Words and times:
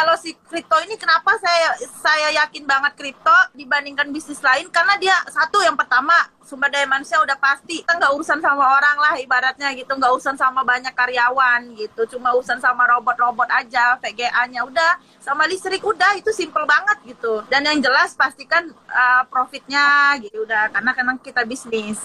kalau 0.00 0.16
si 0.16 0.32
kripto 0.48 0.80
ini 0.80 0.96
kenapa 0.96 1.36
saya 1.36 1.76
saya 2.00 2.32
yakin 2.40 2.64
banget 2.64 2.96
kripto 2.96 3.36
dibandingkan 3.52 4.08
bisnis 4.08 4.40
lain? 4.40 4.72
Karena 4.72 4.96
dia 4.96 5.12
satu 5.28 5.60
yang 5.60 5.76
pertama 5.76 6.16
sumber 6.40 6.72
daya 6.72 6.88
manusia 6.88 7.20
udah 7.20 7.36
pasti. 7.36 7.84
Kita 7.84 8.00
nggak 8.00 8.16
urusan 8.16 8.40
sama 8.40 8.80
orang 8.80 8.96
lah 8.96 9.20
ibaratnya 9.20 9.68
gitu. 9.76 9.92
Nggak 9.92 10.16
urusan 10.16 10.40
sama 10.40 10.64
banyak 10.64 10.96
karyawan 10.96 11.76
gitu. 11.76 12.16
Cuma 12.16 12.32
urusan 12.32 12.64
sama 12.64 12.88
robot-robot 12.88 13.52
aja 13.52 14.00
VGA-nya 14.00 14.64
udah. 14.64 14.96
Sama 15.20 15.44
listrik 15.44 15.84
udah 15.84 16.16
itu 16.16 16.32
simple 16.32 16.64
banget 16.64 16.96
gitu. 17.04 17.44
Dan 17.52 17.68
yang 17.68 17.84
jelas 17.84 18.16
pastikan 18.16 18.72
uh, 18.72 19.28
profitnya 19.28 20.16
gitu. 20.24 20.48
Udah 20.48 20.72
karena 20.72 20.96
karena 20.96 21.12
kita 21.20 21.44
bisnis. 21.44 22.00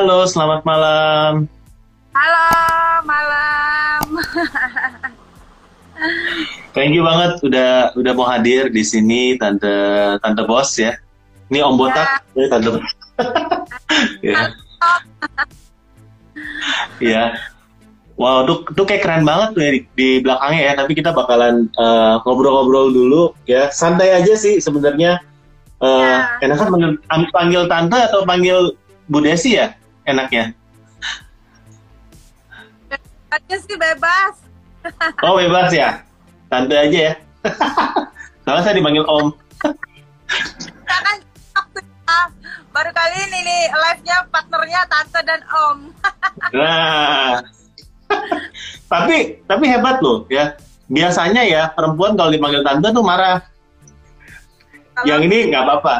Halo, 0.00 0.24
selamat 0.24 0.64
malam. 0.64 1.44
Halo, 2.16 2.48
malam. 3.04 4.16
Thank 6.72 6.96
you 6.96 7.04
banget 7.04 7.36
udah 7.44 7.92
udah 7.92 8.12
mau 8.16 8.24
hadir 8.24 8.72
di 8.72 8.80
sini 8.80 9.36
tante 9.36 9.68
tante 10.24 10.40
bos 10.48 10.72
ya. 10.80 10.96
Ini 11.52 11.60
Om 11.68 11.76
Botak, 11.76 12.24
ya, 12.32 12.48
tante. 12.48 12.80
ya. 14.24 14.56
ya. 16.96 17.24
Wow, 18.16 18.48
tuh, 18.48 18.72
tuh 18.72 18.88
kayak 18.88 19.04
keren 19.04 19.28
banget 19.28 19.52
tuh 19.52 19.60
ya 19.60 19.70
di, 19.76 19.80
di 20.00 20.08
belakangnya 20.24 20.62
ya. 20.64 20.72
Tapi 20.80 20.96
kita 20.96 21.12
bakalan 21.12 21.68
uh, 21.76 22.24
ngobrol-ngobrol 22.24 22.88
dulu 22.88 23.36
ya. 23.44 23.68
Santai 23.68 24.16
aja 24.16 24.32
sih 24.32 24.64
sebenarnya. 24.64 25.20
Uh, 25.76 26.24
ya. 26.40 26.48
Enakan 26.48 26.72
panggil, 26.72 26.90
panggil 27.36 27.62
tante 27.68 28.00
atau 28.00 28.24
panggil 28.24 28.72
Bu 29.04 29.20
Desi 29.20 29.60
ya 29.60 29.76
enaknya? 30.04 30.54
Aja 33.30 33.56
sih 33.62 33.76
bebas. 33.78 34.34
Oh 35.26 35.36
bebas 35.36 35.68
ya? 35.76 36.00
Tante 36.48 36.72
aja 36.72 36.98
ya? 37.12 37.14
Soalnya 38.44 38.62
saya 38.64 38.74
dipanggil 38.80 39.04
Om. 39.04 39.28
kan 40.88 41.16
baru 42.70 42.90
kali 42.96 43.16
ini 43.28 43.38
nih 43.44 43.62
live-nya 43.70 44.16
partnernya 44.32 44.80
Tante 44.88 45.20
dan 45.22 45.42
Om. 45.46 45.78
nah, 46.58 47.44
tapi 48.88 49.44
tapi 49.44 49.64
hebat 49.68 50.00
loh 50.00 50.24
ya. 50.32 50.56
Biasanya 50.90 51.46
ya 51.46 51.70
perempuan 51.70 52.18
kalau 52.18 52.32
dipanggil 52.34 52.64
Tante 52.66 52.90
tuh 52.90 53.04
marah. 53.04 53.44
Kalau 54.96 55.06
Yang 55.06 55.20
ini 55.30 55.38
nggak 55.54 55.62
apa-apa. 55.62 55.94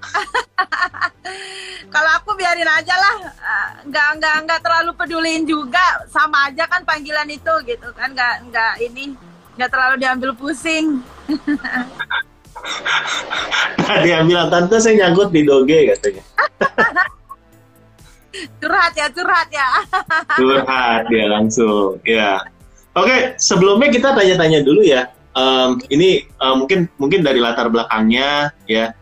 kalau 1.94 2.10
aku 2.20 2.30
biarin 2.38 2.68
aja 2.68 2.94
lah 2.96 3.16
eh, 3.28 3.68
nggak 3.88 4.08
nggak 4.20 4.36
nggak 4.48 4.60
terlalu 4.64 4.90
peduliin 4.96 5.44
juga 5.44 6.04
sama 6.08 6.50
aja 6.50 6.64
kan 6.66 6.84
panggilan 6.84 7.28
itu 7.28 7.52
gitu 7.66 7.88
kan 7.92 8.12
nggak 8.12 8.34
nggak 8.50 8.74
ini 8.84 9.14
nggak 9.56 9.70
terlalu 9.70 9.94
diambil 10.00 10.30
pusing 10.34 11.00
yang 14.06 14.28
bilang 14.28 14.50
tante 14.52 14.80
saya 14.80 15.06
nyangkut 15.06 15.32
di 15.32 15.42
doge 15.44 15.94
katanya. 15.94 16.22
curhat 18.60 18.92
ya 18.94 19.06
curhat 19.10 19.48
ya. 19.50 19.68
curhat 20.38 21.04
ya 21.10 21.26
langsung 21.28 21.98
ya. 22.06 22.38
Oke 22.94 23.34
sebelumnya 23.38 23.90
kita 23.90 24.14
tanya-tanya 24.14 24.62
dulu 24.62 24.82
ya. 24.84 25.10
Um, 25.30 25.78
ini 25.86 26.26
um, 26.42 26.66
mungkin 26.66 26.90
mungkin 26.98 27.22
dari 27.22 27.38
latar 27.38 27.70
belakangnya 27.70 28.50
ya. 28.66 28.94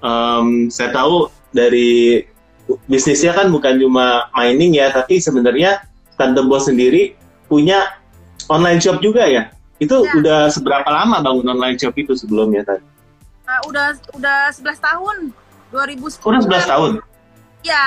Um, 0.00 0.72
saya 0.72 0.90
tahu 0.96 1.28
dari 1.52 2.24
bisnisnya 2.86 3.36
kan 3.36 3.52
bukan 3.52 3.76
cuma 3.76 4.30
mining 4.32 4.78
ya, 4.78 4.88
tapi 4.92 5.20
sebenarnya 5.20 5.84
Tante 6.16 6.40
Bos 6.44 6.68
sendiri 6.68 7.16
punya 7.48 8.00
online 8.48 8.80
shop 8.80 9.00
juga 9.02 9.26
ya. 9.26 9.52
Itu 9.80 10.04
ya. 10.04 10.12
udah 10.16 10.40
seberapa 10.52 10.86
lama 10.88 11.24
bangun 11.24 11.56
online 11.56 11.80
shop 11.80 11.96
itu 11.96 12.12
sebelumnya 12.12 12.64
tadi? 12.64 12.84
Uh, 13.48 13.60
udah 13.68 13.96
udah 14.14 14.52
11 14.52 14.76
tahun. 14.78 15.16
2010. 15.70 16.26
Udah 16.26 16.40
11 16.44 16.72
tahun. 16.72 16.92
Ya. 17.62 17.86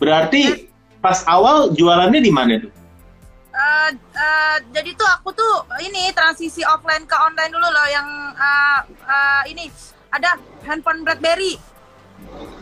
Berarti 0.00 0.42
ya. 0.46 0.54
pas 1.02 1.22
awal 1.28 1.70
jualannya 1.74 2.20
di 2.22 2.32
mana 2.32 2.58
tuh? 2.62 2.72
Uh, 3.58 3.90
uh, 4.14 4.56
jadi 4.70 4.94
tuh 4.94 5.08
aku 5.18 5.34
tuh 5.34 5.66
ini 5.82 6.14
transisi 6.14 6.62
offline 6.62 7.02
ke 7.10 7.16
online 7.18 7.50
dulu 7.50 7.66
loh 7.66 7.86
yang 7.90 8.06
uh, 8.38 8.80
uh, 9.02 9.42
ini 9.50 9.66
ada 10.12 10.40
handphone 10.64 11.04
BlackBerry 11.04 11.56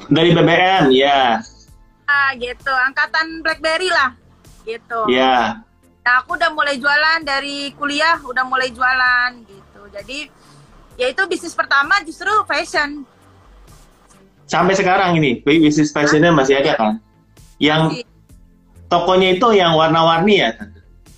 dari 0.07 0.31
BBM, 0.33 0.95
ya. 0.95 1.43
Ah, 2.07 2.31
gitu. 2.39 2.71
Angkatan 2.71 3.43
BlackBerry 3.43 3.91
lah. 3.91 4.15
Gitu. 4.63 5.01
Ya. 5.11 5.63
Nah, 6.07 6.23
aku 6.23 6.39
udah 6.39 6.51
mulai 6.55 6.79
jualan 6.79 7.27
dari 7.27 7.75
kuliah, 7.75 8.19
udah 8.23 8.47
mulai 8.47 8.71
jualan 8.71 9.31
gitu. 9.43 9.83
Jadi, 9.91 10.31
ya 10.95 11.11
itu 11.11 11.23
bisnis 11.27 11.55
pertama 11.55 11.99
justru 12.07 12.31
fashion. 12.47 13.03
Sampai 14.47 14.79
sekarang 14.79 15.19
ini, 15.19 15.43
bisnis 15.43 15.91
fashionnya 15.91 16.31
masih 16.31 16.63
ada 16.63 16.79
kan? 16.79 17.03
Yang 17.59 18.07
tokonya 18.87 19.35
itu 19.35 19.49
yang 19.59 19.75
warna-warni 19.75 20.47
ya? 20.47 20.55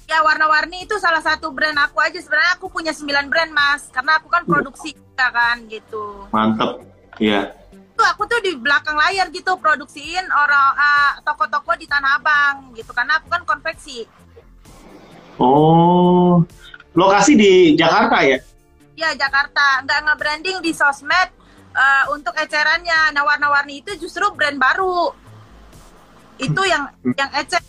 Ya, 0.08 0.24
warna-warni 0.24 0.88
itu 0.88 0.96
salah 0.96 1.20
satu 1.20 1.52
brand 1.52 1.76
aku 1.76 2.00
aja. 2.00 2.16
Sebenarnya 2.16 2.56
aku 2.56 2.72
punya 2.72 2.96
9 2.96 3.28
brand, 3.28 3.52
Mas. 3.52 3.92
Karena 3.92 4.16
aku 4.16 4.32
kan 4.32 4.42
produksi 4.48 4.96
kan 5.18 5.66
gitu. 5.68 6.24
Mantep. 6.32 6.80
Iya 7.20 7.58
tuh 7.98 8.06
aku 8.06 8.22
tuh 8.30 8.38
di 8.38 8.54
belakang 8.54 8.94
layar 8.94 9.26
gitu 9.34 9.58
produksiin 9.58 10.22
orang 10.30 10.66
uh, 10.78 11.12
toko-toko 11.26 11.74
di 11.74 11.90
Tanah 11.90 12.22
Abang 12.22 12.70
gitu 12.78 12.94
karena 12.94 13.18
aku 13.18 13.26
kan 13.26 13.42
konveksi. 13.42 14.06
Oh, 15.42 16.46
lokasi 16.94 17.34
di 17.34 17.52
Jakarta 17.74 18.22
ya? 18.22 18.38
Iya 18.94 19.18
Jakarta, 19.18 19.82
nggak 19.82 19.98
nge-branding 20.06 20.58
di 20.62 20.70
sosmed 20.70 21.30
uh, 21.74 22.04
untuk 22.14 22.34
ecerannya. 22.38 23.10
Nah 23.14 23.22
warna-warni 23.26 23.82
itu 23.82 23.98
justru 23.98 24.30
brand 24.30 24.58
baru. 24.58 25.10
Itu 26.38 26.62
yang 26.70 26.86
yang 27.18 27.30
ecer. 27.34 27.62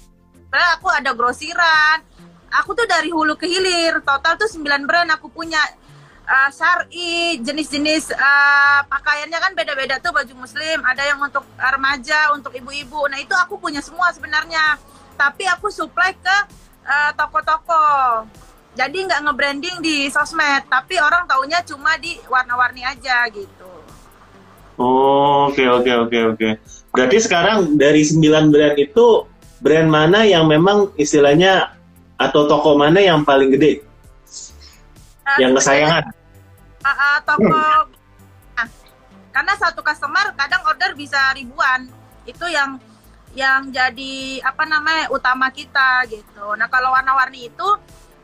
Karena 0.50 0.78
aku 0.78 0.90
ada 0.94 1.14
grosiran. 1.14 2.06
Aku 2.50 2.74
tuh 2.74 2.90
dari 2.90 3.14
hulu 3.14 3.38
ke 3.38 3.46
hilir, 3.46 4.02
total 4.02 4.34
tuh 4.38 4.50
9 4.50 4.66
brand 4.90 5.10
aku 5.14 5.30
punya 5.30 5.62
uh, 6.26 6.50
syari, 6.50 7.38
jenis-jenis 7.42 8.14
uh, 8.14 8.86
pakaiannya 8.90 9.40
kan 9.42 9.52
beda-beda 9.54 9.98
tuh 10.02 10.14
baju 10.14 10.34
muslim, 10.46 10.82
ada 10.86 11.06
yang 11.06 11.22
untuk 11.22 11.46
remaja, 11.58 12.34
untuk 12.34 12.54
ibu-ibu. 12.54 13.10
Nah, 13.10 13.18
itu 13.22 13.34
aku 13.34 13.58
punya 13.58 13.82
semua 13.82 14.10
sebenarnya. 14.14 14.78
Tapi 15.20 15.46
aku 15.46 15.70
supply 15.70 16.16
ke 16.16 16.38
uh, 16.86 17.12
toko-toko. 17.18 18.26
Jadi 18.78 18.98
nggak 19.10 19.22
nge-branding 19.28 19.78
di 19.84 20.08
sosmed, 20.08 20.64
tapi 20.70 20.96
orang 21.02 21.28
taunya 21.28 21.60
cuma 21.66 21.98
di 22.00 22.16
warna-warni 22.32 22.86
aja 22.86 23.28
gitu. 23.34 23.68
Oke 24.80 25.68
oke 25.68 25.92
oke 26.08 26.20
oke. 26.34 26.50
Berarti 26.96 27.18
sekarang 27.20 27.76
dari 27.76 28.08
9 28.08 28.24
brand 28.54 28.76
itu 28.80 29.28
brand 29.60 29.90
mana 29.92 30.24
yang 30.24 30.48
memang 30.48 30.96
istilahnya 30.96 31.76
atau 32.20 32.44
toko 32.46 32.76
mana 32.76 33.00
yang 33.00 33.24
paling 33.24 33.56
gede? 33.56 33.88
yang 35.38 35.54
kesayangan? 35.56 36.04
uh, 36.84 36.90
uh, 36.90 37.16
toko. 37.24 37.64
Nah, 38.58 38.68
karena 39.32 39.54
satu 39.56 39.80
customer 39.86 40.34
kadang 40.36 40.66
order 40.68 40.92
bisa 40.98 41.18
ribuan. 41.38 41.88
Itu 42.26 42.50
yang 42.50 42.82
yang 43.38 43.70
jadi 43.70 44.42
apa 44.42 44.66
namanya 44.66 45.06
utama 45.14 45.54
kita 45.54 46.02
gitu. 46.10 46.58
Nah 46.58 46.66
kalau 46.66 46.90
warna-warni 46.90 47.48
itu 47.54 47.68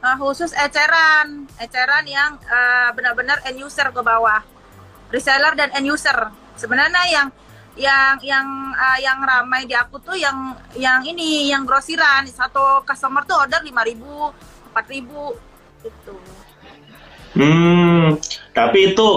uh, 0.02 0.16
khusus 0.18 0.52
eceran. 0.58 1.46
Eceran 1.62 2.06
yang 2.10 2.42
uh, 2.50 2.90
benar-benar 2.98 3.42
end 3.46 3.62
user 3.62 3.94
ke 3.94 4.02
bawah. 4.02 4.42
Reseller 5.14 5.54
dan 5.54 5.70
end 5.78 5.88
user. 5.88 6.34
Sebenarnya 6.58 7.04
yang 7.12 7.28
yang 7.76 8.16
yang 8.24 8.48
uh, 8.72 9.00
yang 9.04 9.20
ramai 9.20 9.68
di 9.68 9.76
aku 9.76 10.00
tuh 10.00 10.16
yang 10.16 10.56
yang 10.80 11.04
ini 11.04 11.52
yang 11.52 11.68
grosiran 11.68 12.24
satu 12.28 12.84
customer 12.88 13.28
tuh 13.28 13.36
order 13.36 13.60
lima 13.68 13.84
ribu 13.84 14.32
empat 14.72 14.86
ribu 14.88 15.36
gitu 15.84 16.16
Hmm, 17.36 18.16
tapi 18.56 18.96
itu 18.96 19.08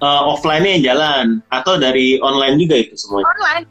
uh, 0.00 0.22
offline-nya 0.32 0.80
yang 0.80 0.84
jalan 0.96 1.26
atau 1.52 1.76
dari 1.76 2.16
online 2.24 2.56
juga 2.56 2.80
itu 2.80 2.96
semuanya? 2.96 3.28
Online, 3.36 3.64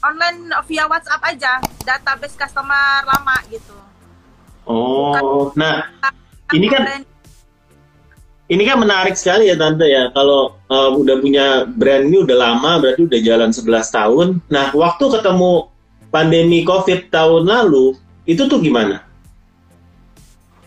online 0.00 0.38
via 0.64 0.84
WhatsApp 0.88 1.20
aja, 1.28 1.60
database 1.84 2.40
customer 2.40 3.04
lama 3.04 3.36
gitu. 3.52 3.76
Oh, 4.64 5.52
Bukan, 5.52 5.60
nah 5.60 5.84
ini 6.56 6.72
kan 6.72 7.04
ini 8.48 8.62
kan 8.64 8.80
menarik 8.80 9.12
sekali 9.12 9.52
ya 9.52 9.60
tante 9.60 9.84
ya. 9.84 10.08
Kalau 10.16 10.56
uh, 10.70 10.90
udah 10.94 11.16
punya 11.18 11.66
brand 11.66 12.06
ini 12.06 12.22
udah 12.22 12.36
lama, 12.38 12.78
berarti 12.78 13.02
udah 13.04 13.20
jalan 13.20 13.50
11 13.50 13.66
tahun. 13.90 14.26
Nah, 14.46 14.70
waktu 14.70 15.04
ketemu 15.10 15.68
pandemi 16.14 16.62
COVID 16.62 17.10
tahun 17.10 17.42
lalu, 17.50 17.98
itu 18.24 18.46
tuh 18.46 18.62
gimana? 18.62 19.10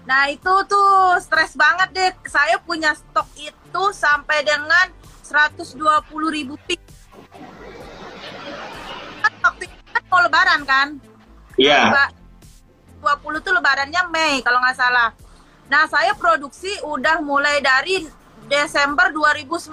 Nah 0.03 0.27
itu 0.27 0.53
tuh 0.67 1.15
stres 1.23 1.55
banget 1.55 1.89
deh. 1.95 2.11
Saya 2.27 2.59
punya 2.59 2.91
stok 2.91 3.27
itu 3.39 3.83
sampai 3.95 4.44
dengan 4.44 4.91
120 5.23 5.79
ribu 6.27 6.59
piece. 6.67 7.07
Kan 9.23 9.33
waktu 9.39 9.63
itu 9.71 9.79
kan 9.95 10.03
mau 10.11 10.19
lebaran 10.19 10.61
kan? 10.67 10.88
Iya. 11.55 11.88
Leba- 11.88 12.13
20 13.03 13.44
tuh 13.44 13.53
lebarannya 13.55 14.01
Mei 14.11 14.44
kalau 14.44 14.59
nggak 14.59 14.75
salah. 14.75 15.15
Nah 15.71 15.88
saya 15.88 16.11
produksi 16.19 16.71
udah 16.83 17.23
mulai 17.23 17.63
dari 17.63 18.03
Desember 18.48 19.12
2019. 19.12 19.69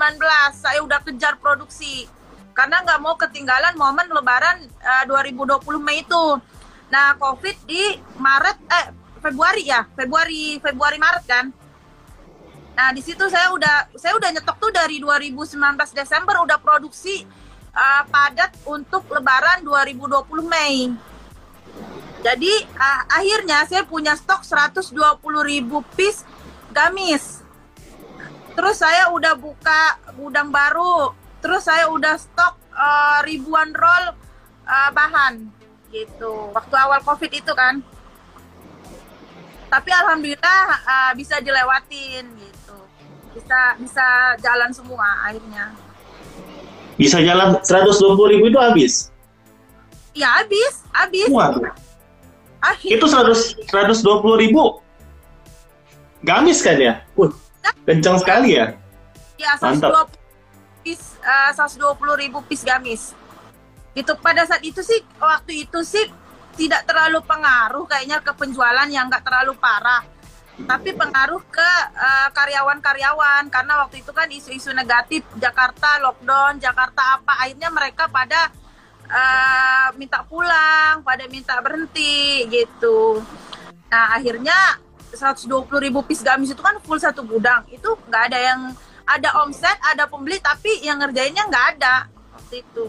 Saya 0.54 0.80
udah 0.84 1.00
kejar 1.02 1.38
produksi. 1.38 2.06
Karena 2.54 2.82
nggak 2.82 3.00
mau 3.00 3.14
ketinggalan 3.16 3.74
momen 3.78 4.10
lebaran 4.10 4.66
eh, 4.66 5.04
2020 5.06 5.80
Mei 5.80 6.02
itu. 6.02 6.24
Nah 6.90 7.14
COVID 7.16 7.56
di 7.64 7.96
Maret, 8.18 8.58
eh 8.66 8.86
Februari 9.22 9.68
ya, 9.70 9.86
Februari, 9.94 10.58
Februari 10.58 10.98
Maret 10.98 11.24
kan. 11.24 11.46
Nah 12.74 12.88
di 12.90 13.02
situ 13.04 13.22
saya 13.30 13.54
udah 13.54 13.94
saya 13.94 14.18
udah 14.18 14.28
nyetok 14.34 14.56
tuh 14.58 14.72
dari 14.74 14.98
2019 14.98 15.54
Desember 15.94 16.42
udah 16.42 16.58
produksi 16.58 17.22
uh, 17.74 18.02
padat 18.10 18.56
untuk 18.66 19.06
Lebaran 19.12 19.62
2020 19.62 20.48
Mei. 20.48 20.90
Jadi 22.20 22.52
ah, 22.76 23.08
akhirnya 23.08 23.64
saya 23.64 23.84
punya 23.88 24.12
stok 24.12 24.44
120 24.44 24.92
ribu 25.44 25.80
piece 25.96 26.26
gamis. 26.72 27.39
Terus 28.54 28.76
saya 28.78 29.10
udah 29.14 29.34
buka 29.38 29.82
gudang 30.18 30.50
baru. 30.50 31.14
Terus 31.40 31.64
saya 31.64 31.88
udah 31.88 32.14
stok 32.20 32.54
eh, 32.74 33.18
ribuan 33.26 33.72
roll 33.72 34.04
eh, 34.66 34.90
bahan 34.92 35.48
gitu. 35.90 36.54
Waktu 36.54 36.74
awal 36.76 37.00
covid 37.02 37.30
itu 37.30 37.52
kan. 37.54 37.82
Tapi 39.70 39.90
alhamdulillah 39.94 40.64
eh, 40.82 41.12
bisa 41.16 41.38
dilewatin 41.38 42.24
gitu. 42.36 42.76
Bisa 43.34 43.78
bisa 43.78 44.06
jalan 44.42 44.70
semua 44.74 45.06
akhirnya. 45.30 45.72
Bisa 47.00 47.16
jalan 47.24 47.56
120 47.64 48.32
ribu 48.36 48.52
itu 48.52 48.60
habis. 48.60 49.08
Ya 50.12 50.42
habis, 50.42 50.84
habis. 50.92 51.30
Waduh. 51.32 51.72
Akhir. 52.60 53.00
Itu 53.00 53.08
100 53.08 53.72
120 53.72 54.42
ribu. 54.44 54.84
Gamis 56.20 56.60
kan 56.60 56.76
ya? 56.76 57.00
Wah, 57.16 57.32
kencang 57.84 58.16
sekali 58.20 58.56
ya. 58.56 58.76
Ya, 59.40 59.56
Mantap. 59.60 60.12
120 60.12 60.84
piece, 60.84 61.16
eh, 61.24 61.50
120 61.56 62.16
ribu 62.16 62.38
piece 62.44 62.64
gamis. 62.64 63.16
Itu 63.96 64.14
pada 64.20 64.44
saat 64.46 64.62
itu 64.62 64.80
sih, 64.84 65.00
waktu 65.18 65.66
itu 65.66 65.80
sih 65.82 66.06
tidak 66.60 66.84
terlalu 66.84 67.24
pengaruh 67.24 67.88
kayaknya 67.88 68.20
ke 68.20 68.32
penjualan 68.36 68.88
yang 68.88 69.08
nggak 69.08 69.24
terlalu 69.24 69.56
parah. 69.56 70.04
Tapi 70.60 70.92
pengaruh 70.92 71.40
ke 71.48 71.70
eh, 71.96 72.28
karyawan-karyawan 72.36 73.48
karena 73.48 73.72
waktu 73.80 74.04
itu 74.04 74.12
kan 74.12 74.28
isu-isu 74.28 74.76
negatif 74.76 75.24
Jakarta 75.40 75.96
lockdown, 76.04 76.60
Jakarta 76.60 77.16
apa 77.16 77.48
akhirnya 77.48 77.72
mereka 77.72 78.12
pada 78.12 78.52
eh, 79.08 79.88
minta 79.96 80.20
pulang, 80.28 81.00
pada 81.00 81.24
minta 81.32 81.56
berhenti 81.64 82.44
gitu. 82.52 83.24
Nah 83.88 84.20
akhirnya 84.20 84.78
120 85.10 85.46
ribu 85.80 86.00
piece 86.02 86.22
gamis 86.22 86.50
itu 86.50 86.60
kan 86.60 86.78
full 86.80 86.96
satu 86.96 87.22
gudang 87.22 87.66
itu 87.68 87.88
nggak 88.06 88.22
ada 88.30 88.38
yang 88.38 88.60
ada 89.04 89.28
omset 89.42 89.74
ada 89.82 90.06
pembeli 90.06 90.38
tapi 90.38 90.80
yang 90.80 90.98
ngerjainnya 90.98 91.42
nggak 91.44 91.66
ada 91.76 92.06
waktu 92.32 92.62
itu 92.62 92.84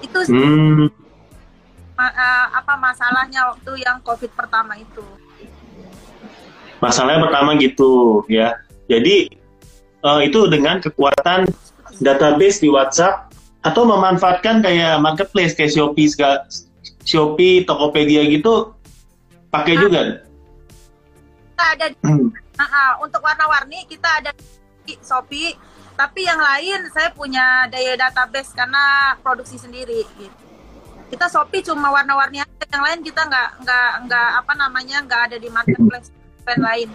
itu 0.00 0.18
Hmm, 0.28 0.86
ma- 1.92 2.14
eh, 2.14 2.46
apa 2.54 2.72
masalahnya 2.76 3.50
waktu 3.50 3.82
yang 3.82 3.98
covid 4.00 4.30
pertama 4.32 4.76
itu 4.76 5.02
masalahnya 6.78 7.24
pertama 7.26 7.56
gitu 7.56 8.22
ya. 8.28 8.56
Jadi 8.86 9.32
eh, 10.00 10.20
itu 10.22 10.40
dengan 10.46 10.78
kekuatan 10.78 11.48
database 11.98 12.60
di 12.60 12.68
WhatsApp 12.68 13.32
atau 13.64 13.82
memanfaatkan 13.82 14.62
kayak 14.62 15.00
marketplace 15.00 15.56
kayak 15.56 15.72
Shopee, 15.72 16.06
Shopee, 17.02 17.66
Tokopedia 17.66 18.22
gitu 18.28 18.76
pakai 19.50 19.74
Ah. 19.74 19.80
juga. 19.80 20.00
Kita 21.56 21.72
ada 21.72 21.86
Hmm. 22.04 22.28
ah, 22.60 22.68
ah, 22.68 22.90
untuk 23.00 23.24
warna-warni 23.24 23.88
kita 23.88 24.20
ada 24.20 24.28
di 24.84 24.92
Shopee. 25.00 25.56
Tapi 25.96 26.28
yang 26.28 26.36
lain 26.36 26.84
saya 26.92 27.08
punya 27.16 27.64
daya 27.72 27.96
database 27.96 28.52
karena 28.52 29.16
produksi 29.24 29.56
sendiri 29.56 30.04
gitu. 30.20 30.36
Kita 31.08 31.32
Shopee 31.32 31.64
cuma 31.64 31.88
warna-warni 31.88 32.44
aja. 32.44 32.64
Yang 32.68 32.82
lain 32.84 33.00
kita 33.00 33.24
nggak 33.24 33.48
nggak 33.64 33.90
nggak 34.04 34.28
apa 34.36 34.52
namanya 34.52 34.96
nggak 35.00 35.20
ada 35.32 35.36
di 35.40 35.48
marketplace. 35.48 36.12
Brand 36.44 36.60
lain. 36.60 36.92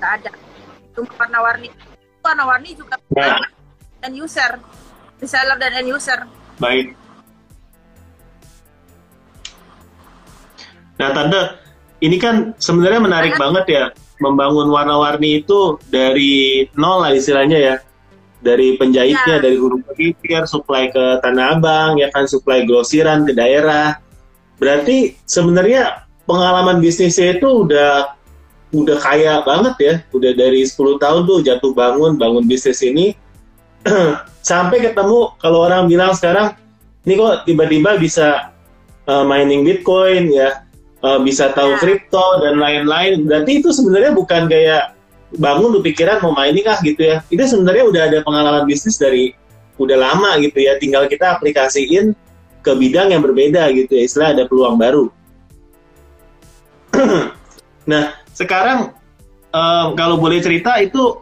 Nggak 0.00 0.12
ada. 0.24 0.30
Cuma 0.96 1.12
warna-warni. 1.20 1.68
Warna-warni 2.24 2.70
juga 2.72 2.96
Nah. 3.12 3.44
end 4.00 4.16
user. 4.16 4.56
Reseller 5.20 5.60
dan 5.60 5.84
end 5.84 5.92
user. 5.92 6.24
Baik. 6.56 6.96
Nah, 10.94 11.10
Tante, 11.10 11.42
ini 12.04 12.16
kan 12.20 12.52
sebenarnya 12.60 13.00
menarik 13.00 13.34
banget 13.40 13.64
ya 13.66 13.84
membangun 14.20 14.70
warna-warni 14.70 15.42
itu 15.42 15.80
dari 15.88 16.68
nol 16.76 17.02
lah 17.02 17.12
istilahnya 17.16 17.58
ya. 17.58 17.76
Dari 18.44 18.76
penjahitnya, 18.76 19.40
Ya. 19.40 19.42
dari 19.42 19.56
huruf 19.56 19.80
pikir, 19.96 20.44
supply 20.44 20.92
ke 20.92 21.24
Tanah 21.24 21.56
Abang, 21.56 21.96
ya 21.96 22.12
kan 22.12 22.28
supply 22.28 22.68
grosiran 22.68 23.24
ke 23.24 23.32
daerah. 23.32 23.96
Berarti 24.60 25.16
sebenarnya 25.24 26.04
pengalaman 26.28 26.76
bisnisnya 26.84 27.40
itu 27.40 27.64
udah 27.64 28.12
udah 28.76 28.98
kaya 29.00 29.40
banget 29.48 29.74
ya. 29.80 29.94
Udah 30.12 30.36
dari 30.36 30.60
10 30.60 31.00
tahun 31.00 31.24
tuh 31.24 31.40
jatuh 31.40 31.72
bangun 31.72 32.20
bangun 32.20 32.44
bisnis 32.44 32.84
ini 32.84 33.16
sampai 34.44 34.92
ketemu 34.92 35.32
kalau 35.40 35.64
orang 35.64 35.88
bilang 35.88 36.12
sekarang 36.12 36.52
ini 37.08 37.16
kok 37.16 37.48
tiba-tiba 37.48 37.96
bisa 37.96 38.52
uh, 39.08 39.24
mining 39.24 39.64
Bitcoin 39.64 40.28
ya, 40.32 40.68
uh, 41.04 41.20
bisa 41.20 41.52
tahu 41.52 41.76
Ya. 41.76 41.80
kripto 41.80 42.26
dan 42.40 42.56
lain-lain. 42.56 43.28
Berarti 43.28 43.60
itu 43.60 43.68
sebenarnya 43.70 44.16
bukan 44.16 44.48
kayak 44.48 44.96
bangun 45.36 45.76
lu 45.76 45.80
pikiran 45.84 46.24
mau 46.24 46.32
mining 46.32 46.64
ah 46.64 46.80
gitu 46.80 47.04
ya. 47.04 47.20
Itu 47.28 47.44
sebenarnya 47.44 47.84
udah 47.84 48.02
ada 48.08 48.18
pengalaman 48.24 48.64
bisnis 48.64 48.96
dari 48.96 49.36
udah 49.76 50.00
lama 50.00 50.40
gitu 50.40 50.56
ya. 50.64 50.80
Tinggal 50.80 51.06
kita 51.06 51.36
aplikasiin 51.38 52.16
ke 52.64 52.72
bidang 52.72 53.12
yang 53.12 53.20
berbeda 53.20 53.68
gitu 53.76 53.92
ya. 53.92 54.02
Istilah 54.08 54.28
ada 54.32 54.48
peluang 54.48 54.80
baru. 54.80 55.04
nah 57.90 58.16
sekarang 58.32 58.96
um, 59.52 59.86
kalau 59.98 60.16
boleh 60.16 60.40
cerita 60.40 60.78
itu 60.80 61.20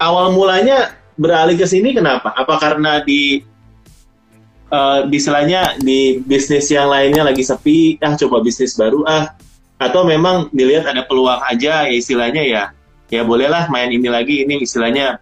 awal 0.00 0.32
mulanya 0.32 0.96
beralih 1.18 1.58
ke 1.58 1.66
sini 1.66 1.92
kenapa? 1.92 2.30
Apa 2.32 2.56
karena 2.62 3.02
di 3.02 3.42
uh, 4.72 5.04
istilahnya 5.08 5.76
di 5.80 6.20
bisnis 6.22 6.68
yang 6.68 6.88
lainnya 6.88 7.24
lagi 7.24 7.44
sepi, 7.44 7.96
ah 8.04 8.14
coba 8.16 8.40
bisnis 8.44 8.76
baru 8.76 9.04
ah, 9.08 9.32
atau 9.80 10.04
memang 10.04 10.50
dilihat 10.52 10.88
ada 10.88 11.04
peluang 11.06 11.40
aja 11.44 11.86
ya 11.86 11.94
istilahnya 11.94 12.42
ya, 12.44 12.62
ya 13.08 13.22
bolehlah 13.24 13.68
main 13.72 13.92
ini 13.92 14.08
lagi, 14.08 14.44
ini 14.44 14.60
istilahnya 14.62 15.20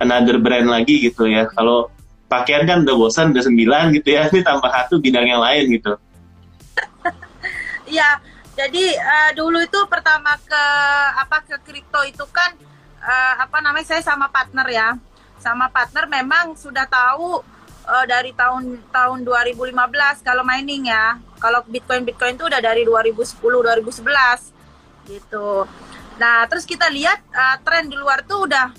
another 0.00 0.40
brand 0.40 0.68
lagi 0.68 1.00
gitu 1.00 1.28
ya. 1.28 1.48
Kalau 1.52 1.88
pakaian 2.28 2.64
kan 2.64 2.82
udah 2.84 2.96
bosan, 2.96 3.32
udah 3.32 3.44
sembilan 3.44 3.92
gitu 3.96 4.08
ya, 4.16 4.26
ini 4.32 4.40
tambah 4.44 4.68
satu 4.68 5.00
bidang 5.00 5.26
yang 5.26 5.42
lain 5.42 5.64
gitu. 5.76 5.94
Iya, 7.86 8.18
jadi 8.58 8.84
eh, 8.98 9.30
dulu 9.38 9.62
itu 9.62 9.78
pertama 9.86 10.34
ke 10.42 10.64
apa 11.22 11.38
ke 11.46 11.54
kripto 11.62 12.02
itu 12.02 12.26
kan 12.34 12.50
eh, 12.98 13.34
apa 13.38 13.62
namanya 13.62 13.86
saya 13.86 14.02
sama 14.02 14.26
partner 14.26 14.66
ya. 14.66 14.88
Sama 15.38 15.70
partner 15.70 16.10
memang 16.10 16.58
sudah 16.58 16.82
tahu 16.90 17.38
eh, 17.86 18.06
dari 18.10 18.34
tahun 18.34 18.82
tahun 18.90 19.18
2015 19.22 20.26
kalau 20.26 20.42
mining 20.42 20.90
ya. 20.90 21.16
Kalau 21.38 21.62
Bitcoin 21.64 22.02
Bitcoin 22.02 22.34
itu 22.34 22.44
udah 22.50 22.60
dari 22.60 22.82
2010 22.82 23.38
2011 23.38 25.06
gitu. 25.06 25.64
Nah, 26.18 26.48
terus 26.50 26.66
kita 26.66 26.90
lihat 26.90 27.22
eh, 27.30 27.56
tren 27.62 27.86
di 27.86 27.96
luar 27.96 28.26
tuh 28.26 28.50
udah 28.50 28.74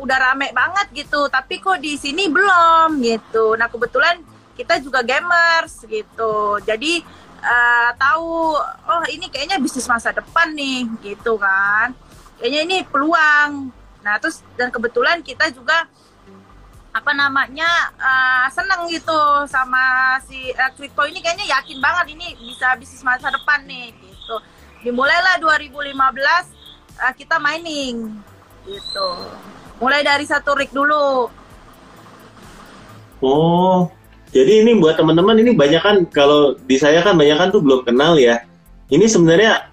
udah 0.00 0.16
rame 0.16 0.48
banget 0.56 1.04
gitu, 1.04 1.28
tapi 1.28 1.60
kok 1.60 1.76
di 1.76 1.98
sini 2.00 2.30
belum 2.32 3.04
gitu. 3.04 3.52
Nah, 3.58 3.68
kebetulan 3.68 4.22
kita 4.56 4.80
juga 4.80 5.04
gamers 5.04 5.84
gitu. 5.84 6.56
Jadi 6.64 7.04
eh, 7.40 7.90
tahu 7.96 8.56
oh 8.60 9.04
ini 9.08 9.26
kayaknya 9.32 9.56
bisnis 9.56 9.88
masa 9.88 10.12
depan 10.12 10.52
nih 10.52 10.84
gitu 11.00 11.40
kan 11.40 11.96
kayaknya 12.36 12.60
ini 12.68 12.76
peluang 12.88 13.72
nah 14.00 14.16
terus 14.16 14.40
dan 14.56 14.72
kebetulan 14.72 15.20
kita 15.20 15.52
juga 15.52 15.88
apa 16.90 17.12
namanya 17.14 17.70
eh, 17.94 18.46
seneng 18.50 18.90
gitu 18.90 19.46
sama 19.46 20.18
si 20.26 20.50
crypto 20.74 21.06
ini 21.06 21.22
kayaknya 21.22 21.46
yakin 21.58 21.78
banget 21.78 22.18
ini 22.18 22.34
bisa 22.42 22.74
bisnis 22.74 23.06
masa 23.06 23.30
depan 23.30 23.62
nih 23.66 23.94
gitu 23.94 24.36
dimulailah 24.82 25.38
2015 25.38 25.94
eh, 25.94 27.12
kita 27.14 27.38
mining 27.38 28.18
gitu 28.66 29.10
mulai 29.78 30.02
dari 30.02 30.26
satu 30.26 30.58
rig 30.58 30.70
dulu 30.74 31.30
Oh, 33.20 33.92
jadi 34.32 34.64
ini 34.64 34.80
buat 34.80 34.96
teman-teman 34.96 35.36
ini 35.44 35.52
banyak 35.52 35.82
kan 35.84 35.96
kalau 36.08 36.56
di 36.56 36.80
saya 36.80 37.04
kan 37.04 37.12
banyak 37.20 37.36
kan 37.36 37.48
tuh 37.52 37.60
belum 37.60 37.84
kenal 37.84 38.16
ya. 38.16 38.40
Ini 38.88 39.04
sebenarnya 39.06 39.68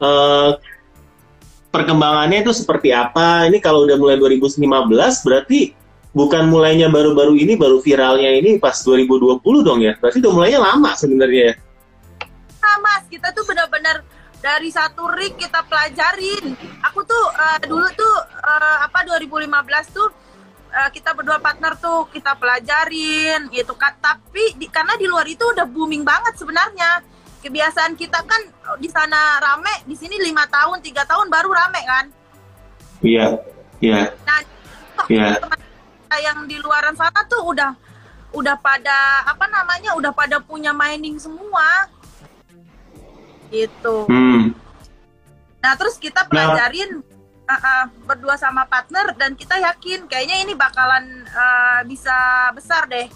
eh, 0.00 0.50
perkembangannya 1.68 2.40
itu 2.40 2.56
seperti 2.56 2.96
apa? 2.96 3.44
Ini 3.52 3.60
kalau 3.60 3.84
udah 3.84 4.00
mulai 4.00 4.16
2015 4.16 4.64
berarti 5.28 5.76
bukan 6.16 6.48
mulainya 6.48 6.88
baru-baru 6.88 7.36
ini, 7.36 7.60
baru 7.60 7.84
viralnya 7.84 8.32
ini 8.32 8.56
pas 8.56 8.80
2020 8.80 9.36
dong 9.60 9.84
ya? 9.84 9.92
Berarti 10.00 10.24
udah 10.24 10.32
mulainya 10.32 10.60
lama 10.64 10.90
sebenarnya. 10.96 11.60
Nah, 12.56 12.76
Mas, 12.80 13.04
kita 13.12 13.36
tuh 13.36 13.44
benar-benar 13.44 14.00
dari 14.40 14.72
satu 14.72 15.12
rig 15.12 15.36
kita 15.36 15.60
pelajarin. 15.68 16.56
Aku 16.88 17.04
tuh 17.04 17.24
uh, 17.36 17.60
dulu 17.68 17.84
tuh 17.92 18.14
uh, 18.40 18.88
apa 18.88 19.04
2015 19.04 19.52
tuh 19.92 20.08
uh, 20.72 20.88
kita 20.88 21.12
berdua 21.12 21.36
partner 21.36 21.76
tuh 21.76 22.08
kita 22.08 22.32
pelajarin 22.40 23.52
gitu 23.52 23.76
kan. 23.76 23.92
Tapi 24.00 24.56
di, 24.56 24.72
karena 24.72 24.96
di 24.96 25.04
luar 25.04 25.28
itu 25.28 25.44
udah 25.44 25.68
booming 25.68 26.00
banget 26.00 26.40
sebenarnya. 26.40 27.04
Kebiasaan 27.44 27.92
kita 27.94 28.24
kan 28.24 28.42
di 28.80 28.88
sana 28.88 29.36
rame, 29.38 29.84
di 29.84 29.94
sini 29.94 30.16
lima 30.18 30.48
tahun, 30.48 30.80
tiga 30.80 31.04
tahun 31.04 31.28
baru 31.28 31.52
rame 31.52 31.80
kan. 31.84 32.04
Iya, 33.04 33.38
iya. 33.84 34.16
Nah, 34.24 34.40
yeah. 35.12 35.36
teman 35.36 35.65
yang 36.20 36.48
di 36.48 36.56
luaran 36.60 36.94
sana 36.96 37.24
tuh 37.28 37.42
udah 37.52 37.72
udah 38.36 38.56
pada 38.60 39.24
apa 39.24 39.46
namanya 39.48 39.96
udah 39.96 40.12
pada 40.12 40.42
punya 40.42 40.74
mining 40.76 41.16
semua 41.16 41.88
gitu. 43.48 44.04
Hmm. 44.10 44.52
Nah 45.62 45.72
terus 45.78 45.96
kita 45.96 46.26
nah. 46.26 46.28
pelajarin 46.28 47.00
nah. 47.46 47.54
uh, 47.54 47.64
uh, 47.64 47.84
berdua 48.04 48.34
sama 48.36 48.66
partner 48.66 49.14
dan 49.14 49.38
kita 49.38 49.56
yakin 49.56 50.04
kayaknya 50.10 50.42
ini 50.42 50.52
bakalan 50.52 51.24
uh, 51.30 51.80
bisa 51.86 52.50
besar 52.52 52.84
deh. 52.90 53.06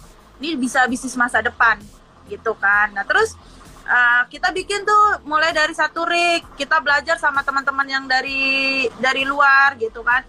Ini 0.41 0.57
bisa 0.57 0.89
bisnis 0.89 1.13
masa 1.13 1.43
depan 1.43 1.77
gitu 2.25 2.57
kan. 2.57 2.89
Nah 2.95 3.05
terus 3.05 3.37
uh, 3.85 4.23
kita 4.31 4.49
bikin 4.55 4.81
tuh 4.87 5.21
mulai 5.27 5.53
dari 5.53 5.75
satu 5.75 6.07
rig 6.07 6.41
kita 6.57 6.81
belajar 6.81 7.19
sama 7.21 7.45
teman-teman 7.45 7.85
yang 7.85 8.05
dari 8.07 8.87
dari 8.97 9.27
luar 9.27 9.77
gitu 9.77 10.01
kan. 10.01 10.25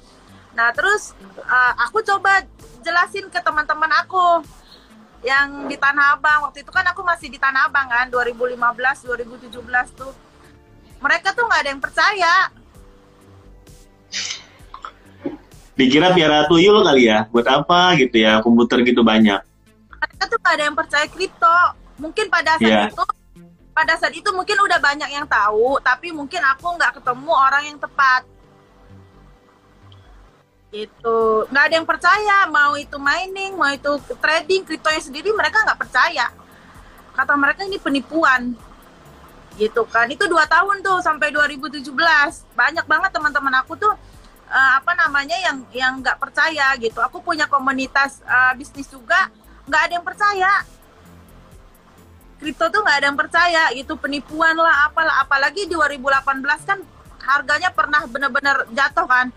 Nah 0.52 0.68
terus 0.76 1.16
uh, 1.40 1.73
aku 1.88 2.04
coba 2.04 2.44
jelasin 2.85 3.28
ke 3.32 3.40
teman-teman 3.40 3.88
aku 4.04 4.44
yang 5.23 5.71
di 5.71 5.78
Tanah 5.78 6.18
Abang. 6.18 6.50
Waktu 6.50 6.66
itu 6.66 6.71
kan 6.75 6.85
aku 6.90 7.00
masih 7.06 7.30
di 7.30 7.38
Tanah 7.38 7.71
Abang 7.71 7.88
kan 7.88 8.11
2015 8.11 8.59
2017 9.49 9.99
tuh. 9.99 10.12
Mereka 11.02 11.35
tuh 11.35 11.44
nggak 11.47 11.61
ada 11.62 11.71
yang 11.71 11.82
percaya. 11.82 12.35
Dikira 15.73 16.12
piara 16.12 16.44
tuyul 16.47 16.85
kali 16.85 17.09
ya 17.09 17.25
buat 17.32 17.49
apa 17.49 17.97
gitu 17.97 18.21
ya 18.21 18.44
komputer 18.44 18.85
gitu 18.85 19.00
banyak. 19.00 19.40
Mereka 19.88 20.23
tuh 20.28 20.38
nggak 20.42 20.54
ada 20.54 20.64
yang 20.68 20.76
percaya 20.76 21.06
kripto. 21.09 21.59
Mungkin 21.97 22.28
pada 22.28 22.59
saat 22.61 22.68
yeah. 22.68 22.90
itu 22.90 23.04
pada 23.73 23.97
saat 23.97 24.12
itu 24.12 24.28
mungkin 24.37 24.61
udah 24.68 24.78
banyak 24.78 25.09
yang 25.09 25.25
tahu 25.25 25.80
tapi 25.80 26.12
mungkin 26.12 26.44
aku 26.44 26.76
nggak 26.76 27.00
ketemu 27.00 27.32
orang 27.32 27.62
yang 27.73 27.78
tepat 27.80 28.23
itu 30.73 31.17
nggak 31.52 31.64
ada 31.69 31.75
yang 31.76 31.85
percaya 31.85 32.49
mau 32.49 32.73
itu 32.81 32.97
mining 32.97 33.61
mau 33.61 33.69
itu 33.69 33.93
trading 34.17 34.64
kriptonya 34.64 35.05
sendiri 35.05 35.29
mereka 35.37 35.61
nggak 35.69 35.76
percaya. 35.76 36.33
Kata 37.12 37.37
mereka 37.37 37.69
ini 37.69 37.76
penipuan. 37.76 38.57
Gitu 39.61 39.85
kan. 39.85 40.09
Itu 40.09 40.25
dua 40.33 40.49
tahun 40.49 40.81
tuh 40.81 41.05
sampai 41.05 41.29
2017 41.29 41.85
banyak 42.57 42.88
banget 42.88 43.11
teman-teman 43.12 43.61
aku 43.61 43.76
tuh 43.76 43.93
uh, 44.49 44.73
apa 44.81 44.97
namanya 44.97 45.37
yang 45.45 45.61
yang 45.76 45.93
nggak 46.00 46.17
percaya 46.17 46.73
gitu. 46.81 47.05
Aku 47.05 47.21
punya 47.21 47.45
komunitas 47.45 48.25
uh, 48.25 48.57
bisnis 48.57 48.88
juga 48.88 49.29
nggak 49.69 49.83
ada 49.85 49.93
yang 50.00 50.07
percaya. 50.09 50.52
Kripto 52.41 52.73
tuh 52.73 52.81
nggak 52.81 52.97
ada 52.97 53.07
yang 53.12 53.21
percaya 53.21 53.62
itu 53.76 53.93
penipuan 54.00 54.57
lah 54.57 54.88
apalah. 54.88 55.21
Apalagi 55.21 55.69
di 55.69 55.76
2018 55.76 56.41
kan 56.64 56.81
harganya 57.29 57.69
pernah 57.69 58.09
benar-benar 58.09 58.67
jatuh 58.73 59.05
kan 59.05 59.29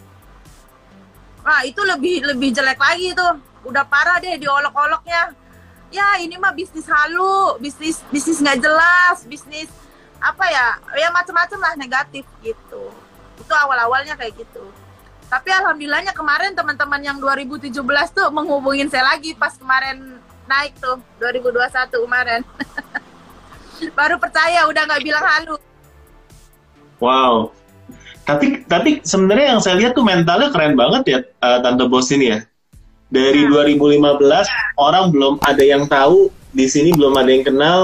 Nah 1.46 1.62
itu 1.62 1.78
lebih 1.86 2.26
lebih 2.26 2.50
jelek 2.52 2.82
lagi 2.82 3.14
tuh. 3.14 3.38
Udah 3.70 3.86
parah 3.86 4.18
deh 4.18 4.34
diolok-oloknya. 4.42 5.38
Ya 5.94 6.18
ini 6.18 6.36
mah 6.42 6.52
bisnis 6.52 6.90
halu, 6.90 7.62
bisnis 7.62 8.02
bisnis 8.10 8.42
nggak 8.42 8.60
jelas, 8.66 9.24
bisnis 9.30 9.70
apa 10.18 10.46
ya? 10.50 10.82
Ya 10.98 11.14
macam-macam 11.14 11.60
lah 11.62 11.74
negatif 11.78 12.26
gitu. 12.42 12.90
Itu 13.38 13.54
awal-awalnya 13.54 14.18
kayak 14.18 14.42
gitu. 14.42 14.66
Tapi 15.30 15.50
alhamdulillahnya 15.54 16.14
kemarin 16.14 16.58
teman-teman 16.58 17.02
yang 17.02 17.18
2017 17.22 17.74
tuh 18.14 18.28
menghubungin 18.34 18.90
saya 18.90 19.06
lagi 19.14 19.38
pas 19.38 19.54
kemarin 19.54 20.18
naik 20.50 20.78
tuh 20.82 20.98
2021 21.22 22.06
kemarin. 22.06 22.42
Baru 23.98 24.16
percaya 24.18 24.66
udah 24.70 24.82
nggak 24.86 25.04
bilang 25.06 25.26
halu. 25.26 25.56
Wow, 27.02 27.52
tapi 28.26 28.66
tapi 28.66 29.06
sebenarnya 29.06 29.56
yang 29.56 29.62
saya 29.62 29.76
lihat 29.78 29.94
tuh 29.94 30.02
mentalnya 30.02 30.50
keren 30.50 30.74
banget 30.74 31.04
ya 31.06 31.20
uh, 31.46 31.62
tante 31.62 31.86
bos 31.86 32.10
ini 32.10 32.34
ya 32.34 32.40
dari 33.14 33.46
hmm. 33.46 33.54
2015 33.54 34.82
orang 34.82 35.06
belum 35.14 35.34
ada 35.46 35.64
yang 35.64 35.86
tahu 35.86 36.34
di 36.52 36.66
sini 36.66 36.90
belum 36.98 37.14
ada 37.14 37.30
yang 37.30 37.46
kenal 37.46 37.80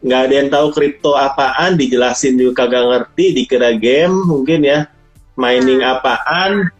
nggak 0.00 0.20
ada 0.26 0.34
yang 0.34 0.48
tahu 0.48 0.66
kripto 0.72 1.12
apaan 1.12 1.76
dijelasin 1.76 2.40
juga 2.40 2.64
kagak 2.64 2.84
ngerti 2.88 3.36
dikira 3.36 3.76
game 3.76 4.16
mungkin 4.24 4.64
ya 4.64 4.88
mining 5.36 5.84
hmm. 5.84 5.92
apaan 5.92 6.72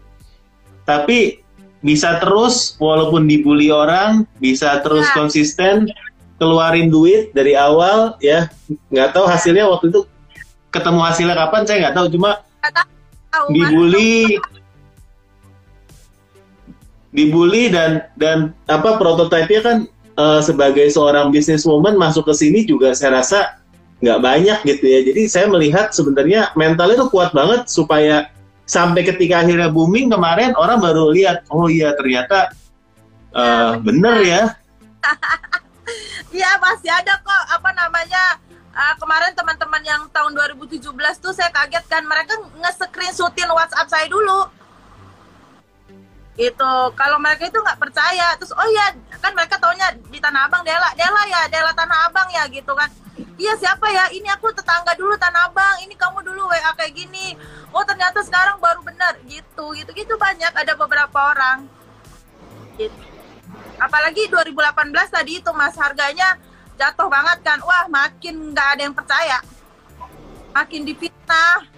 tapi 0.88 1.44
bisa 1.84 2.16
terus 2.16 2.76
walaupun 2.80 3.28
dibully 3.28 3.68
orang 3.68 4.24
bisa 4.40 4.80
terus 4.80 5.04
ya. 5.12 5.14
konsisten 5.16 5.88
keluarin 6.40 6.88
duit 6.88 7.32
dari 7.36 7.52
awal 7.52 8.16
ya 8.24 8.48
nggak 8.88 9.12
tahu 9.12 9.28
hasilnya 9.28 9.68
waktu 9.68 9.92
itu 9.92 10.00
ketemu 10.72 11.00
hasilnya 11.04 11.36
kapan 11.36 11.62
saya 11.68 11.76
nggak 11.84 11.96
tahu 12.00 12.06
cuma 12.16 12.40
dibully. 13.50 14.38
Dibully 17.10 17.74
dan 17.74 18.06
dan 18.14 18.54
apa 18.70 18.94
prototipenya 18.94 19.60
kan 19.66 19.78
uh, 20.14 20.38
sebagai 20.38 20.86
seorang 20.94 21.34
businesswoman 21.34 21.98
masuk 21.98 22.30
ke 22.30 22.34
sini 22.38 22.62
juga 22.62 22.94
saya 22.94 23.18
rasa 23.18 23.58
nggak 24.00 24.20
banyak 24.22 24.58
gitu 24.64 24.84
ya. 24.86 25.00
Jadi 25.04 25.22
saya 25.26 25.46
melihat 25.50 25.90
sebenarnya 25.90 26.54
mentalnya 26.54 27.02
tuh 27.02 27.10
kuat 27.10 27.34
banget 27.34 27.66
supaya 27.66 28.30
sampai 28.70 29.02
ketika 29.02 29.42
akhirnya 29.42 29.66
booming 29.66 30.14
kemarin 30.14 30.54
orang 30.54 30.78
baru 30.78 31.10
lihat 31.10 31.42
oh 31.50 31.66
iya 31.66 31.90
ternyata 31.98 32.54
uh, 33.34 33.78
bener 33.82 34.16
ya. 34.22 34.42
Iya 36.30 36.62
masih 36.62 36.90
ada 36.94 37.18
kok 37.26 37.44
apa 37.50 37.70
namanya 37.74 38.38
uh, 38.80 38.94
kemarin 38.96 39.32
teman-teman 39.36 39.82
yang 39.84 40.02
tahun 40.08 40.32
2017 40.32 40.80
tuh 41.20 41.32
saya 41.36 41.52
kaget 41.52 41.84
kan 41.84 42.02
mereka 42.08 42.32
nge-screenshotin 42.56 43.50
WhatsApp 43.52 43.92
saya 43.92 44.06
dulu. 44.08 44.48
Itu 46.40 46.72
kalau 46.96 47.20
mereka 47.20 47.52
itu 47.52 47.60
nggak 47.60 47.76
percaya 47.76 48.32
terus 48.40 48.56
oh 48.56 48.68
iya 48.72 48.96
kan 49.20 49.36
mereka 49.36 49.60
taunya 49.60 49.92
di 50.08 50.16
Tanah 50.16 50.48
Abang 50.48 50.64
Dela. 50.64 50.88
Dela 50.96 51.22
ya 51.28 51.44
Dela 51.52 51.72
Tanah 51.76 52.08
Abang 52.08 52.28
ya 52.32 52.48
gitu 52.48 52.72
kan. 52.72 52.88
Iya 53.36 53.52
siapa 53.60 53.84
ya? 53.92 54.08
Ini 54.08 54.32
aku 54.32 54.48
tetangga 54.56 54.96
dulu 54.96 55.12
Tanah 55.20 55.52
Abang 55.52 55.84
ini 55.84 55.92
kamu 55.92 56.24
dulu 56.24 56.48
WA 56.48 56.72
kayak 56.72 56.96
gini. 56.96 57.36
Oh 57.76 57.84
ternyata 57.84 58.24
sekarang 58.24 58.56
baru 58.56 58.80
benar 58.80 59.20
gitu 59.28 59.76
gitu 59.76 59.90
gitu 59.92 60.16
banyak 60.16 60.52
ada 60.56 60.72
beberapa 60.72 61.36
orang. 61.36 61.68
Gitu. 62.80 62.96
Apalagi 63.76 64.28
2018 64.32 64.56
tadi 65.12 65.40
itu 65.44 65.50
mas 65.52 65.76
harganya 65.76 66.40
jatuh 66.80 67.08
banget 67.12 67.38
kan. 67.44 67.60
Wah 67.60 67.84
makin 67.92 68.56
nggak 68.56 68.68
ada 68.76 68.82
yang 68.88 68.96
percaya. 68.96 69.38
Makin 70.56 70.88
difitnah 70.88 71.68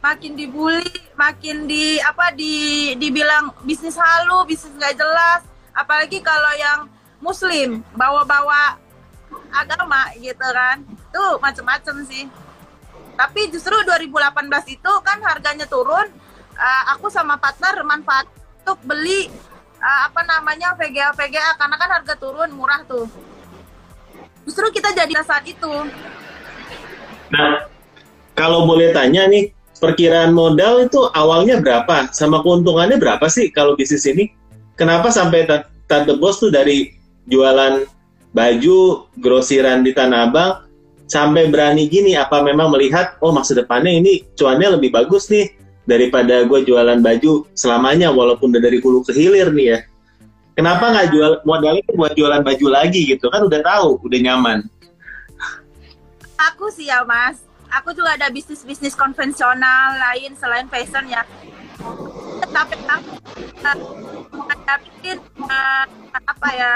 makin 0.00 0.32
dibully 0.32 0.96
makin 1.12 1.68
di 1.68 2.00
apa 2.00 2.32
di 2.32 2.96
dibilang 2.96 3.52
bisnis 3.62 3.94
halu 3.94 4.42
bisnis 4.50 4.74
nggak 4.74 4.98
jelas. 4.98 5.46
Apalagi 5.70 6.18
kalau 6.18 6.52
yang 6.58 6.90
muslim 7.22 7.86
bawa-bawa 7.94 8.74
agama 9.54 10.10
gitu 10.18 10.46
kan. 10.50 10.82
Tuh 11.14 11.38
macem-macem 11.38 12.02
sih. 12.10 12.26
Tapi 13.14 13.52
justru 13.54 13.76
2018 13.86 14.74
itu 14.74 14.92
kan 15.04 15.20
harganya 15.22 15.68
turun 15.70 16.08
uh, 16.60 16.82
aku 16.96 17.08
sama 17.08 17.36
partner 17.40 17.84
manfaat 17.84 18.26
untuk 18.64 18.80
beli 18.84 19.28
uh, 19.80 20.00
apa 20.08 20.20
namanya 20.24 20.76
VGA 20.76 21.16
VGA 21.16 21.56
karena 21.56 21.76
kan 21.80 21.90
harga 22.00 22.14
turun 22.20 22.52
murah 22.52 22.84
tuh 22.84 23.08
justru 24.44 24.66
kita 24.72 24.92
jadi 24.96 25.14
saat 25.24 25.44
itu. 25.46 25.70
Nah 27.30 27.70
kalau 28.34 28.64
boleh 28.64 28.90
tanya 28.96 29.28
nih 29.28 29.52
perkiraan 29.80 30.32
modal 30.36 30.84
itu 30.84 31.00
awalnya 31.16 31.58
berapa? 31.58 32.12
Sama 32.12 32.44
keuntungannya 32.44 33.00
berapa 33.00 33.26
sih 33.26 33.48
kalau 33.52 33.74
bisnis 33.74 34.04
ini? 34.08 34.32
Kenapa 34.76 35.12
sampai 35.12 35.48
tante 35.88 36.12
bos 36.16 36.40
tuh 36.40 36.48
dari 36.48 36.96
jualan 37.28 37.84
baju 38.32 39.10
grosiran 39.20 39.84
di 39.84 39.92
Tanah 39.92 40.30
Abang 40.30 40.52
sampai 41.08 41.52
berani 41.52 41.88
gini? 41.88 42.16
Apa 42.16 42.40
memang 42.40 42.72
melihat 42.72 43.20
oh 43.20 43.32
masa 43.32 43.52
depannya 43.56 43.92
ini 43.92 44.24
cuannya 44.36 44.80
lebih 44.80 44.92
bagus 44.94 45.28
nih 45.28 45.52
daripada 45.88 46.46
gue 46.46 46.62
jualan 46.62 47.02
baju 47.02 47.50
selamanya 47.56 48.14
walaupun 48.14 48.54
dari 48.54 48.78
hulu 48.78 49.02
ke 49.02 49.10
hilir 49.10 49.50
nih 49.50 49.66
ya 49.74 49.78
Kenapa 50.60 50.92
nggak 50.92 51.08
jual 51.16 51.32
modalnya 51.48 51.80
buat 51.96 52.12
jualan 52.12 52.44
baju 52.44 52.66
lagi 52.68 53.08
gitu? 53.08 53.32
Kan 53.32 53.48
udah 53.48 53.64
tahu, 53.64 53.96
udah 54.04 54.18
nyaman. 54.20 54.68
Aku 56.36 56.68
sih 56.68 56.92
ya 56.92 57.00
mas, 57.00 57.40
aku 57.72 57.96
juga 57.96 58.12
ada 58.12 58.28
bisnis 58.28 58.60
bisnis 58.60 58.92
konvensional 58.92 59.96
lain 59.96 60.36
selain 60.36 60.68
fashion 60.68 61.08
ya. 61.08 61.24
Tapi 62.44 62.76
aku 62.76 63.08
uh, 63.64 63.76
menghadapin 64.36 65.16
uh, 65.48 65.84
apa 66.28 66.48
ya 66.52 66.72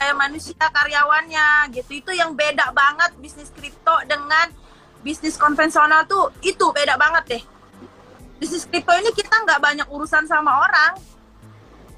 daya 0.00 0.16
manusia 0.16 0.56
karyawannya 0.56 1.76
gitu. 1.76 2.00
Itu 2.00 2.16
yang 2.16 2.32
beda 2.32 2.72
banget 2.72 3.20
bisnis 3.20 3.52
kripto 3.52 4.00
dengan 4.08 4.48
bisnis 5.04 5.36
konvensional 5.36 6.08
tuh. 6.08 6.32
Itu 6.40 6.72
beda 6.72 6.96
banget 6.96 7.36
deh. 7.36 7.42
Bisnis 8.40 8.64
kripto 8.64 8.96
ini 8.96 9.12
kita 9.12 9.44
nggak 9.44 9.60
banyak 9.60 9.88
urusan 9.92 10.24
sama 10.24 10.64
orang 10.64 11.19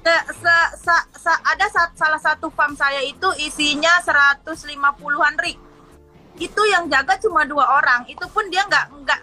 se, 0.03 0.15
se, 0.35 0.55
se, 0.83 0.95
se, 1.15 1.31
ada 1.31 1.65
salah 1.95 2.19
satu 2.19 2.51
farm 2.51 2.75
saya 2.75 2.99
itu 2.99 3.31
isinya 3.39 4.03
150-an 4.03 5.35
rig 5.39 5.57
itu 6.41 6.61
yang 6.65 6.89
jaga 6.89 7.17
cuma 7.21 7.45
dua 7.45 7.77
orang. 7.77 8.09
Itu 8.09 8.25
pun 8.31 8.49
dia 8.49 8.65
nggak 8.65 8.85
nggak 9.05 9.21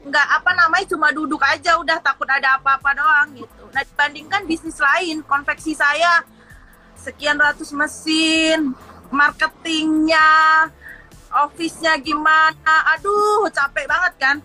nggak 0.00 0.26
apa 0.40 0.50
namanya 0.56 0.86
cuma 0.88 1.12
duduk 1.12 1.42
aja 1.44 1.76
udah 1.76 1.98
takut 2.00 2.24
ada 2.30 2.56
apa-apa 2.56 2.90
doang 2.96 3.28
gitu. 3.36 3.64
Nah 3.74 3.82
dibandingkan 3.84 4.46
bisnis 4.46 4.78
lain 4.78 5.20
konveksi 5.26 5.74
saya 5.74 6.22
sekian 6.96 7.36
ratus 7.36 7.72
mesin 7.72 8.72
marketingnya 9.10 10.68
office-nya 11.30 11.98
gimana 12.00 12.74
aduh 12.96 13.48
capek 13.50 13.88
banget 13.88 14.14
kan 14.20 14.36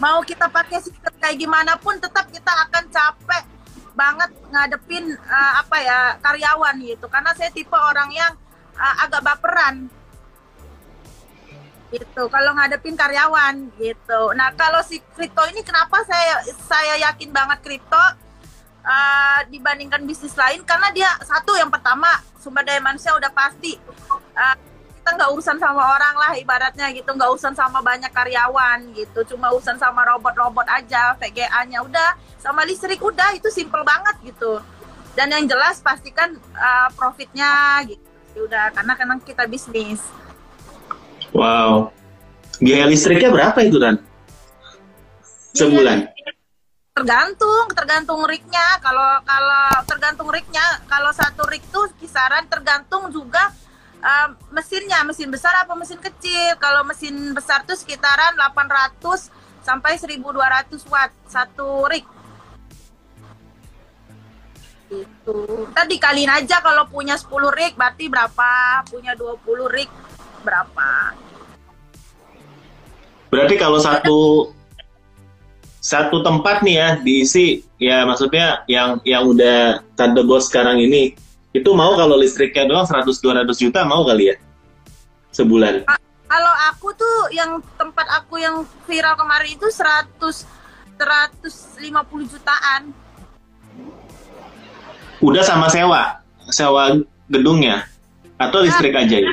mau 0.00 0.22
kita 0.24 0.48
pakai 0.48 0.78
sistem 0.80 1.12
kayak 1.20 1.36
gimana 1.36 1.76
pun 1.76 1.98
tetap 2.00 2.28
kita 2.32 2.52
akan 2.68 2.84
capek 2.88 3.44
banget 3.92 4.30
ngadepin 4.48 5.04
uh, 5.20 5.52
apa 5.60 5.76
ya 5.80 5.98
karyawan 6.20 6.76
gitu. 6.80 7.06
Karena 7.12 7.30
saya 7.36 7.52
tipe 7.52 7.76
orang 7.76 8.08
yang 8.12 8.32
uh, 8.76 8.94
agak 9.04 9.20
baperan. 9.20 9.90
Gitu 11.92 12.22
kalau 12.32 12.56
ngadepin 12.56 12.96
karyawan 12.96 13.68
gitu. 13.76 14.32
Nah 14.32 14.48
kalau 14.56 14.80
si 14.80 15.00
kripto 15.12 15.44
ini 15.52 15.60
kenapa 15.60 16.00
saya 16.08 16.40
saya 16.64 16.96
yakin 17.12 17.28
banget 17.28 17.60
kripto 17.60 18.00
uh, 18.80 19.40
dibandingkan 19.52 20.00
bisnis 20.08 20.32
lain? 20.32 20.64
Karena 20.64 20.88
dia 20.96 21.10
satu 21.20 21.52
yang 21.60 21.68
pertama 21.68 22.08
sumber 22.40 22.64
daya 22.64 22.80
manusia 22.80 23.12
udah 23.12 23.28
pasti. 23.30 23.76
Uh, 24.08 24.71
kita 25.02 25.18
nggak 25.18 25.34
urusan 25.34 25.58
sama 25.58 25.82
orang 25.98 26.14
lah 26.14 26.32
ibaratnya 26.38 26.86
gitu 26.94 27.10
nggak 27.10 27.26
urusan 27.34 27.58
sama 27.58 27.82
banyak 27.82 28.14
karyawan 28.14 28.94
gitu. 28.94 29.34
Cuma 29.34 29.50
urusan 29.50 29.74
sama 29.74 30.06
robot-robot 30.06 30.62
aja 30.70 31.18
VGA-nya 31.18 31.82
udah 31.82 32.14
sama 32.38 32.62
listrik 32.62 33.02
udah 33.02 33.34
itu 33.34 33.50
simple 33.50 33.82
banget 33.82 34.14
gitu. 34.22 34.62
Dan 35.18 35.34
yang 35.34 35.50
jelas 35.50 35.82
pastikan 35.82 36.38
uh, 36.54 36.86
profitnya 36.94 37.82
gitu. 37.90 37.98
Ya 38.38 38.40
udah 38.46 38.64
karena 38.70 38.94
kan 38.94 39.18
kita 39.26 39.50
bisnis. 39.50 39.98
Wow. 41.34 41.90
Biaya 42.62 42.86
listriknya 42.86 43.34
berapa 43.34 43.58
itu 43.58 43.82
kan 43.82 43.98
sebulan? 45.58 46.14
Tergantung 46.94 47.66
tergantung 47.74 48.22
rignya. 48.22 48.78
Kalau 48.78 49.18
kalau 49.26 49.66
tergantung 49.90 50.30
rignya 50.30 50.62
kalau 50.86 51.10
satu 51.10 51.42
rig 51.50 51.66
tuh 51.74 51.90
kisaran 51.98 52.46
tergantung 52.46 53.10
juga 53.10 53.50
mesinnya 54.50 55.06
mesin 55.06 55.30
besar 55.30 55.54
apa 55.62 55.72
mesin 55.78 55.98
kecil? 56.02 56.58
Kalau 56.58 56.82
mesin 56.82 57.14
besar 57.32 57.62
tuh 57.62 57.78
sekitaran 57.78 58.34
800 58.34 59.30
sampai 59.62 59.94
1200 59.96 60.82
watt 60.90 61.10
satu 61.30 61.86
rig. 61.86 62.04
Itu 64.92 65.70
tadi 65.72 65.96
dikaliin 65.96 66.28
aja 66.28 66.60
kalau 66.60 66.84
punya 66.90 67.14
10 67.16 67.30
rig 67.54 67.72
berarti 67.78 68.10
berapa? 68.10 68.82
Punya 68.90 69.14
20 69.14 69.70
rig 69.70 69.90
berapa? 70.42 71.16
Berarti 73.32 73.54
kalau 73.56 73.80
satu 73.80 74.20
satu 75.82 76.22
tempat 76.22 76.62
nih 76.62 76.76
ya 76.78 76.88
diisi 77.02 77.66
ya 77.82 78.06
maksudnya 78.06 78.62
yang 78.70 79.02
yang 79.02 79.26
udah 79.26 79.82
tante 79.98 80.22
bos 80.22 80.46
sekarang 80.46 80.78
ini 80.78 81.18
itu 81.52 81.70
mau 81.76 81.92
kalau 82.00 82.16
listriknya 82.16 82.64
doang 82.64 82.88
100-200 82.88 83.44
juta 83.60 83.84
mau 83.84 84.08
kali 84.08 84.32
ya? 84.32 84.36
Sebulan. 85.36 85.84
Kalau 86.32 86.54
aku 86.72 86.96
tuh 86.96 87.28
yang 87.28 87.60
tempat 87.76 88.08
aku 88.08 88.40
yang 88.40 88.64
viral 88.88 89.12
kemarin 89.20 89.52
itu 89.52 89.68
100 89.68 90.48
150 90.96 92.32
jutaan. 92.32 92.94
Udah 95.20 95.44
sama 95.44 95.68
sewa? 95.68 96.24
Sewa 96.48 96.96
gedungnya? 97.28 97.84
Atau 98.40 98.64
listrik 98.64 98.96
aja 98.96 99.16
ya? 99.20 99.32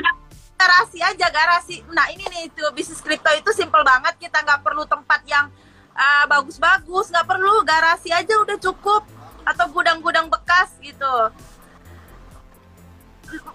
Garasi 0.60 1.00
aja, 1.00 1.26
garasi. 1.32 1.80
Nah 1.88 2.04
ini 2.12 2.20
nih 2.28 2.52
itu 2.52 2.62
bisnis 2.76 3.00
kripto 3.00 3.32
itu 3.32 3.50
simple 3.56 3.80
banget. 3.80 4.20
Kita 4.20 4.44
nggak 4.44 4.60
perlu 4.60 4.84
tempat 4.84 5.24
yang 5.24 5.48
uh, 5.96 6.24
bagus-bagus, 6.28 7.08
uh, 7.08 7.10
nggak 7.16 7.26
perlu 7.26 7.64
garasi 7.64 8.12
aja 8.12 8.34
udah 8.44 8.60
cukup. 8.60 9.08
Atau 9.48 9.72
gudang-gudang 9.72 10.28
bekas 10.28 10.76
gitu 10.84 11.32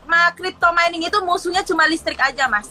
ma 0.05 0.31
crypto 0.31 0.69
mining 0.71 1.07
itu 1.07 1.17
musuhnya 1.25 1.65
cuma 1.65 1.85
listrik 1.89 2.19
aja 2.21 2.47
mas. 2.47 2.69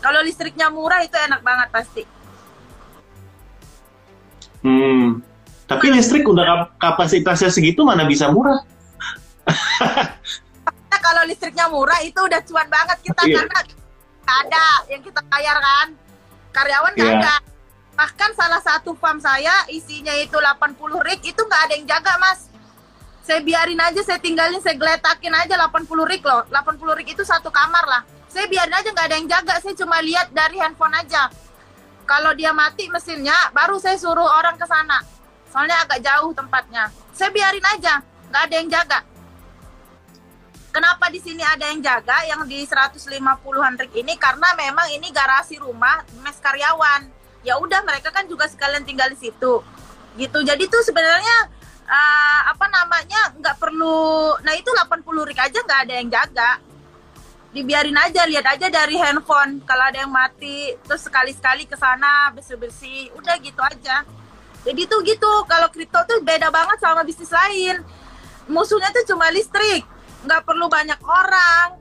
Kalau 0.00 0.24
listriknya 0.24 0.72
murah 0.72 1.04
itu 1.04 1.16
enak 1.16 1.40
banget 1.44 1.68
pasti. 1.68 2.02
Hmm. 4.64 5.20
Tapi 5.68 5.86
listrik 5.92 6.26
udah 6.26 6.74
kapasitasnya 6.80 7.52
segitu 7.52 7.84
mana 7.86 8.04
bisa 8.04 8.28
murah? 8.32 8.60
Kalau 11.10 11.22
listriknya 11.26 11.66
murah 11.68 12.00
itu 12.04 12.20
udah 12.20 12.40
cuan 12.44 12.68
banget 12.68 12.98
kita 13.02 13.22
yeah. 13.24 13.36
karena 13.40 13.60
ada 14.28 14.64
yang 14.90 15.02
kita 15.02 15.20
bayar 15.26 15.56
kan? 15.58 15.88
Karyawan 16.52 16.92
nggak 16.94 17.08
yeah. 17.08 17.22
ada. 17.22 17.34
Bahkan 17.96 18.30
salah 18.36 18.62
satu 18.62 18.94
farm 18.96 19.18
saya 19.18 19.64
isinya 19.70 20.12
itu 20.16 20.36
80 20.36 20.76
rig 21.06 21.20
itu 21.24 21.40
nggak 21.40 21.62
ada 21.66 21.72
yang 21.76 21.86
jaga 21.88 22.14
mas 22.20 22.49
saya 23.30 23.46
biarin 23.46 23.78
aja 23.78 24.02
saya 24.02 24.18
tinggalin 24.18 24.58
saya 24.58 24.74
geletakin 24.74 25.30
aja 25.30 25.54
80 25.54 25.86
rig 26.10 26.18
loh. 26.26 26.42
80 26.50 26.98
rig 26.98 27.14
itu 27.14 27.22
satu 27.22 27.46
kamar 27.46 27.86
lah. 27.86 28.02
Saya 28.26 28.50
biarin 28.50 28.74
aja 28.74 28.90
nggak 28.90 29.06
ada 29.06 29.16
yang 29.22 29.30
jaga. 29.30 29.54
Saya 29.62 29.78
cuma 29.78 30.02
lihat 30.02 30.34
dari 30.34 30.58
handphone 30.58 30.90
aja. 30.98 31.30
Kalau 32.10 32.34
dia 32.34 32.50
mati 32.50 32.90
mesinnya 32.90 33.54
baru 33.54 33.78
saya 33.78 33.94
suruh 34.02 34.26
orang 34.26 34.58
ke 34.58 34.66
sana. 34.66 35.06
Soalnya 35.46 35.78
agak 35.78 36.02
jauh 36.02 36.34
tempatnya. 36.34 36.90
Saya 37.14 37.30
biarin 37.30 37.62
aja 37.70 38.02
nggak 38.34 38.42
ada 38.50 38.54
yang 38.58 38.66
jaga. 38.66 38.98
Kenapa 40.74 41.06
di 41.14 41.22
sini 41.22 41.46
ada 41.46 41.70
yang 41.70 41.78
jaga? 41.86 42.26
Yang 42.26 42.50
di 42.50 42.58
150-an 42.66 43.78
rig 43.78 43.94
ini 43.94 44.18
karena 44.18 44.58
memang 44.58 44.90
ini 44.90 45.06
garasi 45.14 45.62
rumah 45.62 46.02
mes 46.26 46.34
karyawan. 46.42 47.06
Ya 47.46 47.62
udah 47.62 47.78
mereka 47.86 48.10
kan 48.10 48.26
juga 48.26 48.50
sekalian 48.50 48.82
tinggal 48.82 49.06
di 49.06 49.22
situ. 49.22 49.62
Gitu. 50.18 50.38
Jadi 50.42 50.66
tuh 50.66 50.82
sebenarnya 50.82 51.59
uh, 51.90 52.40
apa 52.54 52.66
namanya 52.70 53.34
nggak 53.34 53.56
perlu 53.58 54.38
nah 54.46 54.54
itu 54.54 54.70
80 54.70 55.28
rig 55.28 55.40
aja 55.40 55.58
nggak 55.58 55.80
ada 55.86 55.94
yang 55.98 56.08
jaga. 56.08 56.50
Dibiarin 57.50 57.98
aja 57.98 58.22
lihat 58.30 58.46
aja 58.46 58.70
dari 58.70 58.94
handphone. 58.94 59.58
Kalau 59.66 59.90
ada 59.90 60.06
yang 60.06 60.14
mati 60.14 60.70
terus 60.86 61.02
sekali-sekali 61.02 61.66
ke 61.66 61.74
sana 61.74 62.30
bersih-bersih. 62.30 63.10
Udah 63.18 63.34
gitu 63.42 63.58
aja. 63.58 64.06
Jadi 64.62 64.86
tuh 64.86 65.02
gitu 65.02 65.32
kalau 65.50 65.66
kripto 65.66 65.98
tuh 66.06 66.22
beda 66.22 66.46
banget 66.54 66.78
sama 66.78 67.02
bisnis 67.02 67.34
lain. 67.34 67.82
Musuhnya 68.46 68.94
tuh 68.94 69.02
cuma 69.02 69.34
listrik. 69.34 69.82
Nggak 70.22 70.46
perlu 70.46 70.70
banyak 70.70 71.00
orang. 71.02 71.74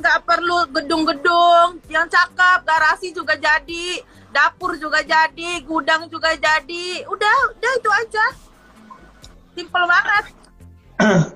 Nggak 0.00 0.18
perlu 0.24 0.58
gedung-gedung. 0.72 1.84
Yang 1.92 2.16
cakep 2.16 2.58
garasi 2.64 3.12
juga 3.12 3.36
jadi. 3.36 4.00
Dapur 4.32 4.80
juga 4.80 5.04
jadi. 5.04 5.60
Gudang 5.60 6.08
juga 6.08 6.32
jadi. 6.40 7.04
Udah 7.04 7.36
udah 7.52 7.72
itu 7.76 7.90
aja 7.92 8.43
Simple 9.54 9.84
banget. 9.86 10.24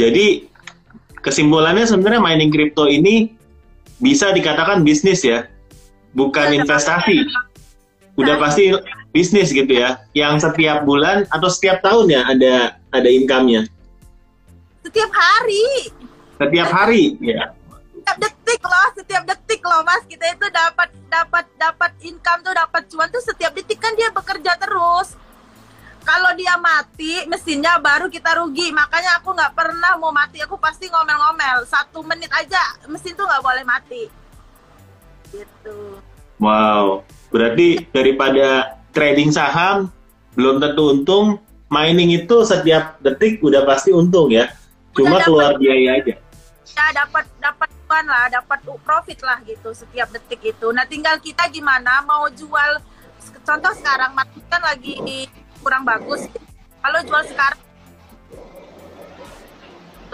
Jadi 0.00 0.48
kesimpulannya 1.20 1.84
sebenarnya 1.88 2.20
mining 2.20 2.52
crypto 2.52 2.88
ini 2.88 3.32
bisa 4.00 4.32
dikatakan 4.32 4.84
bisnis 4.84 5.24
ya, 5.24 5.48
bukan 6.16 6.52
ya, 6.52 6.64
investasi. 6.64 7.28
Udah 8.16 8.36
nah. 8.36 8.42
pasti 8.48 8.72
bisnis 9.12 9.52
gitu 9.52 9.72
ya, 9.72 10.00
yang 10.12 10.36
setiap 10.40 10.84
bulan 10.84 11.24
atau 11.32 11.48
setiap 11.48 11.80
tahun 11.80 12.12
ya 12.12 12.20
ada 12.28 12.54
ada 12.92 13.08
income-nya. 13.08 13.68
Setiap 14.84 15.10
hari. 15.12 15.92
Setiap 16.36 16.68
hari, 16.68 17.16
ya. 17.22 17.54
Setiap 17.94 18.16
detik 18.18 18.60
loh, 18.66 18.88
setiap 18.98 19.22
detik 19.24 19.62
loh 19.62 19.80
mas 19.86 20.02
kita 20.10 20.26
itu 20.34 20.46
dapat 20.50 20.90
dapat 21.06 21.44
dapat 21.54 21.92
income 22.02 22.40
tuh 22.42 22.52
dapat 22.52 22.82
cuan 22.90 23.08
tuh 23.08 23.22
setiap 23.22 23.54
detik 23.54 23.78
kan 23.78 23.94
dia 23.94 24.10
bekerja 24.10 24.58
terus 24.58 25.14
kalau 26.02 26.34
dia 26.34 26.58
mati 26.58 27.24
mesinnya 27.30 27.78
baru 27.78 28.10
kita 28.10 28.38
rugi. 28.42 28.74
Makanya 28.74 29.22
aku 29.22 29.32
nggak 29.32 29.54
pernah 29.54 29.96
mau 29.96 30.10
mati. 30.10 30.42
Aku 30.42 30.58
pasti 30.58 30.90
ngomel-ngomel. 30.90 31.64
Satu 31.66 32.02
menit 32.02 32.28
aja 32.34 32.60
mesin 32.90 33.14
tuh 33.14 33.24
nggak 33.24 33.42
boleh 33.42 33.64
mati. 33.64 34.10
Gitu. 35.32 36.02
Wow. 36.42 37.06
Berarti 37.32 37.88
daripada 37.94 38.76
trading 38.92 39.32
saham 39.32 39.88
belum 40.36 40.60
tentu 40.60 40.92
untung. 40.92 41.26
Mining 41.72 42.12
itu 42.12 42.44
setiap 42.44 43.00
detik 43.00 43.40
udah 43.40 43.64
pasti 43.64 43.96
untung 43.96 44.28
ya. 44.28 44.52
Cuma 44.92 45.16
udah 45.16 45.24
keluar 45.24 45.50
dapet, 45.56 45.64
biaya 45.64 45.90
aja. 46.04 46.14
Ya 46.76 46.86
dapat 46.92 47.24
dapat 47.40 47.70
lah, 48.04 48.28
dapat 48.28 48.60
profit 48.84 49.20
lah 49.24 49.40
gitu 49.44 49.72
setiap 49.72 50.08
detik 50.12 50.40
itu. 50.52 50.68
Nah 50.72 50.84
tinggal 50.84 51.16
kita 51.20 51.48
gimana 51.48 52.04
mau 52.04 52.28
jual, 52.28 52.80
contoh 53.44 53.72
sekarang 53.76 54.12
kan 54.48 54.60
lagi 54.60 55.28
kurang 55.62 55.86
bagus. 55.86 56.26
Kalau 56.82 57.00
jual 57.06 57.22
sekarang, 57.30 57.62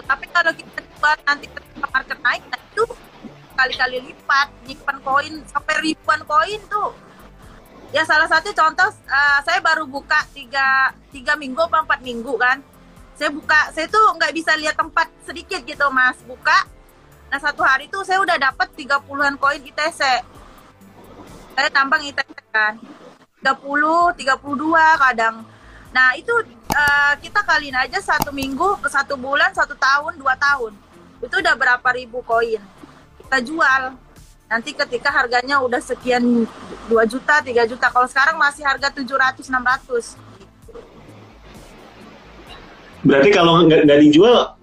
tapi 0.05 0.25
kalau 0.29 0.51
kita 0.53 0.79
jual 0.79 1.15
nanti 1.25 1.45
ketika 1.49 1.87
market 1.89 2.19
naik, 2.21 2.43
nah 2.47 2.61
itu 2.61 2.85
kali-kali 3.57 3.97
lipat, 4.13 4.47
nyimpan 4.69 4.97
koin 5.01 5.33
sampai 5.49 5.75
ribuan 5.81 6.21
koin 6.29 6.61
tuh. 6.69 6.93
Ya 7.89 8.05
salah 8.05 8.29
satu 8.29 8.53
contoh, 8.53 8.85
uh, 9.09 9.39
saya 9.41 9.57
baru 9.65 9.89
buka 9.89 10.21
tiga, 10.37 10.93
tiga 11.09 11.33
minggu 11.33 11.57
apa 11.65 11.81
empat 11.81 11.99
minggu 12.05 12.37
kan. 12.37 12.61
Saya 13.17 13.33
buka, 13.33 13.73
saya 13.73 13.89
tuh 13.89 14.13
nggak 14.15 14.31
bisa 14.31 14.53
lihat 14.55 14.77
tempat 14.77 15.09
sedikit 15.25 15.65
gitu 15.65 15.89
mas, 15.89 16.21
buka 16.23 16.69
Nah 17.29 17.37
satu 17.37 17.61
hari 17.61 17.85
itu 17.85 17.97
saya 18.01 18.19
udah 18.25 18.37
dapat 18.41 18.67
30-an 18.73 19.37
koin 19.37 19.61
ITC. 19.61 20.01
Saya 21.53 21.69
tambang 21.69 22.01
ITC 22.01 22.33
kan. 22.49 22.73
30, 23.39 24.19
32 24.19 25.03
kadang. 25.03 25.35
Nah 25.89 26.07
itu 26.19 26.31
uh, 26.75 27.13
kita 27.23 27.41
kaliin 27.41 27.75
aja 27.75 27.99
satu 28.03 28.29
minggu 28.35 28.77
ke 28.83 28.87
satu 28.91 29.15
bulan, 29.15 29.55
satu 29.55 29.73
tahun, 29.75 30.19
dua 30.19 30.35
tahun. 30.35 30.75
Itu 31.23 31.39
udah 31.39 31.55
berapa 31.55 31.89
ribu 31.95 32.19
koin. 32.23 32.61
Kita 33.19 33.37
jual. 33.43 33.95
Nanti 34.49 34.73
ketika 34.73 35.13
harganya 35.13 35.61
udah 35.61 35.77
sekian 35.77 36.49
2 36.89 36.89
juta, 37.05 37.37
3 37.37 37.69
juta. 37.69 37.85
Kalau 37.93 38.09
sekarang 38.09 38.33
masih 38.33 38.65
harga 38.65 38.89
700, 38.89 39.45
600. 39.45 40.17
Berarti 43.05 43.29
kalau 43.29 43.61
nggak 43.69 43.99
dijual, 44.09 44.57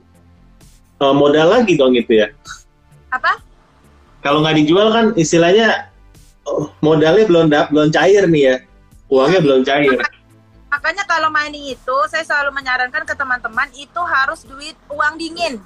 uh, 0.98 1.14
modal 1.14 1.54
lagi 1.54 1.78
dong 1.78 1.94
itu 1.94 2.18
ya? 2.18 2.34
Apa? 3.14 3.38
Kalau 4.26 4.42
nggak 4.42 4.58
dijual 4.58 4.90
kan 4.90 5.06
istilahnya 5.14 5.86
modalnya 6.80 7.24
belum 7.26 7.46
belum 7.50 7.88
cair 7.90 8.24
nih 8.30 8.42
ya, 8.42 8.56
uangnya 9.10 9.40
belum 9.42 9.60
cair. 9.66 9.98
Makanya 10.70 11.04
kalau 11.08 11.32
mining 11.32 11.72
itu 11.72 11.96
saya 12.10 12.22
selalu 12.22 12.52
menyarankan 12.52 13.02
ke 13.08 13.14
teman-teman 13.16 13.68
itu 13.74 14.00
harus 14.02 14.44
duit 14.44 14.76
uang 14.92 15.14
dingin. 15.16 15.58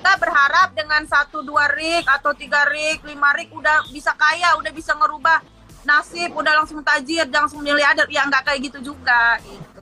Kita 0.00 0.12
berharap 0.16 0.72
dengan 0.74 1.04
satu 1.06 1.44
dua 1.44 1.68
rig 1.76 2.02
atau 2.08 2.32
tiga 2.34 2.66
rig, 2.66 2.98
lima 3.04 3.30
rig 3.36 3.52
udah 3.52 3.86
bisa 3.92 4.16
kaya, 4.16 4.56
udah 4.58 4.72
bisa 4.72 4.96
ngerubah 4.96 5.44
nasib, 5.84 6.32
udah 6.34 6.52
langsung 6.64 6.80
tajir, 6.82 7.28
langsung 7.28 7.60
miliarder. 7.60 8.08
Ya 8.08 8.26
nggak 8.26 8.42
kayak 8.48 8.60
gitu 8.72 8.92
juga. 8.92 9.38
Gitu. 9.44 9.80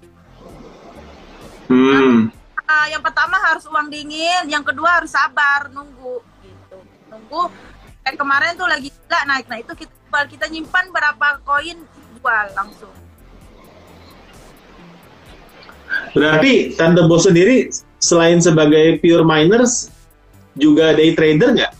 Hmm. 1.68 2.37
Uh, 2.68 2.86
yang 2.92 3.00
pertama 3.00 3.40
harus 3.48 3.64
uang 3.64 3.88
dingin, 3.88 4.44
yang 4.44 4.60
kedua 4.60 5.00
harus 5.00 5.08
sabar 5.08 5.72
nunggu 5.72 6.20
gitu. 6.44 6.78
Nunggu 7.08 7.48
kayak 8.04 8.20
kemarin 8.20 8.52
tuh 8.60 8.68
lagi 8.68 8.92
gila 8.92 9.20
naik. 9.24 9.48
Nah, 9.48 9.58
itu 9.64 9.72
kita 9.72 10.20
kita 10.28 10.46
nyimpan 10.52 10.92
berapa 10.92 11.40
koin 11.48 11.80
jual 12.20 12.46
langsung. 12.52 12.92
Berarti 16.12 16.76
Tante 16.76 17.08
Bos 17.08 17.24
sendiri 17.24 17.72
selain 17.96 18.36
sebagai 18.36 19.00
pure 19.00 19.24
miners 19.24 19.88
juga 20.52 20.92
day 20.92 21.16
trader 21.16 21.56
nggak? 21.56 21.72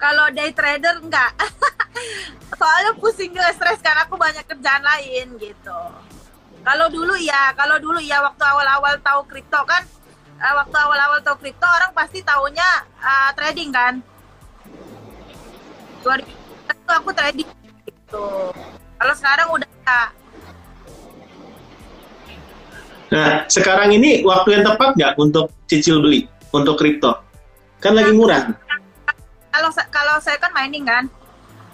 Kalau 0.00 0.26
day 0.32 0.48
trader 0.56 0.96
nggak. 1.04 1.32
Soalnya 2.58 2.92
pusing 2.96 3.36
juga 3.36 3.52
stres 3.52 3.84
kan 3.84 4.00
aku 4.08 4.16
banyak 4.16 4.48
kerjaan 4.48 4.80
lain 4.80 5.36
gitu. 5.36 5.80
Kalau 6.68 6.86
dulu 6.92 7.16
ya, 7.16 7.56
kalau 7.56 7.80
dulu 7.80 7.96
ya 7.96 8.20
waktu 8.20 8.44
awal-awal 8.44 9.00
tahu 9.00 9.24
kripto 9.24 9.56
kan, 9.64 9.80
uh, 10.36 10.54
waktu 10.60 10.76
awal-awal 10.76 11.16
tahu 11.24 11.40
kripto 11.40 11.64
orang 11.64 11.96
pasti 11.96 12.20
tahunya 12.20 12.68
uh, 13.00 13.32
trading 13.32 13.72
kan. 13.72 14.04
2000 16.04 16.28
itu 16.28 16.92
aku 16.92 17.10
trading 17.16 17.48
gitu. 17.88 18.52
Kalau 19.00 19.14
sekarang 19.16 19.48
udah 19.48 19.68
Nah, 23.08 23.48
sekarang 23.48 23.88
ini 23.96 24.20
waktu 24.20 24.60
yang 24.60 24.68
tepat 24.68 24.92
nggak 24.92 25.12
untuk 25.16 25.48
cicil 25.64 26.04
beli 26.04 26.28
untuk 26.52 26.76
kripto? 26.76 27.16
Kan 27.80 27.96
lagi 27.96 28.12
nah, 28.12 28.18
murah. 28.20 28.42
Kalau 29.48 29.72
kalau 29.88 30.14
saya 30.20 30.36
kan 30.36 30.52
mining 30.52 30.84
kan, 30.84 31.08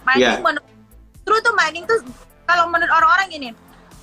mining 0.07 0.23
yeah. 0.23 0.39
menurut, 0.39 1.41
tuh 1.43 1.53
mining 1.59 1.83
tuh 1.83 1.99
kalau 2.47 2.71
menurut 2.71 2.87
orang-orang 2.87 3.27
gini, 3.27 3.49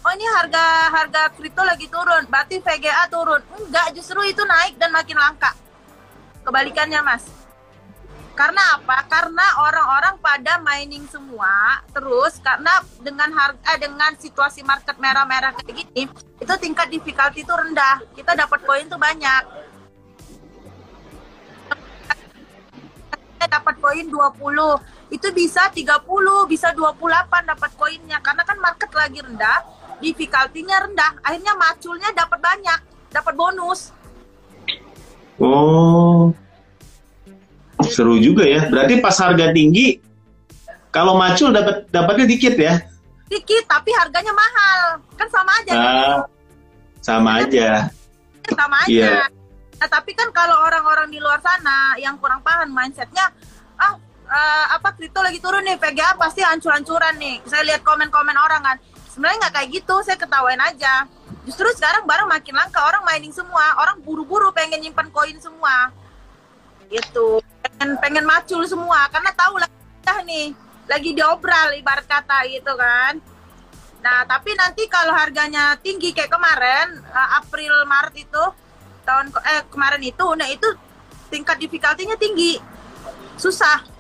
oh 0.03 0.13
ini 0.13 0.27
harga 0.27 0.65
harga 0.91 1.23
kripto 1.35 1.63
lagi 1.63 1.87
turun, 1.87 2.27
berarti 2.27 2.59
VGA 2.59 3.07
turun. 3.07 3.43
Enggak, 3.55 3.95
justru 3.95 4.19
itu 4.27 4.43
naik 4.43 4.75
dan 4.77 4.91
makin 4.91 5.17
langka. 5.19 5.55
Kebalikannya, 6.43 7.01
Mas. 7.07 7.25
Karena 8.33 8.81
apa? 8.81 9.05
Karena 9.07 9.45
orang-orang 9.61 10.17
pada 10.19 10.57
mining 10.65 11.05
semua, 11.07 11.85
terus 11.93 12.41
karena 12.41 12.81
dengan 12.99 13.29
harga 13.31 13.61
eh, 13.77 13.79
dengan 13.79 14.17
situasi 14.17 14.65
market 14.65 14.97
merah-merah 14.97 15.53
kayak 15.61 15.85
gini, 15.85 16.09
itu 16.41 16.55
tingkat 16.59 16.89
difficulty 16.89 17.45
itu 17.45 17.53
rendah. 17.53 18.01
Kita 18.17 18.33
dapat 18.33 18.65
poin 18.65 18.89
tuh 18.89 18.99
banyak. 18.99 19.73
dapat 23.43 23.75
poin 23.83 24.07
20 24.07 25.13
itu 25.13 25.29
bisa 25.35 25.69
30 25.69 25.99
bisa 26.49 26.73
28 26.73 27.51
dapat 27.53 27.71
koinnya 27.77 28.19
karena 28.23 28.43
kan 28.47 28.57
market 28.63 28.91
lagi 28.95 29.19
rendah 29.21 29.61
difficulty-nya 30.03 30.91
rendah, 30.91 31.23
akhirnya 31.23 31.55
maculnya 31.55 32.11
dapat 32.11 32.39
banyak, 32.43 32.81
dapat 33.15 33.35
bonus. 33.39 33.95
Oh, 35.39 36.35
seru 37.87 38.19
juga 38.19 38.43
ya. 38.43 38.67
Berarti 38.67 38.99
pas 38.99 39.15
harga 39.23 39.55
tinggi, 39.55 40.03
kalau 40.91 41.15
macul 41.15 41.55
dapat 41.55 41.87
dapatnya 41.89 42.27
dikit 42.27 42.55
ya? 42.59 42.83
Dikit, 43.31 43.65
tapi 43.65 43.95
harganya 43.97 44.35
mahal, 44.35 45.01
kan 45.17 45.29
sama 45.31 45.51
aja. 45.63 45.73
Ah, 45.73 45.81
kan? 45.81 46.11
sama 47.09 47.31
aja. 47.41 47.69
Sama 48.51 48.77
aja. 48.85 48.91
Yeah. 48.91 49.25
Nah, 49.81 49.89
tapi 49.91 50.15
kan 50.15 50.31
kalau 50.31 50.63
orang-orang 50.63 51.11
di 51.11 51.19
luar 51.19 51.43
sana 51.43 51.99
yang 51.99 52.15
kurang 52.21 52.39
paham 52.45 52.71
mindsetnya, 52.71 53.35
ah 53.75 53.99
uh, 54.31 54.65
apa 54.79 54.95
kripto 54.95 55.19
lagi 55.19 55.43
turun 55.43 55.67
nih, 55.67 55.75
PGA 55.75 56.15
pasti 56.15 56.39
hancur-hancuran 56.45 57.19
nih. 57.19 57.43
Saya 57.51 57.67
lihat 57.67 57.83
komen-komen 57.83 58.37
orang 58.37 58.63
kan 58.63 58.77
sebenarnya 59.13 59.39
nggak 59.45 59.55
kayak 59.61 59.69
gitu 59.77 59.95
saya 60.01 60.17
ketawain 60.17 60.61
aja. 60.65 61.05
Justru 61.45 61.69
sekarang 61.77 62.09
barang 62.09 62.29
makin 62.33 62.55
langka 62.57 62.81
orang 62.81 63.05
mining 63.05 63.35
semua. 63.35 63.77
Orang 63.77 64.01
buru-buru 64.01 64.49
pengen 64.57 64.81
nyimpan 64.81 65.13
koin 65.13 65.37
semua. 65.37 65.93
Gitu. 66.89 67.45
Pengen 67.61 68.01
pengen 68.01 68.25
macul 68.25 68.65
semua 68.65 69.07
karena 69.13 69.31
tahu 69.37 69.61
lah 69.61 69.69
nih 70.25 70.55
lagi 70.89 71.15
diobral 71.15 71.77
ibarat 71.77 72.09
kata 72.09 72.49
gitu 72.49 72.73
kan. 72.75 73.21
Nah 74.03 74.27
tapi 74.27 74.57
nanti 74.57 74.89
kalau 74.91 75.15
harganya 75.15 75.79
tinggi 75.79 76.11
kayak 76.11 76.33
kemarin 76.33 77.05
uh, 77.13 77.39
April 77.39 77.87
Maret 77.87 78.15
itu 78.19 78.45
tahun 79.03 79.35
eh 79.47 79.63
kemarin 79.67 80.03
itu 80.03 80.27
nah 80.39 80.47
itu 80.47 80.69
tingkat 81.31 81.59
difficulty-nya 81.59 82.17
tinggi. 82.19 82.59
Susah 83.39 83.92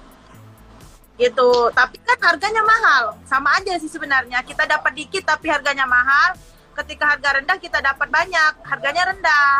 gitu. 1.20 1.68
Tapi 1.72 1.96
kan 2.00 2.18
harganya 2.22 2.62
mahal. 2.64 3.16
Sama 3.28 3.56
aja 3.58 3.76
sih 3.76 3.90
sebenarnya. 3.90 4.40
Kita 4.44 4.64
dapat 4.64 4.92
dikit 4.96 5.24
tapi 5.26 5.52
harganya 5.52 5.84
mahal. 5.84 6.36
Ketika 6.72 7.16
harga 7.16 7.40
rendah 7.40 7.58
kita 7.60 7.78
dapat 7.84 8.08
banyak. 8.08 8.52
Harganya 8.64 9.12
rendah. 9.12 9.54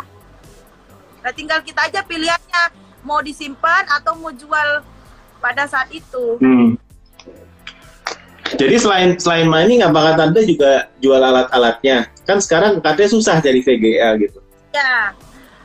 Nah 1.23 1.33
tinggal 1.35 1.61
kita 1.61 1.89
aja 1.89 2.01
pilihannya. 2.05 2.65
Mau 3.03 3.21
disimpan 3.21 3.85
atau 3.91 4.15
mau 4.17 4.31
jual 4.33 4.85
pada 5.43 5.67
saat 5.67 5.91
itu. 5.91 6.39
Hmm. 6.39 6.79
jadi 8.53 8.77
selain 8.77 9.17
selain 9.17 9.49
mining 9.49 9.81
apakah 9.81 10.13
tante 10.13 10.45
juga 10.45 10.93
jual 11.01 11.17
alat-alatnya? 11.17 12.13
Kan 12.29 12.37
sekarang 12.37 12.85
katanya 12.85 13.11
susah 13.11 13.41
jadi 13.41 13.65
VGA 13.65 14.21
gitu. 14.21 14.39
Ya. 14.77 15.17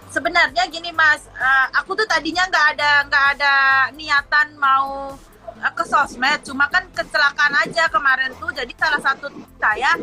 Sebenarnya 0.08 0.63
gini 0.71 0.95
mas. 0.95 1.28
Uh, 1.36 1.67
aku 1.78 2.00
tuh 2.00 2.08
tadinya 2.08 2.47
nggak 2.47 2.65
ada 2.73 2.91
nggak 3.12 3.26
ada 3.38 3.54
niatan 3.91 4.56
mau 4.56 5.19
Eh, 5.19 5.37
ke 5.58 5.84
sosmed 5.86 6.39
cuma 6.46 6.70
kan 6.70 6.86
kecelakaan 6.93 7.54
aja 7.65 7.89
kemarin 7.89 8.34
tuh. 8.38 8.50
Jadi 8.54 8.74
salah 8.78 9.02
satu 9.02 9.30
saya 9.58 9.98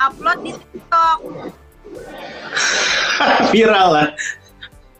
upload 0.00 0.38
di 0.44 0.52
TikTok. 0.56 1.18
Viral 3.52 3.88
lah. 3.92 4.08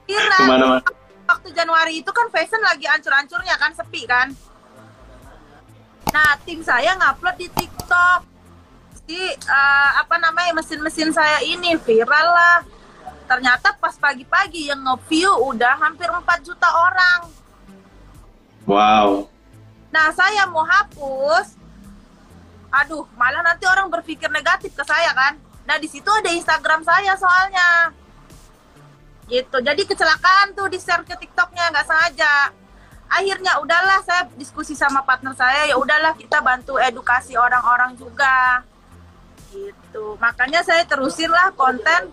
Viral. 0.04 0.40
Ke 0.44 0.48
mana-mana. 0.48 0.82
waktu 1.24 1.56
Januari 1.56 2.04
itu 2.04 2.10
kan 2.12 2.28
fashion 2.28 2.60
lagi 2.60 2.84
ancur-ancurnya 2.84 3.56
kan 3.56 3.72
sepi 3.72 4.04
kan? 4.04 4.28
Nah 6.12 6.36
tim 6.44 6.60
saya 6.60 6.92
ngupload 7.00 7.36
di 7.40 7.48
TikTok. 7.48 8.20
Si 9.04 9.20
uh, 9.48 9.90
apa 10.00 10.16
namanya 10.20 10.60
mesin-mesin 10.60 11.12
saya 11.12 11.40
ini 11.44 11.76
viral 11.80 12.28
lah. 12.28 12.60
Ternyata 13.24 13.72
pas 13.80 13.96
pagi-pagi 13.96 14.68
yang 14.68 14.84
nge-view 14.84 15.32
udah 15.48 15.80
hampir 15.80 16.12
4 16.12 16.44
juta 16.44 16.68
orang. 16.68 17.20
Wow 18.68 19.33
Nah, 19.94 20.10
saya 20.10 20.42
mau 20.50 20.66
hapus. 20.66 21.54
Aduh, 22.82 23.06
malah 23.14 23.46
nanti 23.46 23.62
orang 23.70 23.86
berpikir 23.86 24.26
negatif 24.26 24.74
ke 24.74 24.82
saya 24.82 25.14
kan. 25.14 25.38
Nah, 25.62 25.78
di 25.78 25.86
situ 25.86 26.10
ada 26.10 26.34
Instagram 26.34 26.82
saya 26.82 27.14
soalnya. 27.14 27.94
gitu. 29.24 29.56
Jadi 29.56 29.88
kecelakaan 29.88 30.52
tuh 30.52 30.68
di 30.68 30.76
share 30.76 31.00
ke 31.00 31.16
tiktoknya 31.16 31.72
nggak 31.72 31.86
sengaja. 31.88 32.52
Akhirnya 33.08 33.56
udahlah 33.56 34.04
saya 34.04 34.28
diskusi 34.36 34.76
sama 34.76 35.00
partner 35.00 35.32
saya. 35.32 35.64
Ya 35.64 35.80
udahlah 35.80 36.12
kita 36.12 36.44
bantu 36.44 36.76
edukasi 36.76 37.32
orang-orang 37.32 37.96
juga. 37.96 38.60
Gitu. 39.48 40.18
Makanya 40.20 40.60
saya 40.60 40.84
terusin 40.84 41.32
lah 41.32 41.56
konten 41.56 42.12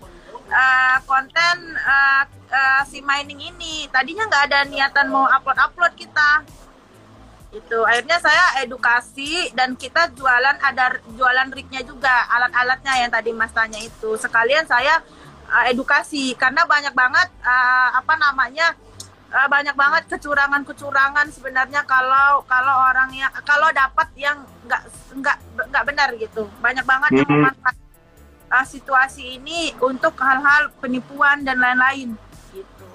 uh, 0.55 0.97
konten 1.03 1.55
uh, 1.83 2.23
uh, 2.47 2.81
si 2.87 3.03
mining 3.03 3.43
ini. 3.43 3.91
Tadinya 3.91 4.31
nggak 4.31 4.43
ada 4.47 4.59
niatan 4.71 5.11
mau 5.11 5.27
upload 5.27 5.59
upload 5.59 5.91
kita 5.99 6.60
itu 7.51 7.77
akhirnya 7.83 8.15
saya 8.23 8.63
edukasi 8.63 9.51
dan 9.51 9.75
kita 9.75 10.07
jualan 10.15 10.55
ada 10.63 11.03
jualan 11.19 11.51
rignya 11.51 11.83
juga 11.83 12.31
alat-alatnya 12.31 12.93
yang 13.03 13.11
tadi 13.11 13.35
mas 13.35 13.51
tanya 13.51 13.75
itu 13.75 14.15
sekalian 14.15 14.63
saya 14.63 15.03
uh, 15.51 15.67
edukasi 15.67 16.31
karena 16.39 16.63
banyak 16.63 16.95
banget 16.95 17.27
uh, 17.43 17.99
apa 17.99 18.15
namanya 18.15 18.71
uh, 19.35 19.47
banyak 19.51 19.75
banget 19.75 20.03
kecurangan-kecurangan 20.15 21.27
sebenarnya 21.27 21.83
kalau 21.83 22.39
kalau 22.47 22.87
orangnya 22.87 23.27
kalau 23.43 23.67
dapat 23.75 24.07
yang 24.15 24.47
nggak 24.63 24.87
nggak 25.19 25.37
nggak 25.67 25.83
benar 25.83 26.09
gitu 26.15 26.47
banyak 26.63 26.87
banget 26.87 27.09
mm 27.11 27.15
-hmm. 27.15 27.19
yang 27.19 27.29
mm-hmm. 27.35 27.51
memanfaatkan 27.51 27.89
uh, 28.47 28.65
situasi 28.67 29.39
ini 29.43 29.75
untuk 29.83 30.15
hal-hal 30.23 30.71
penipuan 30.79 31.43
dan 31.43 31.59
lain-lain 31.59 32.15
gitu. 32.55 32.87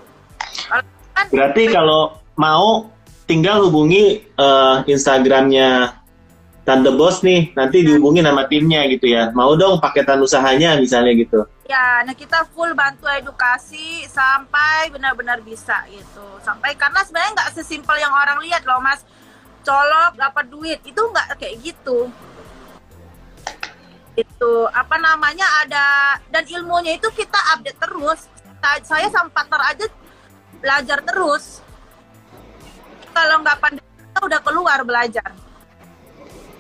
kan, 1.12 1.26
Berarti 1.32 1.72
kalau 1.72 2.20
mau 2.40 2.95
tinggal 3.26 3.66
hubungi 3.66 4.22
uh, 4.38 4.86
Instagramnya 4.86 6.00
Tante 6.66 6.90
Bos 6.90 7.22
nih, 7.22 7.54
nanti 7.54 7.86
dihubungi 7.86 8.26
sama 8.26 8.50
timnya 8.50 8.82
gitu 8.90 9.06
ya. 9.06 9.30
Mau 9.30 9.54
dong 9.54 9.78
paketan 9.78 10.18
usahanya 10.18 10.74
misalnya 10.82 11.14
gitu. 11.14 11.46
Ya, 11.70 12.02
nah 12.02 12.10
kita 12.10 12.42
full 12.50 12.74
bantu 12.74 13.06
edukasi 13.06 14.02
sampai 14.10 14.90
benar-benar 14.90 15.42
bisa 15.46 15.86
gitu. 15.86 16.26
Sampai 16.42 16.74
karena 16.74 17.06
sebenarnya 17.06 17.38
nggak 17.38 17.52
sesimpel 17.54 17.94
yang 18.02 18.10
orang 18.10 18.42
lihat 18.42 18.66
loh 18.66 18.82
mas. 18.82 19.06
Colok 19.62 20.18
dapat 20.18 20.46
duit 20.46 20.78
itu 20.82 20.98
nggak 20.98 21.38
kayak 21.38 21.54
gitu. 21.62 22.10
Itu 24.18 24.52
apa 24.70 24.98
namanya 24.98 25.46
ada 25.62 25.86
dan 26.34 26.42
ilmunya 26.50 26.98
itu 26.98 27.06
kita 27.14 27.38
update 27.54 27.78
terus. 27.78 28.26
Saya 28.82 29.06
sama 29.14 29.30
partner 29.30 29.62
aja 29.70 29.86
belajar 30.58 30.98
terus 31.06 31.65
kalau 33.16 33.40
nggak 33.40 33.58
pandemi 33.64 33.88
kita 33.96 34.20
udah 34.20 34.40
keluar 34.44 34.78
belajar. 34.84 35.30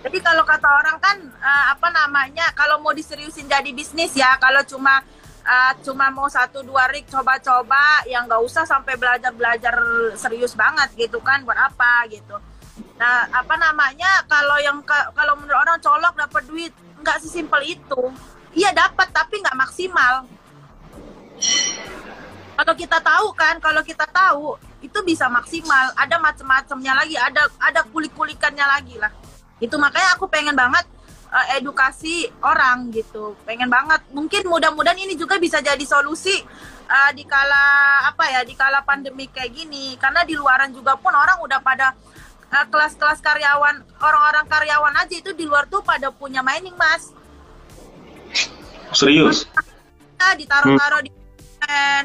Jadi 0.00 0.18
kalau 0.24 0.46
kata 0.46 0.68
orang 0.70 0.96
kan 1.02 1.16
uh, 1.20 1.64
apa 1.76 1.88
namanya 1.92 2.48
kalau 2.56 2.80
mau 2.80 2.96
diseriusin 2.96 3.44
jadi 3.44 3.68
bisnis 3.76 4.16
ya 4.16 4.38
kalau 4.40 4.62
cuma 4.64 5.04
uh, 5.44 5.72
cuma 5.84 6.08
mau 6.14 6.30
satu 6.30 6.64
dua 6.64 6.88
rig 6.88 7.04
coba-coba 7.10 8.06
yang 8.08 8.24
nggak 8.24 8.40
usah 8.40 8.64
sampai 8.64 8.96
belajar 8.96 9.34
belajar 9.36 9.74
serius 10.16 10.56
banget 10.56 10.94
gitu 10.96 11.20
kan 11.20 11.44
buat 11.44 11.58
apa 11.58 12.08
gitu. 12.08 12.38
Nah 12.96 13.28
apa 13.34 13.54
namanya 13.60 14.24
kalau 14.24 14.56
yang 14.62 14.80
kalau 14.86 15.34
menurut 15.36 15.58
orang 15.60 15.82
colok 15.82 16.14
dapat 16.16 16.42
duit 16.48 16.72
nggak 17.02 17.20
sesimpel 17.20 17.60
itu. 17.66 18.02
Iya 18.56 18.72
dapat 18.72 19.12
tapi 19.12 19.42
nggak 19.42 19.58
maksimal. 19.58 20.24
Kalau 22.56 22.72
kita 22.72 22.96
tahu 23.04 23.28
kan, 23.36 23.60
kalau 23.60 23.84
kita 23.84 24.08
tahu 24.08 24.56
itu 24.96 25.12
bisa 25.12 25.28
maksimal. 25.28 25.92
Ada 25.92 26.16
macam-macamnya 26.16 26.92
lagi 26.96 27.20
ada 27.20 27.44
ada 27.60 27.84
kulik-kulikannya 27.92 28.64
lagi 28.64 28.96
lah. 28.96 29.12
Itu 29.60 29.76
makanya 29.76 30.16
aku 30.16 30.24
pengen 30.32 30.56
banget 30.56 30.88
uh, 31.28 31.46
edukasi 31.60 32.32
orang 32.40 32.88
gitu. 32.96 33.36
Pengen 33.44 33.68
banget. 33.68 34.00
Mungkin 34.16 34.48
mudah-mudahan 34.48 34.96
ini 34.96 35.12
juga 35.12 35.36
bisa 35.36 35.60
jadi 35.60 35.84
solusi 35.84 36.32
uh, 36.88 37.10
di 37.12 37.28
kala 37.28 38.08
apa 38.08 38.24
ya 38.32 38.40
di 38.48 38.56
kala 38.56 38.80
pandemi 38.88 39.28
kayak 39.28 39.52
gini. 39.52 40.00
Karena 40.00 40.24
di 40.24 40.32
luaran 40.32 40.72
juga 40.72 40.96
pun 40.96 41.12
orang 41.12 41.44
udah 41.44 41.60
pada 41.60 41.92
uh, 42.56 42.64
kelas-kelas 42.72 43.20
karyawan 43.20 43.84
orang-orang 44.00 44.48
karyawan 44.48 44.96
aja 44.96 45.12
itu 45.12 45.36
di 45.36 45.44
luar 45.44 45.68
tuh 45.68 45.84
pada 45.84 46.08
punya 46.08 46.40
mining 46.40 46.72
mas. 46.80 47.12
Serius? 48.96 49.44
Ditaruh-taruh 50.16 51.04
di 51.04 51.15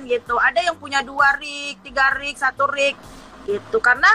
gitu. 0.08 0.36
Ada 0.38 0.72
yang 0.72 0.78
punya 0.78 1.04
dua 1.04 1.38
rig 1.38 1.80
tiga 1.86 2.14
rig 2.18 2.36
satu 2.36 2.68
rig 2.70 2.96
gitu. 3.46 3.78
Karena 3.84 4.08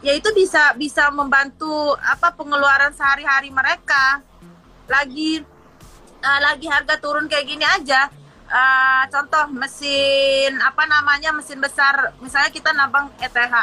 ya 0.00 0.16
itu 0.16 0.30
bisa 0.32 0.74
bisa 0.74 1.08
membantu 1.12 1.94
apa 1.98 2.32
pengeluaran 2.34 2.94
sehari-hari 2.94 3.50
mereka. 3.50 4.22
Lagi 4.90 5.40
uh, 6.20 6.40
lagi 6.42 6.66
harga 6.66 6.98
turun 6.98 7.30
kayak 7.30 7.46
gini 7.46 7.62
aja 7.62 8.10
uh, 8.50 9.02
contoh 9.06 9.54
mesin 9.54 10.58
apa 10.60 10.84
namanya 10.86 11.30
mesin 11.34 11.62
besar. 11.62 12.14
Misalnya 12.18 12.50
kita 12.50 12.74
nabang 12.74 13.10
ETH 13.22 13.54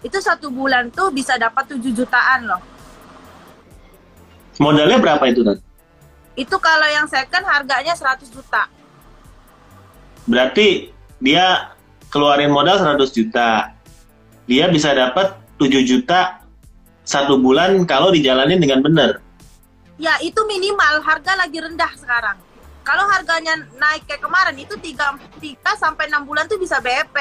itu 0.00 0.16
satu 0.16 0.48
bulan 0.48 0.88
tuh 0.88 1.12
bisa 1.12 1.36
dapat 1.36 1.76
7 1.76 1.84
jutaan 1.92 2.48
loh. 2.48 2.62
Modalnya 4.56 4.96
berapa 4.96 5.24
itu 5.28 5.44
kan 5.44 5.60
itu 6.40 6.56
kalau 6.56 6.88
yang 6.88 7.04
second 7.10 7.44
harganya 7.44 7.92
100 7.92 8.30
juta 8.30 8.64
Berarti 10.30 10.94
dia 11.18 11.74
keluarin 12.06 12.54
modal 12.54 12.78
100 12.78 13.02
juta. 13.10 13.74
Dia 14.46 14.70
bisa 14.70 14.94
dapat 14.94 15.34
7 15.58 15.82
juta 15.82 16.38
satu 17.02 17.42
bulan 17.42 17.82
kalau 17.82 18.14
dijalanin 18.14 18.62
dengan 18.62 18.86
benar. 18.86 19.18
Ya, 19.98 20.14
itu 20.22 20.38
minimal. 20.46 21.02
Harga 21.02 21.34
lagi 21.34 21.58
rendah 21.58 21.92
sekarang. 21.98 22.38
Kalau 22.86 23.04
harganya 23.10 23.58
naik 23.76 24.08
kayak 24.08 24.22
kemarin 24.24 24.56
itu 24.56 24.72
3, 24.78 25.18
3 25.42 25.74
sampai 25.76 26.08
6 26.08 26.24
bulan 26.24 26.46
tuh 26.46 26.56
bisa 26.56 26.78
BEP. 26.78 27.12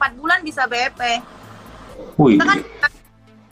4 0.00 0.18
bulan 0.18 0.40
bisa 0.40 0.64
BEP. 0.64 1.00
Wih. 2.18 2.34
Kita 2.34 2.44
kan 2.48 2.58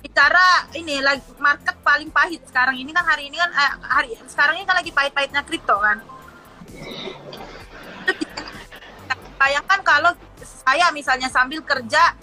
bicara 0.02 0.66
ini 0.74 0.98
lagi 0.98 1.22
market 1.38 1.78
paling 1.86 2.10
pahit 2.10 2.42
sekarang 2.50 2.74
ini 2.74 2.90
kan 2.90 3.06
hari 3.06 3.30
ini 3.30 3.38
kan 3.38 3.50
eh, 3.54 3.72
hari 3.86 4.18
sekarang 4.26 4.58
ini 4.58 4.66
kan 4.66 4.76
lagi 4.82 4.90
pahit-pahitnya 4.90 5.46
kripto 5.46 5.78
kan 5.78 6.02
bayangkan 9.42 9.80
kalau 9.82 10.14
saya 10.38 10.94
misalnya 10.94 11.26
sambil 11.26 11.58
kerja 11.66 12.14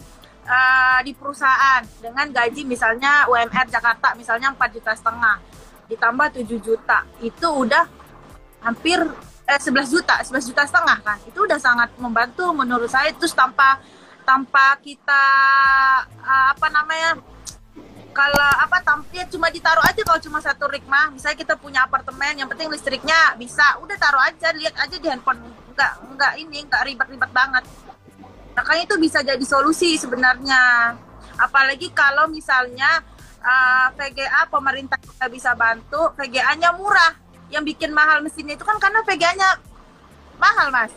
uh, 0.48 1.00
di 1.04 1.12
perusahaan 1.12 1.84
dengan 2.00 2.32
gaji 2.32 2.64
misalnya 2.64 3.28
UMR 3.28 3.68
Jakarta 3.68 4.16
misalnya 4.16 4.56
4 4.56 4.76
juta 4.80 4.96
setengah 4.96 5.36
ditambah 5.92 6.28
7 6.40 6.48
juta 6.64 7.04
itu 7.20 7.48
udah 7.52 7.84
hampir 8.64 9.04
eh, 9.50 9.60
11 9.60 9.90
juta 9.92 10.16
11 10.24 10.50
juta 10.54 10.64
setengah 10.64 10.98
kan. 11.02 11.18
Itu 11.26 11.44
udah 11.44 11.60
sangat 11.60 11.92
membantu 12.00 12.54
menurut 12.56 12.88
saya 12.88 13.12
terus 13.12 13.34
tanpa 13.34 13.82
tanpa 14.24 14.78
kita 14.86 15.26
uh, 16.22 16.46
apa 16.54 16.68
namanya 16.70 17.18
kalau 18.14 18.50
apa 18.62 18.78
tampil 18.86 19.26
cuma 19.34 19.50
ditaruh 19.50 19.82
aja 19.82 20.02
kalau 20.06 20.22
cuma 20.22 20.38
satu 20.38 20.70
rig 20.70 20.86
mah. 20.86 21.10
Misalnya 21.10 21.42
kita 21.42 21.58
punya 21.58 21.90
apartemen 21.90 22.38
yang 22.38 22.46
penting 22.46 22.70
listriknya 22.70 23.34
bisa 23.42 23.82
udah 23.82 23.98
taruh 23.98 24.22
aja 24.22 24.54
lihat 24.54 24.78
aja 24.78 24.96
di 24.96 25.08
handphone 25.10 25.42
nggak 25.80 25.94
nggak 26.20 26.34
ini 26.44 26.68
nggak 26.68 26.84
ribet-ribet 26.92 27.32
banget. 27.32 27.64
Makanya 28.52 28.84
itu 28.84 28.96
bisa 29.00 29.24
jadi 29.24 29.46
solusi 29.48 29.96
sebenarnya. 29.96 30.92
Apalagi 31.40 31.96
kalau 31.96 32.28
misalnya 32.28 33.00
uh, 33.40 33.88
VGA 33.96 34.52
pemerintah 34.52 35.00
kita 35.00 35.32
bisa 35.32 35.56
bantu 35.56 36.12
VGA-nya 36.20 36.76
murah. 36.76 37.16
Yang 37.48 37.74
bikin 37.74 37.96
mahal 37.96 38.20
mesinnya 38.22 38.60
itu 38.60 38.68
kan 38.68 38.76
karena 38.78 39.00
VGA-nya 39.08 39.50
mahal 40.36 40.68
mas. 40.68 40.92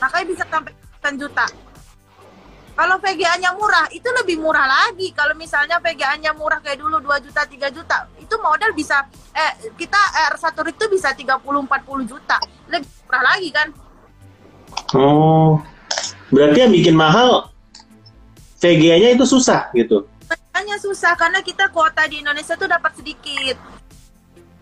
Makanya 0.00 0.26
bisa 0.26 0.44
sampai 0.48 0.72
juta. 1.20 1.46
Kalau 2.78 2.94
VGA-nya 3.02 3.58
murah, 3.58 3.90
itu 3.90 4.06
lebih 4.22 4.38
murah 4.38 4.62
lagi. 4.62 5.10
Kalau 5.10 5.34
misalnya 5.34 5.82
VGA-nya 5.82 6.30
murah 6.38 6.62
kayak 6.62 6.78
dulu 6.78 7.02
2 7.02 7.26
juta, 7.26 7.42
3 7.42 7.74
juta, 7.74 8.06
itu 8.22 8.34
modal 8.38 8.70
bisa 8.70 9.02
eh 9.34 9.74
kita 9.74 9.98
eh, 9.98 10.30
satu 10.38 10.62
rig 10.62 10.78
itu 10.78 10.86
bisa 10.86 11.10
30 11.10 11.42
40 11.42 12.06
juta. 12.06 12.38
Lebih 12.70 12.97
murah 13.08 13.24
lagi 13.24 13.48
kan? 13.48 13.68
Oh. 14.92 15.64
Berarti 16.28 16.58
yang 16.60 16.72
bikin 16.76 16.92
mahal 16.92 17.48
VGA-nya 18.60 19.16
itu 19.16 19.24
susah 19.24 19.72
gitu. 19.72 20.04
VGA-nya 20.28 20.76
susah 20.76 21.16
karena 21.16 21.40
kita 21.40 21.72
kuota 21.72 22.04
di 22.04 22.20
Indonesia 22.20 22.52
tuh 22.52 22.68
dapat 22.68 22.92
sedikit. 23.00 23.56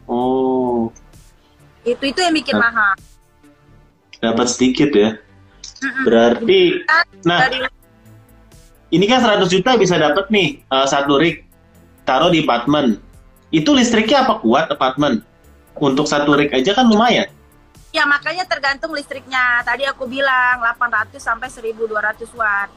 Oh. 0.06 0.94
Itu 1.82 2.06
itu 2.06 2.22
yang 2.22 2.34
bikin 2.38 2.54
nah. 2.54 2.70
mahal. 2.70 2.94
Dapat 4.22 4.46
sedikit 4.46 4.94
ya. 4.94 5.18
Berarti 6.06 6.86
nah 7.26 7.50
dari 7.50 7.66
ini 8.94 9.04
kan 9.10 9.18
100 9.18 9.50
juta 9.50 9.74
bisa 9.74 9.98
dapat 9.98 10.30
nih 10.30 10.62
uh, 10.70 10.86
satu 10.86 11.18
rig 11.18 11.42
taruh 12.06 12.30
di 12.30 12.46
apartemen. 12.46 13.02
Itu 13.50 13.74
listriknya 13.74 14.22
apa 14.22 14.38
kuat 14.38 14.70
apartemen? 14.70 15.26
Untuk 15.76 16.06
satu 16.06 16.38
rig 16.38 16.54
aja 16.54 16.72
kan 16.72 16.86
lumayan. 16.86 17.26
Ya 17.96 18.04
makanya 18.04 18.44
tergantung 18.44 18.92
listriknya. 18.92 19.64
Tadi 19.64 19.88
aku 19.88 20.04
bilang 20.04 20.60
800 20.60 21.16
sampai 21.16 21.48
1200 21.48 22.28
watt. 22.36 22.68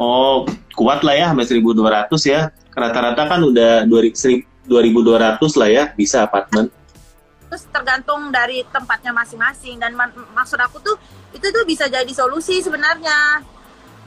Oh, 0.00 0.48
kuat 0.72 1.04
lah 1.04 1.12
ya 1.12 1.28
sampai 1.28 1.44
1200 1.44 2.08
ya. 2.24 2.48
Rata-rata 2.72 3.28
kan 3.28 3.44
udah 3.44 3.84
2200 3.84 5.60
lah 5.60 5.68
ya 5.68 5.92
bisa 5.92 6.24
apartemen. 6.24 6.72
Terus 7.52 7.68
tergantung 7.68 8.32
dari 8.32 8.64
tempatnya 8.72 9.12
masing-masing 9.12 9.76
dan 9.76 9.92
ma- 9.92 10.08
maksud 10.32 10.56
aku 10.56 10.80
tuh 10.80 10.96
itu 11.36 11.44
tuh 11.44 11.68
bisa 11.68 11.84
jadi 11.92 12.08
solusi 12.08 12.64
sebenarnya 12.64 13.44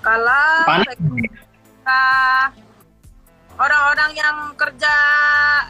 kalau 0.02 0.66
mereka 0.66 2.04
orang-orang 3.54 4.12
yang 4.18 4.38
kerja 4.58 4.96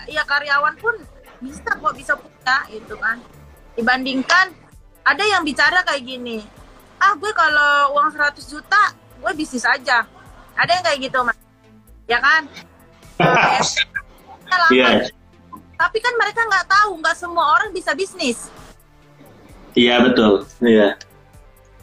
ya 0.08 0.24
karyawan 0.24 0.74
pun 0.80 0.96
bisa 1.44 1.70
kok 1.70 1.94
bisa 1.94 2.14
punya 2.18 2.58
itu 2.74 2.96
kan 2.98 3.22
dibandingkan 3.78 4.52
ada 5.06 5.24
yang 5.24 5.46
bicara 5.46 5.86
kayak 5.86 6.04
gini 6.04 6.42
ah 6.98 7.14
gue 7.14 7.32
kalau 7.32 7.94
uang 7.94 8.10
100 8.10 8.42
juta 8.50 8.98
gue 9.18 9.32
bisnis 9.34 9.66
aja. 9.66 10.06
Ada 10.58 10.72
yang 10.78 10.84
kayak 10.86 11.00
gitu 11.10 11.20
mas. 11.26 11.38
Ya 12.10 12.18
kan? 12.22 12.46
Lama. 14.48 14.72
Iya, 14.72 15.12
tapi 15.76 15.98
kan 16.00 16.14
mereka 16.16 16.42
nggak 16.48 16.68
tahu 16.72 16.92
nggak 17.04 17.18
semua 17.18 17.46
orang 17.60 17.70
bisa 17.76 17.92
bisnis. 17.94 18.50
Iya 19.78 20.02
betul. 20.02 20.46
Iya. 20.62 20.98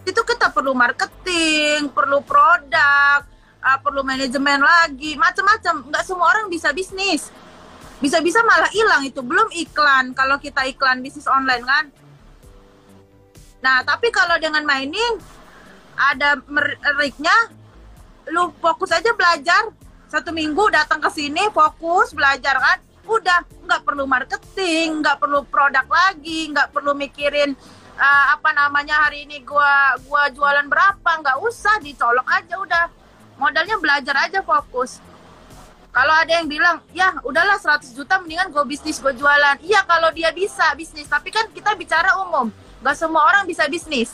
itu 0.05 0.21
kita 0.21 0.53
perlu 0.53 0.77
marketing 0.77 1.89
perlu 1.89 2.21
produk 2.21 3.25
uh, 3.65 3.79
perlu 3.81 4.05
manajemen 4.05 4.61
lagi 4.61 5.17
macam-macam. 5.17 5.89
Nggak 5.89 6.05
semua 6.05 6.27
orang 6.29 6.47
bisa 6.53 6.73
bisnis 6.77 7.33
bisa-bisa 8.05 8.45
malah 8.45 8.69
hilang 8.69 9.09
itu. 9.09 9.25
Belum 9.25 9.49
iklan. 9.57 10.13
Kalau 10.13 10.37
kita 10.37 10.69
iklan 10.69 11.01
bisnis 11.01 11.25
online 11.25 11.65
kan? 11.65 11.85
Nah 13.65 13.81
tapi 13.81 14.13
kalau 14.13 14.37
dengan 14.37 14.61
mining 14.69 15.17
ada 15.97 16.37
meriknya 16.45 17.33
lu 18.29 18.53
fokus 18.61 18.93
aja 18.93 19.09
belajar. 19.17 19.73
Satu 20.13 20.31
minggu 20.37 20.69
datang 20.69 21.01
ke 21.01 21.09
sini 21.09 21.49
fokus 21.49 22.13
belajar 22.13 22.61
kan? 22.61 22.79
Udah 23.09 23.41
nggak 23.65 23.83
perlu 23.89 24.05
marketing 24.05 25.01
nggak 25.01 25.17
perlu 25.17 25.41
produk 25.49 25.89
lagi 25.89 26.53
nggak 26.53 26.73
perlu 26.77 26.93
mikirin 26.93 27.57
uh, 27.97 28.25
apa 28.37 28.53
namanya 28.53 29.09
hari 29.09 29.25
ini 29.25 29.41
gua 29.45 29.97
gua 30.05 30.29
jualan 30.29 30.69
berapa 30.69 31.11
nggak 31.25 31.41
usah 31.41 31.81
dicolok 31.81 32.29
aja 32.29 32.61
udah. 32.61 32.85
Modalnya 33.35 33.81
belajar 33.83 34.15
aja 34.29 34.45
fokus 34.47 35.03
kalau 35.95 36.11
ada 36.11 36.43
yang 36.43 36.51
bilang 36.51 36.83
ya 36.91 37.15
udahlah 37.23 37.55
100 37.55 37.95
juta 37.95 38.19
mendingan 38.19 38.51
gue 38.51 38.65
bisnis 38.67 38.99
gue 38.99 39.15
jualan. 39.15 39.63
Iya 39.63 39.87
kalau 39.87 40.11
dia 40.11 40.35
bisa 40.35 40.75
bisnis. 40.75 41.07
Tapi 41.07 41.31
kan 41.31 41.47
kita 41.55 41.79
bicara 41.79 42.19
umum. 42.19 42.51
Nggak 42.83 42.99
semua 42.99 43.23
orang 43.31 43.47
bisa 43.47 43.71
bisnis. 43.71 44.11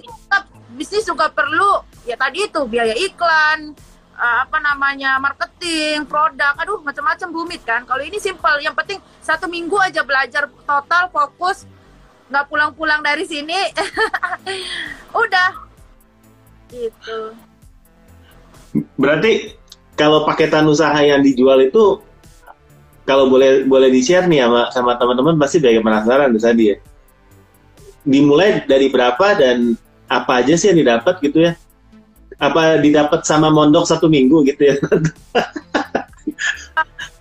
Tetap 0.00 0.48
bisnis 0.72 1.04
juga 1.04 1.28
perlu. 1.28 1.84
Ya 2.08 2.16
tadi 2.16 2.48
itu 2.48 2.64
biaya 2.64 2.96
iklan 2.96 3.76
uh, 4.16 4.48
apa 4.48 4.64
namanya 4.64 5.20
marketing 5.20 6.08
produk. 6.08 6.56
Aduh 6.64 6.80
macam-macam 6.80 7.28
bumit 7.28 7.60
kan. 7.68 7.84
Kalau 7.84 8.00
ini 8.00 8.16
simpel. 8.16 8.64
Yang 8.64 8.80
penting 8.80 8.98
satu 9.20 9.44
minggu 9.44 9.76
aja 9.76 10.00
belajar 10.00 10.48
total 10.64 11.12
fokus. 11.12 11.68
Nggak 12.32 12.48
pulang-pulang 12.48 13.04
dari 13.04 13.28
sini. 13.28 13.60
Udah. 15.20 15.68
Gitu 16.72 17.52
Berarti 18.98 19.54
kalau 19.94 20.26
paketan 20.26 20.66
usaha 20.66 20.98
yang 20.98 21.22
dijual 21.22 21.62
itu 21.62 22.02
kalau 23.04 23.28
boleh 23.28 23.68
boleh 23.68 23.92
di 23.92 24.00
share 24.00 24.26
nih 24.26 24.42
sama 24.42 24.60
sama 24.72 24.92
teman-teman 24.98 25.36
pasti 25.38 25.60
banyak 25.60 25.84
penasaran 25.84 26.34
tadi 26.34 26.74
ya. 26.74 26.76
Dimulai 28.04 28.64
dari 28.66 28.90
berapa 28.90 29.36
dan 29.38 29.78
apa 30.08 30.44
aja 30.44 30.56
sih 30.58 30.72
yang 30.72 30.78
didapat 30.82 31.20
gitu 31.22 31.44
ya? 31.44 31.52
Apa 32.40 32.82
didapat 32.82 33.22
sama 33.22 33.48
mondok 33.48 33.86
satu 33.86 34.10
minggu 34.10 34.42
gitu 34.48 34.74
ya? 34.74 34.76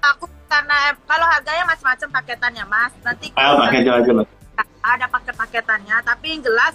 aku 0.09 0.25
karena 0.49 0.77
kalau 1.05 1.25
harganya 1.29 1.63
macam-macam 1.69 2.07
paketannya 2.21 2.63
mas 2.67 2.93
nanti 3.05 3.29
Ah, 3.37 3.69
aja 3.69 4.13
Mas. 4.13 4.27
ada 4.83 5.07
paket-paketannya 5.07 5.95
tapi 6.03 6.35
yang 6.35 6.41
jelas 6.43 6.73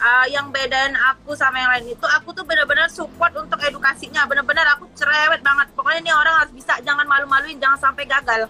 uh, 0.00 0.26
yang 0.28 0.48
bedain 0.52 0.94
aku 1.14 1.32
sama 1.36 1.60
yang 1.60 1.70
lain 1.72 1.96
itu 1.96 2.06
aku 2.06 2.32
tuh 2.32 2.44
benar-benar 2.44 2.88
support 2.88 3.32
untuk 3.36 3.60
edukasinya. 3.60 4.24
Benar-benar 4.28 4.76
aku 4.76 4.88
cerewet 4.96 5.40
banget. 5.40 5.72
Pokoknya 5.72 6.00
ini 6.04 6.12
orang 6.12 6.34
harus 6.44 6.52
bisa 6.52 6.78
jangan 6.84 7.04
malu-maluin 7.04 7.56
jangan 7.60 7.90
sampai 7.90 8.04
gagal. 8.08 8.48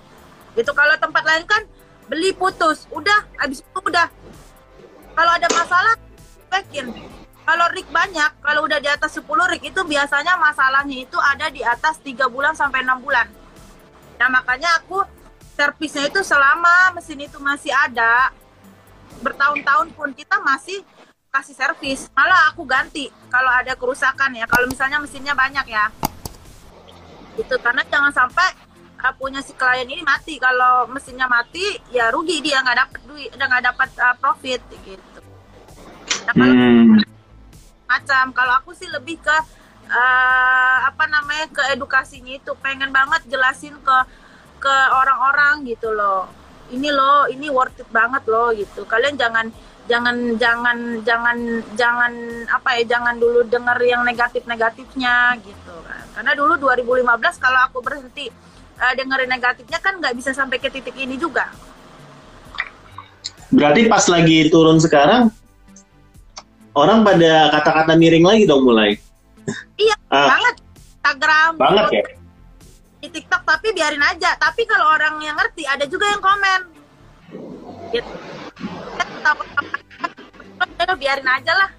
Gitu. 0.54 0.70
Kalau 0.72 0.94
tempat 0.98 1.22
lain 1.24 1.44
kan 1.46 1.62
beli 2.10 2.34
putus. 2.34 2.86
Udah 2.90 3.26
habis 3.38 3.62
itu 3.62 3.80
udah. 3.82 4.08
Kalau 5.16 5.32
ada 5.32 5.48
masalah 5.48 5.94
baikin 6.52 6.92
kalau 7.46 7.66
rig 7.70 7.86
banyak 7.94 8.30
kalau 8.42 8.66
udah 8.66 8.82
di 8.82 8.90
atas 8.90 9.22
10 9.22 9.30
rig 9.54 9.62
itu 9.62 9.80
biasanya 9.86 10.34
masalahnya 10.34 11.06
itu 11.06 11.14
ada 11.14 11.46
di 11.46 11.62
atas 11.62 12.02
tiga 12.02 12.26
bulan 12.26 12.58
sampai 12.58 12.82
enam 12.82 12.98
bulan. 12.98 13.30
Nah 14.18 14.28
makanya 14.34 14.82
aku 14.82 15.06
servisnya 15.54 16.10
itu 16.10 16.26
selama 16.26 16.98
mesin 16.98 17.22
itu 17.22 17.38
masih 17.38 17.70
ada 17.70 18.34
bertahun-tahun 19.22 19.94
pun 19.94 20.10
kita 20.10 20.42
masih 20.42 20.82
kasih 21.36 21.52
servis. 21.52 22.08
Malah 22.16 22.48
aku 22.52 22.64
ganti 22.64 23.12
kalau 23.28 23.52
ada 23.52 23.76
kerusakan 23.76 24.32
ya. 24.32 24.48
Kalau 24.48 24.64
misalnya 24.64 24.96
mesinnya 24.96 25.36
banyak 25.36 25.66
ya. 25.68 25.92
Itu 27.36 27.60
karena 27.60 27.84
jangan 27.84 28.12
sampai 28.16 28.48
uh, 29.04 29.12
punya 29.20 29.44
si 29.44 29.52
klien 29.52 29.84
ini 29.84 30.00
mati. 30.00 30.40
Kalau 30.40 30.88
mesinnya 30.88 31.28
mati 31.28 31.76
ya 31.92 32.08
rugi 32.08 32.40
dia 32.40 32.64
nggak 32.64 32.78
dapat 32.80 33.00
duit 33.04 33.30
udah 33.36 33.46
nggak 33.52 33.64
dapat 33.68 33.88
uh, 34.00 34.16
profit 34.16 34.60
gitu. 34.80 35.20
Nah 36.24 36.32
kalau 36.32 36.54
Hmm. 36.56 36.98
macam 37.86 38.24
kalau 38.34 38.52
aku 38.58 38.74
sih 38.74 38.90
lebih 38.90 39.22
ke 39.22 39.36
eh, 39.86 40.76
apa 40.82 41.06
namanya 41.06 41.46
ke 41.54 41.62
edukasinya 41.70 42.34
itu. 42.34 42.50
Pengen 42.58 42.90
banget 42.90 43.22
jelasin 43.30 43.78
ke 43.78 43.96
ke 44.58 44.74
orang-orang 44.90 45.62
gitu 45.70 45.94
loh. 45.94 46.26
Ini 46.72 46.90
loh 46.90 47.30
ini 47.30 47.46
worth 47.46 47.78
it 47.78 47.88
banget 47.94 48.26
loh 48.26 48.50
gitu. 48.50 48.82
Kalian 48.90 49.14
jangan 49.14 49.54
jangan 49.86 50.16
jangan 50.36 50.78
jangan 51.06 51.38
jangan 51.78 52.12
apa 52.50 52.68
ya 52.78 52.82
jangan 52.98 53.14
dulu 53.18 53.46
denger 53.46 53.78
yang 53.86 54.02
negatif-negatifnya 54.02 55.38
gitu 55.46 55.74
kan 55.86 56.04
karena 56.18 56.32
dulu 56.34 56.58
2015 56.58 57.06
kalau 57.38 57.60
aku 57.70 57.78
berhenti 57.82 58.26
eh, 58.76 58.94
dengerin 58.98 59.30
negatifnya 59.30 59.78
kan 59.78 60.02
nggak 60.02 60.14
bisa 60.18 60.34
sampai 60.34 60.58
ke 60.58 60.68
titik 60.70 60.98
ini 60.98 61.14
juga 61.14 61.50
Berarti 63.46 63.86
pas 63.86 64.02
lagi 64.10 64.50
turun 64.50 64.82
sekarang 64.82 65.30
orang 66.74 67.06
pada 67.06 67.54
kata-kata 67.54 67.94
miring 67.94 68.26
lagi 68.26 68.42
dong 68.44 68.66
mulai. 68.66 68.98
iya 69.78 69.94
Ah, 70.06 70.38
banget 70.38 70.54
Instagram 71.02 71.50
banget 71.58 71.86
ya. 71.90 72.02
di 73.02 73.08
TikTok 73.10 73.42
tapi 73.42 73.74
biarin 73.74 74.02
aja. 74.02 74.34
Tapi 74.38 74.62
kalau 74.66 74.86
orang 74.94 75.18
yang 75.22 75.34
ngerti 75.38 75.62
ada 75.66 75.82
juga 75.86 76.10
yang 76.10 76.22
komen. 76.22 76.60
Gitu. 77.94 78.10
Udah 80.76 80.96
biarin 80.96 81.28
aja 81.28 81.52
lah. 81.56 81.70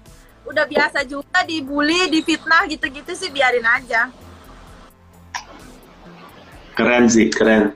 Udah 0.48 0.64
biasa 0.66 1.04
juga 1.06 1.44
dibully, 1.46 2.10
difitnah 2.10 2.66
gitu-gitu 2.66 3.12
sih 3.14 3.30
biarin 3.30 3.64
aja. 3.64 4.10
Keren 6.74 7.06
sih, 7.10 7.30
keren. 7.30 7.74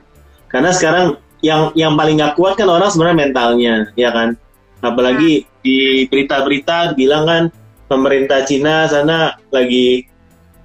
Karena 0.51 0.71
sekarang 0.71 1.07
yang 1.43 1.75
yang 1.75 1.95
paling 1.99 2.19
nggak 2.19 2.35
kuat 2.39 2.55
kan 2.55 2.67
orang 2.71 2.87
sebenarnya 2.91 3.19
mentalnya, 3.19 3.75
ya 3.99 4.09
kan. 4.11 4.35
Apalagi 4.83 5.47
di 5.63 6.07
berita-berita 6.11 6.95
bilang 6.95 7.23
kan 7.23 7.43
pemerintah 7.87 8.43
Cina 8.43 8.87
sana 8.91 9.39
lagi 9.47 10.07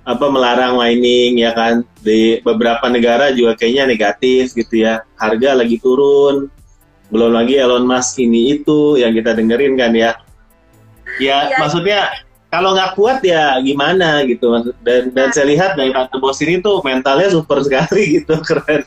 apa 0.08 0.24
melarang 0.32 0.80
mining 0.80 1.36
ya 1.36 1.52
kan 1.52 1.84
di 2.00 2.40
beberapa 2.40 2.88
negara 2.88 3.28
juga 3.36 3.60
kayaknya 3.60 3.92
negatif 3.92 4.56
gitu 4.56 4.80
ya 4.80 5.04
harga 5.20 5.52
lagi 5.52 5.76
turun 5.76 6.48
belum 7.12 7.36
lagi 7.36 7.60
Elon 7.60 7.84
Musk 7.84 8.16
ini 8.16 8.56
itu 8.56 8.96
yang 8.96 9.12
kita 9.12 9.36
dengerin 9.36 9.76
kan 9.76 9.92
ya 9.92 10.16
ya 11.16 11.48
Iya. 11.48 11.56
maksudnya 11.56 12.00
kalau 12.48 12.72
nggak 12.72 12.96
kuat 12.96 13.20
ya 13.24 13.56
gimana 13.60 14.24
gitu 14.24 14.48
dan 14.84 15.12
dan 15.12 15.28
Nah. 15.28 15.32
saya 15.32 15.46
lihat 15.48 15.76
dari 15.76 15.92
tante 15.92 16.16
bos 16.16 16.40
ini 16.40 16.60
tuh 16.60 16.80
mentalnya 16.84 17.28
super 17.32 17.60
sekali 17.64 18.20
gitu 18.20 18.36
keren 18.48 18.84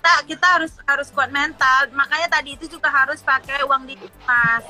Kita 0.00 0.14
kita 0.24 0.46
harus 0.56 0.72
harus 0.88 1.08
kuat 1.12 1.28
mental. 1.28 1.92
Makanya 1.92 2.32
tadi 2.32 2.56
itu 2.56 2.64
juga 2.72 2.88
harus 2.88 3.20
pakai 3.20 3.60
uang 3.68 3.84
di 3.84 4.00
mas. 4.24 4.64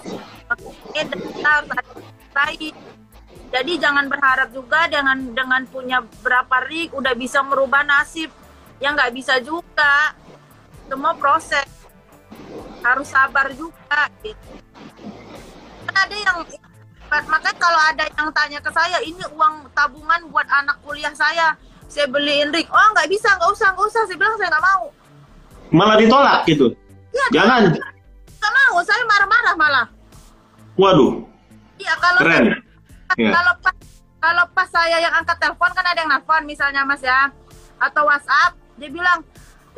Oke, 0.50 1.06
dan 1.06 1.18
kita 1.22 1.48
harus 1.54 1.70
hati 2.34 2.74
Jadi 3.50 3.72
jangan 3.78 4.10
berharap 4.10 4.50
juga 4.50 4.90
dengan 4.90 5.30
dengan 5.30 5.62
punya 5.70 6.02
berapa 6.22 6.66
rig 6.66 6.90
udah 6.90 7.14
bisa 7.14 7.46
merubah 7.46 7.86
nasib. 7.86 8.26
Ya 8.82 8.90
nggak 8.90 9.14
bisa 9.14 9.38
juga. 9.38 10.18
Semua 10.90 11.14
proses 11.14 11.66
harus 12.82 13.06
sabar 13.06 13.54
juga 13.54 14.10
gitu. 14.26 14.50
Kan 15.90 16.06
ada 16.06 16.14
yang 16.14 16.38
makanya 17.10 17.58
kalau 17.58 17.80
ada 17.90 18.04
yang 18.06 18.30
tanya 18.30 18.58
ke 18.62 18.70
saya 18.70 19.02
ini 19.02 19.18
uang 19.34 19.66
tabungan 19.74 20.30
buat 20.30 20.46
anak 20.46 20.78
kuliah 20.86 21.10
saya 21.18 21.58
saya 21.90 22.06
beliin 22.06 22.54
rig 22.54 22.70
oh 22.70 22.86
nggak 22.94 23.10
bisa 23.10 23.26
nggak 23.34 23.50
usah 23.50 23.74
nggak 23.74 23.90
usah 23.90 24.02
saya 24.06 24.14
bilang 24.14 24.38
saya 24.38 24.54
nggak 24.54 24.62
mau. 24.70 24.84
Malah 25.74 25.96
ditolak 25.98 26.46
gitu? 26.46 26.70
Iya, 27.10 27.26
jangan. 27.34 27.74
nggak 28.38 28.52
mau 28.54 28.78
saya 28.86 29.02
marah-marah 29.02 29.54
malah. 29.58 29.86
Waduh. 30.78 31.12
Iya 31.82 31.94
kalau 31.98 32.20
keren. 32.22 32.46
Iya. 33.18 33.30
kalau 33.34 33.52
pas 33.58 33.74
kalau 34.22 34.44
pas 34.54 34.68
saya 34.70 34.96
yang 35.02 35.14
angkat 35.18 35.36
telepon 35.42 35.70
kan 35.74 35.82
ada 35.82 35.98
yang 35.98 36.10
nelfon 36.14 36.46
misalnya 36.46 36.86
mas 36.86 37.02
ya 37.02 37.34
atau 37.82 38.06
WhatsApp 38.06 38.54
dia 38.78 38.86
bilang 38.86 39.26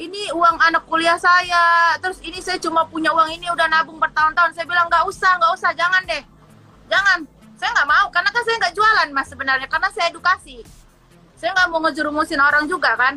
ini 0.02 0.34
uang 0.34 0.58
anak 0.58 0.82
kuliah 0.90 1.14
saya 1.14 1.94
terus 2.02 2.18
ini 2.26 2.42
saya 2.42 2.58
cuma 2.58 2.82
punya 2.90 3.14
uang 3.14 3.30
ini 3.38 3.46
udah 3.54 3.70
nabung 3.70 4.02
bertahun-tahun. 4.02 4.50
Saya 4.58 4.66
bilang 4.66 4.90
nggak 4.90 5.06
usah 5.06 5.38
nggak 5.38 5.52
usah 5.54 5.70
jangan 5.78 6.02
deh. 6.10 6.22
Jangan. 6.90 7.18
Saya 7.54 7.70
nggak 7.78 7.88
mau 7.88 8.06
karena 8.10 8.30
kan 8.34 8.42
saya 8.42 8.56
nggak 8.58 8.74
jualan 8.74 9.08
mas 9.14 9.26
sebenarnya 9.30 9.68
karena 9.70 9.88
saya 9.94 10.10
edukasi. 10.10 10.66
Saya 11.38 11.54
nggak 11.54 11.68
mau 11.70 11.80
ngejerumusin 11.86 12.40
orang 12.42 12.66
juga 12.66 12.98
kan? 12.98 13.14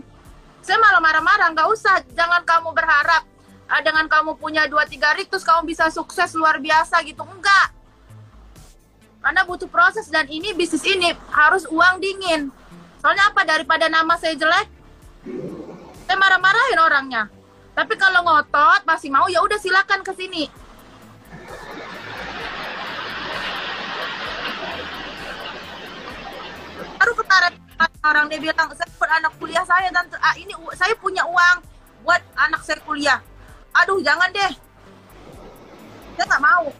Saya 0.61 0.77
malah 0.77 1.01
marah-marah 1.01 1.49
nggak 1.57 1.67
usah 1.73 2.05
jangan 2.13 2.45
kamu 2.45 2.69
berharap 2.77 3.25
uh, 3.69 3.81
dengan 3.81 4.05
kamu 4.05 4.37
punya 4.37 4.69
dua 4.69 4.85
tiga 4.85 5.17
rig 5.17 5.25
terus 5.25 5.45
kamu 5.45 5.65
bisa 5.65 5.89
sukses 5.89 6.37
luar 6.37 6.61
biasa 6.61 7.01
gitu. 7.01 7.25
Enggak 7.25 7.73
karena 9.25 9.41
butuh 9.41 9.65
proses 9.65 10.05
dan 10.13 10.29
ini 10.29 10.53
bisnis 10.53 10.85
ini 10.85 11.09
harus 11.33 11.65
uang 11.65 11.97
dingin. 11.97 12.53
Soalnya 13.01 13.33
apa? 13.33 13.41
Daripada 13.41 13.89
nama 13.89 14.13
saya 14.21 14.37
jelek 14.37 14.69
saya 16.05 16.17
marah-marahin 16.21 16.79
orangnya. 16.79 17.23
Tapi 17.75 17.93
kalau 17.99 18.23
ngotot 18.23 18.87
masih 18.87 19.11
mau 19.11 19.27
ya 19.27 19.41
udah 19.41 19.59
silakan 19.59 20.05
ke 20.05 20.13
sini. 20.15 20.47
Baru 26.95 27.13
ketarik 27.19 27.57
orang 28.05 28.25
dia 28.31 28.39
bilang 28.39 28.69
saya 28.71 28.89
buat 28.95 29.11
anak 29.11 29.33
kuliah 29.41 29.65
saya 29.67 29.89
dan 29.91 30.05
ah, 30.21 30.35
ini 30.37 30.53
saya 30.77 30.93
punya 30.95 31.25
uang 31.25 31.57
buat 32.05 32.21
anak 32.37 32.61
saya 32.63 32.79
kuliah. 32.85 33.19
Aduh 33.75 33.99
jangan 33.99 34.31
deh. 34.31 34.53
Saya 36.15 36.25
nggak 36.31 36.43
mau. 36.45 36.71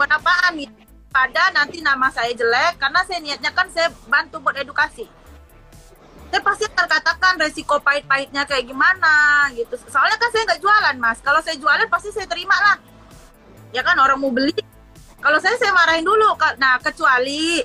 Buat 0.00 0.10
apaan 0.16 0.54
nih? 0.56 0.70
Pada 1.12 1.52
nanti 1.54 1.78
nama 1.78 2.10
saya 2.10 2.32
jelek 2.34 2.80
karena 2.80 3.04
saya 3.06 3.20
niatnya 3.22 3.50
kan 3.54 3.70
saya 3.70 3.92
bantu 4.10 4.42
buat 4.42 4.58
edukasi 4.58 5.06
saya 6.34 6.42
pasti 6.42 6.66
akan 6.66 6.86
katakan 6.90 7.38
resiko 7.38 7.78
pahit-pahitnya 7.78 8.42
kayak 8.42 8.66
gimana 8.66 9.46
gitu. 9.54 9.78
Soalnya 9.86 10.18
kan 10.18 10.34
saya 10.34 10.42
nggak 10.50 10.62
jualan 10.66 10.96
mas. 10.98 11.22
Kalau 11.22 11.38
saya 11.38 11.54
jualan 11.54 11.86
pasti 11.86 12.10
saya 12.10 12.26
terima 12.26 12.58
lah. 12.58 12.82
Ya 13.70 13.86
kan 13.86 13.94
orang 14.02 14.18
mau 14.18 14.34
beli. 14.34 14.50
Kalau 15.22 15.38
saya 15.38 15.54
saya 15.62 15.70
marahin 15.70 16.02
dulu. 16.02 16.34
Nah 16.58 16.82
kecuali 16.82 17.62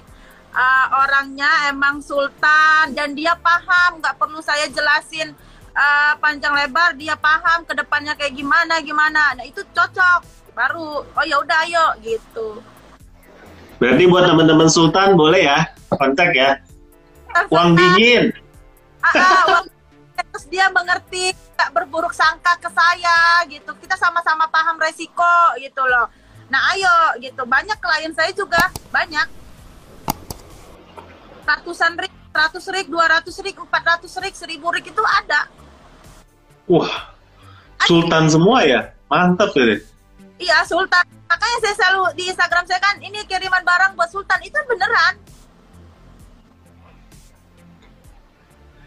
uh, 0.53 0.85
orangnya 1.01 1.73
emang 1.73 1.97
sultan 2.05 2.93
dan 2.93 3.17
dia 3.17 3.33
paham 3.41 4.05
nggak 4.05 4.21
perlu 4.21 4.37
saya 4.37 4.69
jelasin 4.69 5.33
uh, 5.73 6.13
panjang 6.21 6.53
lebar 6.53 6.93
dia 6.93 7.17
paham 7.17 7.65
ke 7.65 7.73
depannya 7.73 8.13
kayak 8.13 8.37
gimana 8.37 8.85
gimana. 8.85 9.33
Nah 9.33 9.49
itu 9.49 9.65
cocok. 9.73 10.53
Baru 10.53 11.09
oh 11.09 11.25
ya 11.25 11.41
udah 11.41 11.57
ayo 11.65 11.85
gitu. 12.05 12.61
Berarti 13.81 14.05
buat 14.05 14.29
teman-teman 14.29 14.69
sultan 14.69 15.17
boleh 15.17 15.41
ya 15.41 15.73
kontak 15.89 16.37
ya. 16.37 16.61
Uang 17.49 17.73
dingin 17.73 18.29
ah, 19.03 19.61
ah, 19.61 19.63
terus 20.31 20.45
dia 20.51 20.67
mengerti 20.69 21.31
gak 21.55 21.71
berburuk 21.71 22.11
sangka 22.11 22.55
ke 22.59 22.69
saya 22.71 23.43
gitu 23.47 23.71
kita 23.79 23.95
sama-sama 23.95 24.47
paham 24.51 24.79
resiko 24.79 25.37
gitu 25.59 25.83
loh 25.85 26.07
nah 26.49 26.73
ayo 26.73 27.21
gitu 27.21 27.45
banyak 27.45 27.77
klien 27.77 28.11
saya 28.11 28.33
juga 28.33 28.73
banyak 28.89 29.39
ratusan 31.49 31.97
rig, 31.97 32.13
ratus 32.29 32.65
rig, 32.69 32.85
dua 32.85 33.05
ratus 33.09 33.35
rig, 33.41 33.57
empat 33.57 33.83
ratus 33.97 34.13
rig, 34.21 34.35
seribu 34.37 34.69
rig 34.69 34.85
itu 34.85 35.01
ada. 35.01 35.49
Wah, 36.69 37.09
sultan 37.89 38.29
ada. 38.29 38.33
semua 38.37 38.61
ya, 38.61 38.93
mantap 39.09 39.49
ya. 39.57 39.81
Iya 40.39 40.57
sultan. 40.63 41.03
Makanya 41.25 41.57
saya 41.61 41.73
selalu 41.75 42.01
di 42.15 42.23
Instagram 42.29 42.63
saya 42.69 42.79
kan 42.79 42.95
ini 43.01 43.25
kiriman 43.25 43.65
barang 43.65 43.91
buat 43.97 44.09
sultan 44.13 44.39
itu 44.45 44.55
beneran. 44.69 45.17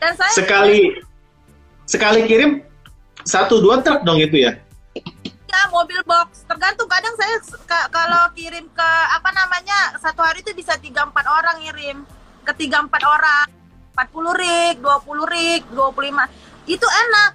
Dan 0.03 0.18
saya 0.18 0.34
sekali 0.34 0.98
sekali 1.86 2.26
kirim 2.26 2.59
satu 3.22 3.62
dua 3.62 3.78
truk 3.86 4.03
dong 4.03 4.18
itu 4.18 4.42
ya? 4.42 4.59
Ya 5.46 5.61
mobil 5.70 6.03
box. 6.03 6.42
Tergantung 6.50 6.90
kadang 6.90 7.14
saya 7.14 7.38
kalau 7.86 8.26
kirim 8.34 8.66
ke 8.66 8.90
apa 9.14 9.30
namanya 9.30 9.94
satu 10.03 10.26
hari 10.26 10.42
itu 10.42 10.50
bisa 10.59 10.74
tiga 10.82 11.07
empat 11.07 11.22
orang 11.22 11.62
ngirim. 11.62 12.03
Ketiga 12.42 12.82
empat 12.82 13.07
orang. 13.07 13.46
40 13.92 14.40
rig 14.40 14.74
20 14.80 15.34
rig 15.36 15.62
25 15.70 16.66
itu 16.66 16.86
enak. 16.88 17.30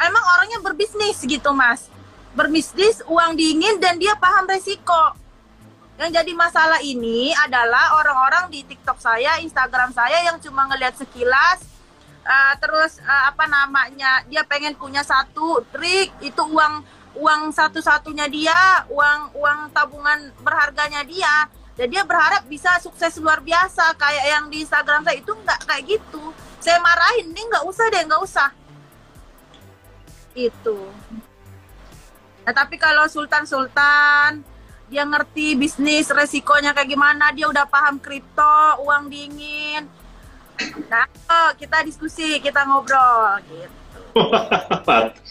Emang 0.00 0.24
orangnya 0.38 0.58
berbisnis 0.64 1.20
gitu 1.20 1.52
mas. 1.52 1.92
Berbisnis 2.32 3.04
uang 3.10 3.36
dingin 3.36 3.76
dan 3.76 4.00
dia 4.00 4.16
paham 4.16 4.48
resiko. 4.48 5.18
Yang 6.00 6.16
jadi 6.16 6.32
masalah 6.32 6.80
ini 6.80 7.34
adalah 7.36 8.00
orang-orang 8.00 8.48
di 8.48 8.64
TikTok 8.64 8.96
saya, 8.96 9.36
Instagram 9.44 9.92
saya 9.92 10.24
yang 10.24 10.40
cuma 10.40 10.64
ngelihat 10.70 10.96
sekilas, 10.96 11.69
uh, 12.30 12.54
terus 12.62 13.02
uh, 13.02 13.34
apa 13.34 13.50
namanya 13.50 14.22
dia 14.30 14.46
pengen 14.46 14.78
punya 14.78 15.02
satu 15.02 15.66
trik 15.74 16.14
itu 16.22 16.38
uang 16.38 16.86
uang 17.18 17.50
satu-satunya 17.50 18.30
dia, 18.30 18.86
uang 18.86 19.34
uang 19.34 19.58
tabungan 19.74 20.30
berharganya 20.46 21.02
dia. 21.02 21.50
Dan 21.74 21.88
dia 21.90 22.04
berharap 22.04 22.44
bisa 22.44 22.76
sukses 22.78 23.16
luar 23.18 23.40
biasa 23.40 23.96
kayak 23.96 24.26
yang 24.28 24.44
di 24.52 24.62
Instagram 24.62 25.00
saya 25.02 25.16
itu 25.16 25.32
nggak 25.32 25.60
kayak 25.64 25.84
gitu. 25.88 26.30
Saya 26.60 26.76
marahin 26.78 27.32
ini 27.32 27.40
nggak 27.40 27.64
usah 27.66 27.86
deh 27.88 28.02
nggak 28.04 28.22
usah. 28.22 28.48
Itu. 30.36 30.78
Nah 32.44 32.52
tapi 32.52 32.76
kalau 32.76 33.08
Sultan 33.08 33.48
Sultan 33.48 34.44
dia 34.90 35.06
ngerti 35.06 35.54
bisnis 35.54 36.10
resikonya 36.10 36.74
kayak 36.74 36.90
gimana 36.90 37.30
dia 37.30 37.46
udah 37.46 37.64
paham 37.64 38.02
kripto 38.02 38.82
uang 38.82 39.06
dingin 39.06 39.86
nah 40.90 41.06
oh, 41.30 41.50
kita 41.56 41.86
diskusi 41.86 42.38
kita 42.42 42.66
ngobrol 42.66 43.40
gitu. 43.48 43.78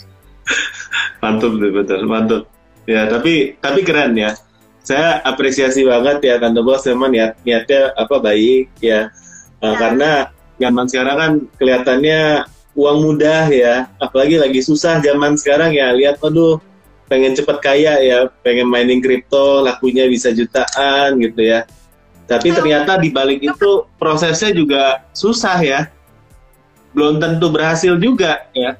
Mantap 1.21 1.51
betul 1.59 2.01
mantap. 2.09 2.43
Ya 2.89 3.05
tapi 3.05 3.59
tapi 3.61 3.86
keren 3.86 4.17
ya. 4.17 4.34
Saya 4.82 5.21
apresiasi 5.21 5.86
banget 5.86 6.25
ya 6.25 6.36
Tante 6.41 6.65
Bos 6.65 6.82
memang 6.89 7.13
niat 7.13 7.38
niatnya 7.45 7.93
apa 7.93 8.15
baik 8.17 8.73
ya, 8.82 9.13
uh, 9.61 9.75
karena 9.77 10.34
zaman 10.57 10.86
sekarang 10.89 11.15
kan 11.19 11.32
kelihatannya 11.61 12.21
uang 12.73 12.97
mudah 13.05 13.45
ya. 13.53 13.86
Apalagi 14.01 14.41
lagi 14.41 14.65
susah 14.65 14.97
zaman 15.03 15.38
sekarang 15.38 15.77
ya. 15.77 15.93
Lihat 15.93 16.17
aduh 16.25 16.57
pengen 17.05 17.38
cepet 17.38 17.57
kaya 17.61 18.01
ya. 18.01 18.34
Pengen 18.41 18.65
mining 18.65 19.03
kripto 19.03 19.61
lakunya 19.61 20.09
bisa 20.09 20.34
jutaan 20.34 21.21
gitu 21.21 21.45
ya 21.45 21.69
tapi 22.30 22.53
ternyata 22.53 23.01
di 23.01 23.09
balik 23.09 23.41
itu 23.41 23.89
prosesnya 23.97 24.53
juga 24.53 25.01
susah 25.17 25.57
ya. 25.65 25.89
Belum 26.93 27.17
tentu 27.17 27.49
berhasil 27.49 27.97
juga 27.97 28.45
ya. 28.53 28.77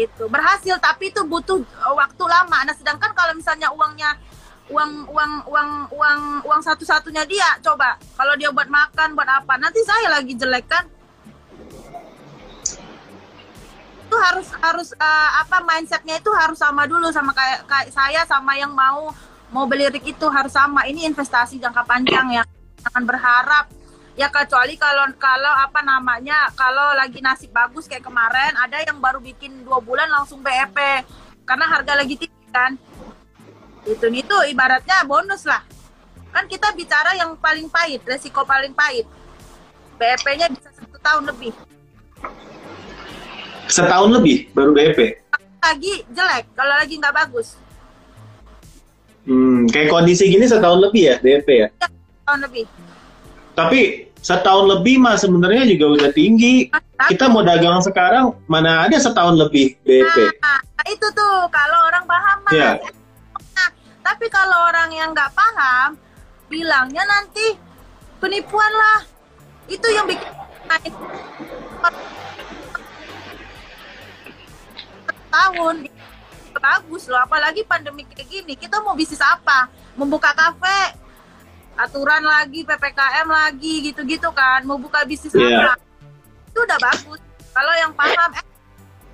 Itu 0.00 0.24
berhasil 0.32 0.80
tapi 0.80 1.12
itu 1.12 1.20
butuh 1.28 1.60
waktu 1.92 2.24
lama. 2.24 2.64
Nah 2.64 2.72
sedangkan 2.72 3.12
kalau 3.12 3.36
misalnya 3.36 3.68
uangnya 3.76 4.16
uang 4.72 5.12
uang 5.12 5.32
uang 5.44 5.70
uang 5.92 6.20
uang 6.48 6.60
satu-satunya 6.64 7.28
dia 7.28 7.60
coba. 7.60 8.00
Kalau 8.16 8.32
dia 8.40 8.48
buat 8.48 8.72
makan 8.72 9.12
buat 9.12 9.28
apa 9.28 9.60
nanti 9.60 9.84
saya 9.84 10.08
lagi 10.08 10.32
jelek 10.32 10.64
kan? 10.72 10.88
Itu 14.08 14.16
harus 14.16 14.48
harus 14.56 14.88
uh, 14.96 15.30
apa 15.44 15.68
mindsetnya 15.68 16.16
itu 16.16 16.32
harus 16.32 16.56
sama 16.56 16.88
dulu 16.88 17.12
sama 17.12 17.36
kayak, 17.36 17.68
kayak 17.68 17.92
saya 17.92 18.24
sama 18.24 18.56
yang 18.56 18.72
mau 18.72 19.12
mau 19.50 19.66
beli 19.66 19.86
rig 19.90 20.02
itu 20.02 20.26
harus 20.30 20.54
sama. 20.54 20.86
Ini 20.86 21.06
investasi 21.10 21.58
jangka 21.58 21.82
panjang 21.86 22.40
ya. 22.40 22.42
Jangan 22.82 23.04
berharap. 23.06 23.66
Ya 24.18 24.26
kecuali 24.28 24.74
kalau 24.74 25.06
kalau 25.16 25.52
apa 25.54 25.80
namanya 25.80 26.50
kalau 26.58 26.92
lagi 26.98 27.22
nasib 27.22 27.54
bagus 27.54 27.86
kayak 27.86 28.04
kemarin 28.04 28.52
ada 28.58 28.82
yang 28.82 28.98
baru 28.98 29.22
bikin 29.22 29.62
dua 29.64 29.78
bulan 29.80 30.10
langsung 30.10 30.42
BEP 30.42 30.76
karena 31.46 31.64
harga 31.70 31.92
lagi 31.94 32.18
tinggi 32.18 32.48
kan. 32.50 32.74
Itu 33.86 34.10
itu 34.10 34.36
ibaratnya 34.50 35.06
bonus 35.06 35.46
lah. 35.46 35.62
Kan 36.34 36.46
kita 36.50 36.74
bicara 36.76 37.16
yang 37.16 37.38
paling 37.38 37.70
pahit 37.70 38.02
resiko 38.04 38.44
paling 38.44 38.74
pahit. 38.74 39.06
BEP-nya 39.96 40.48
bisa 40.52 40.68
satu 40.74 40.98
tahun 41.00 41.22
lebih. 41.30 41.52
Setahun 43.70 44.10
lebih 44.10 44.50
baru 44.52 44.74
BEP 44.74 45.20
lagi 45.60 45.94
jelek 46.08 46.44
kalau 46.56 46.74
lagi 46.74 46.94
nggak 46.96 47.14
bagus 47.14 47.54
hmm, 49.26 49.68
kayak 49.72 49.88
kondisi 49.92 50.28
gini 50.30 50.46
setahun 50.48 50.80
lebih 50.80 51.02
ya 51.10 51.16
BEP 51.20 51.48
ya, 51.48 51.68
setahun 51.76 52.40
lebih 52.46 52.64
tapi 53.60 54.08
setahun 54.20 54.64
lebih 54.68 55.00
mah 55.00 55.16
sebenarnya 55.16 55.64
juga 55.68 56.00
udah 56.00 56.10
tinggi. 56.12 56.68
Kita 57.08 57.32
mau 57.32 57.40
dagang 57.44 57.80
sekarang 57.80 58.36
mana 58.48 58.84
ada 58.88 58.96
setahun 59.00 59.36
lebih 59.36 59.76
BEP. 59.84 60.16
Nah, 60.40 60.60
itu 60.88 61.06
tuh 61.12 61.48
kalau 61.48 61.78
orang 61.88 62.04
paham 62.04 62.38
mas. 62.48 62.52
Ya. 62.56 62.70
Tapi 64.00 64.26
kalau 64.32 64.68
orang 64.68 64.88
yang 64.92 65.12
nggak 65.12 65.32
paham, 65.36 65.96
bilangnya 66.48 67.04
nanti 67.04 67.56
penipuan 68.20 68.72
lah. 68.72 69.00
Itu 69.68 69.86
yang 69.92 70.08
bikin 70.08 70.32
tahun 75.30 75.76
bagus 76.58 77.06
loh 77.06 77.20
apalagi 77.22 77.62
pandemi 77.62 78.02
kayak 78.08 78.26
gini. 78.26 78.52
Kita 78.58 78.82
mau 78.82 78.98
bisnis 78.98 79.22
apa? 79.22 79.70
Membuka 79.94 80.34
kafe? 80.34 80.98
Aturan 81.78 82.26
lagi 82.26 82.66
ppkm 82.66 83.26
lagi 83.30 83.74
gitu-gitu 83.92 84.28
kan. 84.34 84.66
Mau 84.66 84.76
buka 84.76 85.06
bisnis 85.06 85.32
yeah. 85.36 85.70
apa? 85.70 85.78
Itu 86.50 86.66
udah 86.66 86.78
bagus. 86.82 87.20
Kalau 87.50 87.72
yang 87.78 87.92
paham 87.94 88.30
eh 88.34 88.44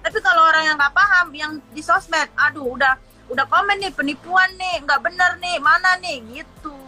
Tapi 0.06 0.22
kalau 0.22 0.46
orang 0.46 0.70
yang 0.70 0.76
nggak 0.78 0.94
paham, 0.94 1.26
yang 1.34 1.52
di 1.74 1.82
sosmed, 1.82 2.30
aduh 2.38 2.78
udah 2.78 2.94
udah 3.26 3.42
komen 3.50 3.74
nih 3.82 3.90
penipuan 3.90 4.46
nih, 4.54 4.86
nggak 4.86 5.02
bener 5.02 5.34
nih, 5.42 5.58
mana 5.58 5.98
nih 5.98 6.22
gitu. 6.30 6.78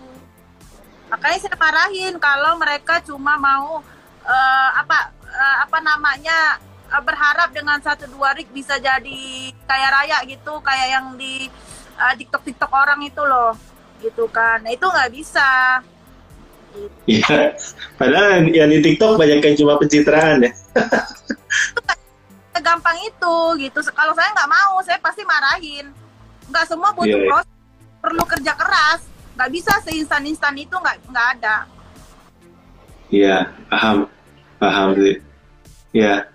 Makanya 1.11 1.38
saya 1.42 1.59
marahin 1.59 2.14
kalau 2.22 2.55
mereka 2.62 3.03
cuma 3.03 3.34
mau 3.34 3.82
uh, 4.22 4.70
apa 4.78 5.11
uh, 5.26 5.57
apa 5.66 5.78
namanya 5.82 6.62
uh, 6.93 7.03
berharap 7.05 7.53
dengan 7.53 7.78
satu 7.80 8.09
dua 8.09 8.32
rig 8.34 8.49
bisa 8.53 8.76
jadi 8.80 9.53
kaya 9.68 9.89
raya 9.93 10.18
gitu, 10.24 10.59
kayak 10.64 10.89
yang 10.89 11.07
di 11.16 11.49
uh, 12.01 12.14
TikTok 12.16 12.43
TikTok 12.45 12.72
orang 12.72 13.01
itu 13.05 13.22
loh, 13.22 13.53
gitu 14.01 14.24
kan. 14.28 14.64
Nah, 14.64 14.72
itu 14.72 14.84
nggak 14.84 15.11
bisa. 15.12 15.49
Iya, 17.09 17.57
padahal 17.97 18.45
yang 18.53 18.68
di 18.68 18.78
TikTok 18.84 19.16
banyak 19.16 19.41
yang 19.41 19.57
cuma 19.57 19.80
pencitraan 19.80 20.45
ya. 20.45 20.53
Gampang 22.61 22.99
itu 23.03 23.36
gitu. 23.64 23.78
Kalau 23.97 24.12
saya 24.12 24.28
nggak 24.36 24.51
mau, 24.53 24.76
saya 24.84 25.01
pasti 25.01 25.24
marahin. 25.24 25.89
Nggak 26.53 26.68
semua 26.68 26.93
butuh 26.93 27.09
yeah, 27.09 27.24
iya. 27.24 27.30
proses, 27.32 27.57
perlu 28.05 28.24
kerja 28.28 28.53
keras. 28.53 29.01
Nggak 29.34 29.51
bisa 29.57 29.72
seinstan-instan 29.80 30.55
itu 30.61 30.76
nggak 30.76 30.97
nggak 31.09 31.26
ada. 31.41 31.57
Iya, 33.09 33.49
paham, 33.72 34.05
paham 34.61 34.89
sih. 35.01 35.16
Ya. 35.97 36.28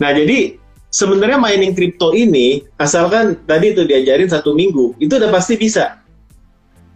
Nah 0.00 0.10
jadi 0.14 0.56
sebenarnya 0.92 1.40
mining 1.40 1.72
kripto 1.72 2.12
ini 2.12 2.60
asalkan 2.76 3.40
tadi 3.48 3.72
itu 3.72 3.82
diajarin 3.88 4.28
satu 4.28 4.52
minggu 4.52 4.96
itu 5.00 5.16
udah 5.16 5.32
pasti 5.32 5.56
bisa. 5.56 5.98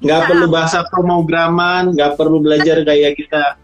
Nggak 0.05 0.21
ya. 0.21 0.27
perlu 0.29 0.47
bahasa 0.53 0.85
pemrograman 0.93 1.97
nggak 1.97 2.21
perlu 2.21 2.45
belajar 2.45 2.85
kayak 2.85 3.17
kita 3.17 3.57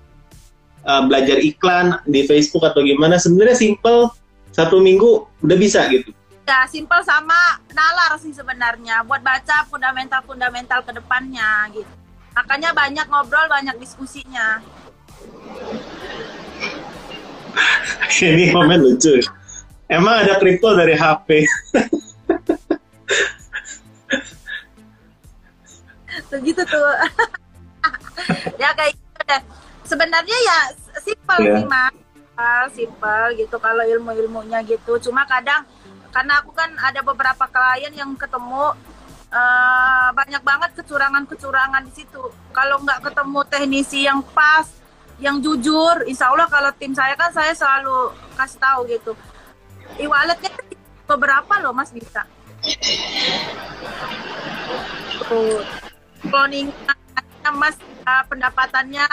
uh, 0.89 1.03
belajar 1.05 1.37
iklan 1.39 2.01
di 2.09 2.25
Facebook 2.25 2.65
atau 2.65 2.81
gimana. 2.81 3.21
Sebenarnya 3.21 3.57
simple 3.57 4.09
satu 4.53 4.81
minggu 4.81 5.29
udah 5.45 5.59
bisa 5.61 5.85
gitu. 5.93 6.13
Ya 6.43 6.67
simple 6.67 7.01
sama 7.07 7.61
nalar 7.71 8.17
sih 8.19 8.33
sebenarnya. 8.33 9.05
Buat 9.05 9.21
baca 9.21 9.69
fundamental 9.69 10.25
fundamental 10.25 10.81
ke 10.83 10.93
depannya 10.97 11.69
gitu. 11.77 11.93
Makanya 12.33 12.73
banyak 12.73 13.07
ngobrol 13.13 13.45
banyak 13.53 13.77
diskusinya 13.77 14.65
ini 18.23 18.53
komen 18.53 18.81
lucu. 18.81 19.21
Emang 19.91 20.25
ada 20.25 20.41
kripto 20.41 20.73
dari 20.73 20.97
HP 20.97 21.45
gitu 26.41 26.63
tuh. 26.65 26.91
Ya 28.57 28.71
kayak 28.73 28.95
gitu 28.97 29.21
deh. 29.29 29.43
Sebenarnya 29.85 30.37
ya 30.47 30.59
simpel 31.03 31.39
yeah. 31.43 31.57
sih 31.59 31.65
mas. 31.69 31.95
Simpel 32.73 33.25
gitu 33.37 33.57
kalau 33.61 33.85
ilmu-ilmunya 33.85 34.65
gitu. 34.65 34.99
Cuma 35.03 35.29
kadang 35.29 35.67
karena 36.13 36.41
aku 36.45 36.53
kan 36.53 36.69
ada 36.77 37.01
beberapa 37.01 37.49
klien 37.49 37.93
yang 37.97 38.13
ketemu 38.17 38.77
uh, 39.33 40.09
banyak 40.13 40.43
banget 40.45 40.71
kecurangan-kecurangan 40.81 41.83
di 41.89 41.93
situ. 41.93 42.23
Kalau 42.53 42.81
nggak 42.85 43.01
ketemu 43.11 43.41
teknisi 43.49 44.09
yang 44.09 44.21
pas 44.33 44.69
yang 45.23 45.39
jujur 45.39 46.03
insya 46.11 46.35
Allah 46.35 46.51
kalau 46.51 46.75
tim 46.75 46.91
saya 46.91 47.15
kan 47.15 47.31
saya 47.31 47.55
selalu 47.55 48.11
kasih 48.35 48.59
tahu 48.59 48.81
gitu. 48.91 49.13
E-walletnya 50.03 50.51
beberapa 51.07 51.63
loh 51.63 51.71
mas 51.71 51.95
bisa. 51.95 52.27
Cloning 56.27 56.75
mas 57.55 57.79
uh, 58.03 58.23
pendapatannya 58.27 59.07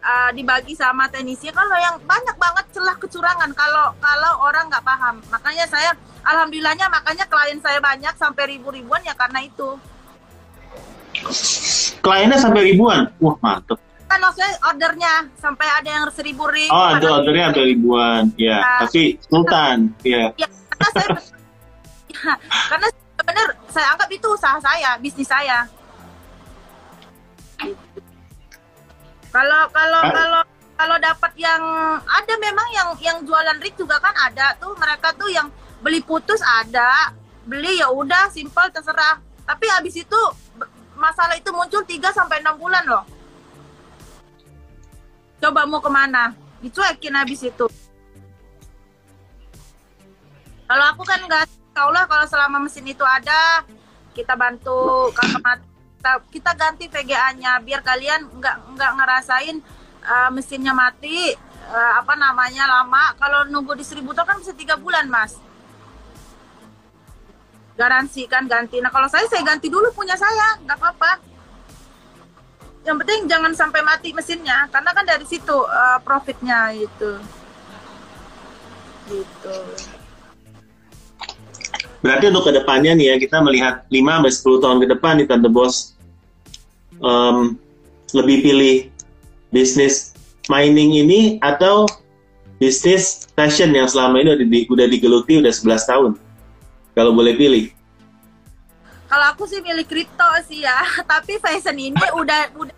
uh, 0.00 0.30
dibagi 0.32 0.72
sama 0.72 1.08
teknisi 1.12 1.52
kalau 1.52 1.76
yang 1.76 2.00
banyak 2.08 2.36
banget 2.40 2.64
celah 2.72 2.96
kecurangan 2.96 3.52
kalau 3.52 3.92
kalau 4.00 4.32
orang 4.48 4.72
nggak 4.72 4.84
paham. 4.84 5.20
Makanya 5.28 5.68
saya 5.68 5.92
alhamdulillahnya 6.24 6.88
makanya 6.88 7.28
klien 7.28 7.60
saya 7.60 7.76
banyak 7.76 8.16
sampai 8.16 8.56
ribu-ribuan 8.56 9.04
ya 9.04 9.12
karena 9.12 9.44
itu. 9.44 9.76
Kliennya 12.00 12.40
sampai 12.40 12.72
ribuan? 12.72 13.12
Wah 13.20 13.36
mantep 13.44 13.76
kan 14.12 14.20
maksudnya 14.20 14.52
ordernya 14.68 15.14
sampai 15.40 15.64
ada 15.72 15.88
yang 15.88 16.04
seribu 16.12 16.44
ribu 16.52 16.68
oh 16.68 16.86
ada 16.92 17.06
ordernya 17.16 17.56
ada 17.56 17.62
ribuan. 17.64 18.28
Ya 18.36 18.60
uh, 18.60 18.84
tapi 18.84 19.16
sultan. 19.24 19.88
Ya 20.04 20.28
ya 20.36 20.48
karena 20.68 20.88
saya 20.92 21.08
ya, 21.08 22.32
karena 22.76 22.86
benar 23.24 23.48
saya 23.72 23.86
anggap 23.96 24.08
itu 24.12 24.26
usaha 24.28 24.60
saya 24.60 25.00
bisnis 25.00 25.32
saya. 25.32 25.64
Kalau 29.32 29.60
kalau 29.72 30.00
ah. 30.04 30.12
kalau 30.12 30.42
kalau 30.76 30.96
dapat 31.00 31.32
yang 31.40 31.62
ada 32.04 32.34
memang 32.36 32.68
yang 32.76 32.88
yang 33.00 33.18
jualan 33.24 33.56
rig 33.64 33.72
juga 33.80 33.96
kan 33.96 34.12
ada 34.12 34.52
tuh. 34.60 34.76
Mereka 34.76 35.16
tuh 35.16 35.32
yang 35.32 35.48
beli 35.80 36.04
putus 36.04 36.44
ada 36.44 37.16
beli 37.48 37.80
ya 37.80 37.88
udah 37.88 38.28
simple 38.28 38.68
terserah. 38.68 39.24
Tapi 39.48 39.64
habis 39.72 39.96
itu 40.04 40.20
masalah 40.92 41.32
itu 41.34 41.48
muncul 41.48 41.80
3 41.80 41.98
sampai 42.12 42.44
enam 42.44 42.54
bulan 42.60 42.84
loh 42.86 43.02
coba 45.42 45.66
mau 45.66 45.82
ke 45.82 45.90
mana? 45.90 46.38
Dicuekin 46.62 47.18
habis 47.18 47.42
itu. 47.42 47.66
Kalau 50.70 50.84
aku 50.94 51.02
kan 51.02 51.18
nggak 51.26 51.50
Allah 51.74 52.06
kalau 52.06 52.24
selama 52.30 52.62
mesin 52.62 52.86
itu 52.86 53.02
ada 53.02 53.66
kita 54.14 54.38
bantu 54.38 55.10
kita 55.10 56.12
kita 56.30 56.50
ganti 56.54 56.84
VGA-nya 56.86 57.58
biar 57.64 57.80
kalian 57.82 58.28
nggak 58.38 58.56
nggak 58.76 58.92
ngerasain 59.02 59.56
uh, 60.04 60.30
mesinnya 60.30 60.70
mati 60.72 61.34
uh, 61.66 61.92
apa 61.98 62.14
namanya 62.14 62.70
lama. 62.70 63.18
Kalau 63.18 63.42
nunggu 63.50 63.74
distributor 63.74 64.22
kan 64.22 64.38
bisa 64.38 64.54
tiga 64.54 64.78
bulan 64.78 65.10
mas. 65.10 65.34
Garansi 67.74 68.30
kan 68.30 68.46
ganti. 68.46 68.78
Nah 68.78 68.94
kalau 68.94 69.10
saya 69.10 69.26
saya 69.26 69.42
ganti 69.42 69.66
dulu 69.66 69.90
punya 69.90 70.14
saya. 70.14 70.62
Nggak 70.62 70.78
apa-apa 70.78 71.31
yang 72.82 72.96
penting 72.98 73.30
jangan 73.30 73.52
sampai 73.54 73.80
mati 73.86 74.10
mesinnya 74.10 74.66
karena 74.74 74.90
kan 74.90 75.04
dari 75.06 75.26
situ 75.26 75.54
uh, 75.54 75.98
profitnya 76.02 76.74
itu 76.74 77.12
gitu 79.10 79.56
Berarti 82.02 82.34
untuk 82.34 82.50
ke 82.50 82.52
depannya 82.58 82.98
nih 82.98 83.14
ya 83.14 83.16
kita 83.22 83.38
melihat 83.46 83.86
5 83.86 83.94
sampai 83.94 84.32
10 84.34 84.62
tahun 84.66 84.78
ke 84.82 84.86
depan 84.90 85.12
nih 85.22 85.26
Tante 85.30 85.46
Bos 85.46 85.94
um, 86.98 87.54
lebih 88.10 88.42
pilih 88.42 88.76
bisnis 89.54 90.12
mining 90.50 90.98
ini 90.98 91.20
atau 91.38 91.86
bisnis 92.58 93.30
fashion 93.38 93.70
yang 93.70 93.86
selama 93.86 94.18
ini 94.18 94.34
udah, 94.34 94.46
di, 94.46 94.60
udah 94.66 94.86
digeluti 94.90 95.38
udah 95.38 95.54
11 95.54 95.90
tahun? 95.90 96.10
Kalau 96.98 97.14
boleh 97.14 97.38
pilih. 97.38 97.70
Kalau 99.12 99.28
aku 99.28 99.44
sih 99.44 99.60
pilih 99.60 99.84
kripto 99.84 100.24
sih 100.48 100.64
ya, 100.64 100.80
tapi 101.12 101.36
fashion 101.36 101.76
ini 101.76 102.00
udah 102.20 102.48
udah 102.56 102.72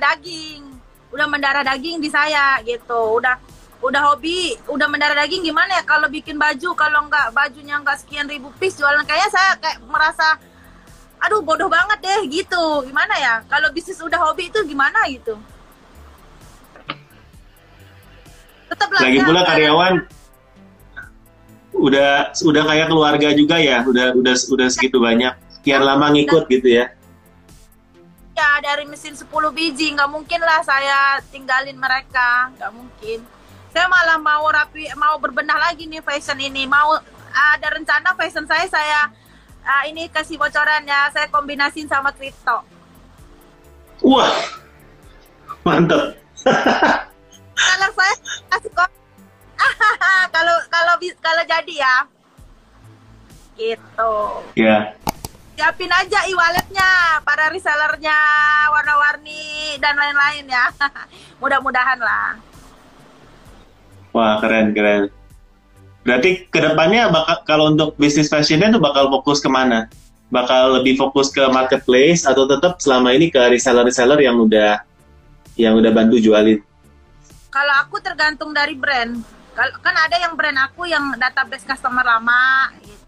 daging, 0.00 0.64
udah 1.12 1.26
mendarah 1.28 1.60
daging 1.60 2.00
di 2.00 2.08
saya 2.08 2.56
gitu, 2.64 3.20
udah 3.20 3.36
udah 3.84 4.00
hobi, 4.08 4.56
udah 4.72 4.88
mendarah 4.88 5.12
daging 5.12 5.44
gimana 5.44 5.76
ya? 5.76 5.84
Kalau 5.84 6.08
bikin 6.08 6.40
baju 6.40 6.72
kalau 6.72 7.04
nggak 7.04 7.36
bajunya 7.36 7.76
nggak 7.84 8.00
sekian 8.00 8.24
ribu 8.24 8.48
piece 8.56 8.80
jualan 8.80 9.04
kayak 9.04 9.28
saya 9.28 9.60
kayak 9.60 9.84
merasa 9.84 10.40
aduh 11.20 11.44
bodoh 11.44 11.68
banget 11.68 12.00
deh 12.00 12.32
gitu. 12.32 12.64
Gimana 12.88 13.20
ya? 13.20 13.34
Kalau 13.44 13.68
bisnis 13.68 14.00
udah 14.00 14.24
hobi 14.24 14.48
itu 14.48 14.64
gimana 14.64 15.04
gitu? 15.12 15.36
Tetap 18.72 18.88
lagi 18.88 19.20
pula 19.20 19.44
karyawan 19.44 19.94
udah 21.92 22.32
udah 22.40 22.62
kayak 22.72 22.88
keluarga 22.88 23.28
juga 23.36 23.60
ya. 23.60 23.84
Udah 23.84 24.16
udah 24.16 24.32
udah 24.32 24.68
segitu 24.72 24.96
banyak 24.96 25.43
kian 25.64 25.80
lama 25.80 26.12
ngikut 26.12 26.44
gitu 26.52 26.68
ya? 26.68 26.92
Ya 28.36 28.50
dari 28.60 28.84
mesin 28.84 29.16
10 29.16 29.24
biji 29.56 29.96
nggak 29.96 30.10
mungkin 30.12 30.44
lah 30.44 30.60
saya 30.60 31.18
tinggalin 31.32 31.80
mereka 31.80 32.52
nggak 32.54 32.70
mungkin. 32.76 33.24
Saya 33.72 33.88
malah 33.88 34.20
mau 34.20 34.44
rapi 34.52 34.86
mau 34.94 35.16
berbenah 35.16 35.56
lagi 35.56 35.88
nih 35.88 36.04
fashion 36.04 36.36
ini. 36.36 36.68
Mau 36.68 37.00
ada 37.32 37.68
rencana 37.72 38.12
fashion 38.14 38.44
saya 38.44 38.68
saya 38.68 39.10
uh, 39.64 39.82
ini 39.88 40.06
kasih 40.12 40.36
bocorannya 40.36 41.10
saya 41.16 41.26
kombinasin 41.32 41.88
sama 41.88 42.12
kripto. 42.12 42.60
Wah 44.04 44.36
mantap 45.64 46.12
kalau 47.56 47.88
saya 47.96 48.14
kasih 48.52 48.70
kok 48.76 48.90
kalau 50.34 50.56
kalau 50.68 50.94
kalau 51.24 51.42
jadi 51.48 51.74
ya. 51.80 51.96
Gitu. 53.54 54.12
Ya. 54.58 54.66
yeah. 54.66 55.13
Siapin 55.54 55.90
aja 55.90 56.18
e-walletnya 56.26 57.22
para 57.22 57.50
resellernya 57.50 58.18
warna-warni 58.74 59.78
dan 59.78 59.94
lain-lain 59.94 60.50
ya 60.50 60.66
mudah-mudahan 61.42 61.98
lah 62.02 62.38
Wah 64.14 64.38
keren 64.38 64.70
keren. 64.70 65.10
Berarti 66.06 66.46
ke 66.46 66.58
depannya 66.62 67.10
bakal 67.10 67.36
kalau 67.42 67.64
untuk 67.74 67.98
bisnis 67.98 68.30
fashionnya 68.30 68.70
tuh 68.70 68.78
bakal 68.78 69.10
fokus 69.10 69.42
ke 69.42 69.50
mana? 69.50 69.90
Bakal 70.30 70.78
lebih 70.80 70.94
fokus 70.94 71.34
ke 71.34 71.42
marketplace 71.50 72.22
atau 72.22 72.46
tetap 72.46 72.78
selama 72.78 73.10
ini 73.10 73.26
ke 73.26 73.42
reseller-reseller 73.50 74.22
yang 74.22 74.38
udah 74.38 74.86
yang 75.58 75.74
udah 75.74 75.90
bantu 75.90 76.22
jualin? 76.22 76.62
Kalau 77.50 77.74
aku 77.82 77.98
tergantung 77.98 78.54
dari 78.54 78.78
brand. 78.78 79.18
Kan 79.54 79.94
ada 79.98 80.14
yang 80.14 80.38
brand 80.38 80.58
aku 80.62 80.86
yang 80.86 81.18
database 81.18 81.66
customer 81.66 82.06
lama 82.06 82.70
gitu. 82.86 83.03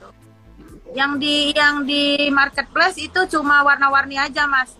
Yang 0.95 1.13
di 1.19 1.37
yang 1.57 1.83
di 1.83 2.31
marketplace 2.31 3.01
itu 3.01 3.21
cuma 3.33 3.65
warna-warni 3.67 4.21
aja, 4.21 4.47
Mas. 4.47 4.77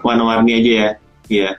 Warna-warni 0.00 0.52
aja 0.56 0.72
ya. 0.72 0.90
Iya. 1.26 1.50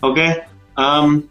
Oke, 0.00 0.16
okay. 0.16 0.30
um, 0.80 1.28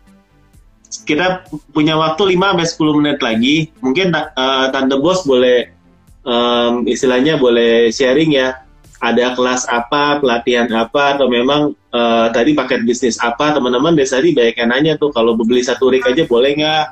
kita 1.09 1.41
punya 1.73 1.97
waktu 1.97 2.37
5 2.37 2.53
sampai 2.53 2.67
10 2.69 2.99
menit 3.01 3.19
lagi. 3.25 3.57
Mungkin 3.81 4.13
uh, 4.13 4.69
Tante 4.69 4.93
Bos 5.01 5.25
boleh 5.25 5.73
um, 6.21 6.85
istilahnya 6.85 7.41
boleh 7.41 7.89
sharing 7.89 8.37
ya. 8.37 8.61
Ada 8.99 9.33
kelas 9.33 9.63
apa, 9.71 10.19
pelatihan 10.19 10.67
apa, 10.75 11.15
atau 11.15 11.31
memang 11.31 11.71
uh, 11.95 12.27
tadi 12.35 12.51
paket 12.51 12.83
bisnis 12.83 13.15
apa, 13.23 13.55
teman-teman 13.55 13.95
tadi 13.95 14.35
banyak 14.35 14.59
yang 14.59 14.69
nanya 14.69 14.93
tuh, 14.99 15.09
kalau 15.15 15.39
beli 15.39 15.63
satu 15.63 15.87
rig 15.87 16.03
aja 16.03 16.27
boleh 16.27 16.51
nggak? 16.59 16.85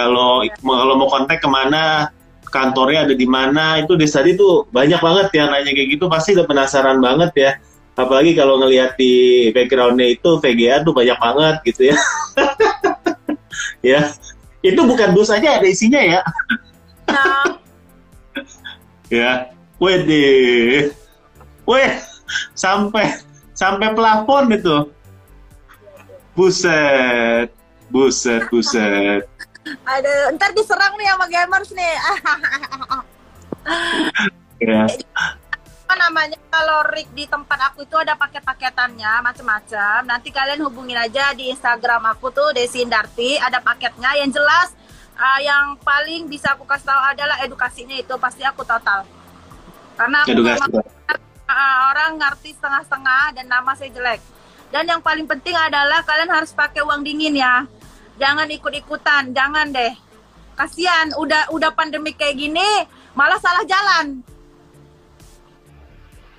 Kalau 0.00 0.40
kalau 0.64 0.94
mau 0.96 1.08
kontak 1.12 1.44
ke 1.44 1.48
mana, 1.50 2.08
kantornya 2.48 3.04
ada 3.04 3.12
di 3.12 3.28
mana, 3.28 3.84
itu 3.84 4.00
dari 4.00 4.08
tadi 4.08 4.30
tuh 4.32 4.64
banyak 4.72 4.96
banget 4.96 5.28
yang 5.36 5.52
nanya 5.52 5.76
kayak 5.76 5.88
gitu, 6.00 6.08
pasti 6.08 6.32
udah 6.32 6.48
penasaran 6.48 6.98
banget 7.04 7.32
ya. 7.36 7.50
Apalagi 8.00 8.32
kalau 8.32 8.56
ngelihat 8.64 8.96
di 8.96 9.48
backgroundnya 9.52 10.16
itu 10.16 10.40
VGA 10.40 10.80
tuh 10.80 10.96
banyak 10.96 11.18
banget 11.20 11.56
gitu 11.68 11.92
ya. 11.92 11.96
Ya 13.80 14.12
itu 14.60 14.80
bukan 14.84 15.16
bus 15.16 15.32
aja 15.32 15.56
ada 15.56 15.66
isinya 15.68 16.00
ya. 16.00 16.20
Nah. 17.08 17.56
ya 19.12 19.50
wede 19.80 20.92
weh 21.64 21.92
sampai 22.52 23.20
sampai 23.56 23.96
plafon 23.96 24.52
itu. 24.52 24.76
Buset 26.36 27.48
buset 27.90 28.46
buset 28.52 29.26
ada 29.84 30.32
ntar 30.36 30.50
diserang 30.56 30.96
nih 30.96 31.08
sama 31.12 31.26
gamers 31.28 31.70
nih 31.76 31.94
ya 34.60 34.84
apa 35.90 36.06
namanya 36.06 36.38
kalau 36.46 36.86
rig 36.94 37.10
di 37.18 37.26
tempat 37.26 37.58
aku 37.74 37.82
itu 37.82 37.98
ada 37.98 38.14
paket-paketannya 38.14 39.26
macam-macam. 39.26 40.06
Nanti 40.06 40.30
kalian 40.30 40.62
hubungin 40.62 40.94
aja 40.94 41.34
di 41.34 41.50
Instagram 41.50 42.06
aku 42.14 42.30
tuh 42.30 42.54
Desi 42.54 42.86
Indarti 42.86 43.34
ada 43.34 43.58
paketnya 43.58 44.14
yang 44.14 44.30
jelas 44.30 44.70
uh, 45.18 45.40
yang 45.42 45.74
paling 45.82 46.30
bisa 46.30 46.54
aku 46.54 46.62
kasih 46.62 46.94
tahu 46.94 47.00
adalah 47.10 47.42
edukasinya 47.42 47.98
itu 47.98 48.14
pasti 48.22 48.46
aku 48.46 48.62
total. 48.62 49.02
Karena 49.98 50.22
aku 50.22 50.30
Edukasi. 50.30 50.78
uh, 51.50 51.78
orang 51.90 52.22
ngerti 52.22 52.54
setengah-setengah 52.54 53.24
dan 53.34 53.44
nama 53.50 53.74
saya 53.74 53.90
jelek. 53.90 54.22
Dan 54.70 54.86
yang 54.86 55.02
paling 55.02 55.26
penting 55.26 55.58
adalah 55.58 56.06
kalian 56.06 56.30
harus 56.30 56.54
pakai 56.54 56.86
uang 56.86 57.02
dingin 57.02 57.34
ya. 57.34 57.66
Jangan 58.20 58.48
ikut-ikutan, 58.52 59.32
jangan 59.32 59.72
deh. 59.72 59.96
Kasihan 60.52 61.08
udah 61.16 61.48
udah 61.56 61.72
pandemi 61.72 62.12
kayak 62.12 62.36
gini 62.36 62.84
malah 63.16 63.40
salah 63.40 63.64
jalan. 63.64 64.20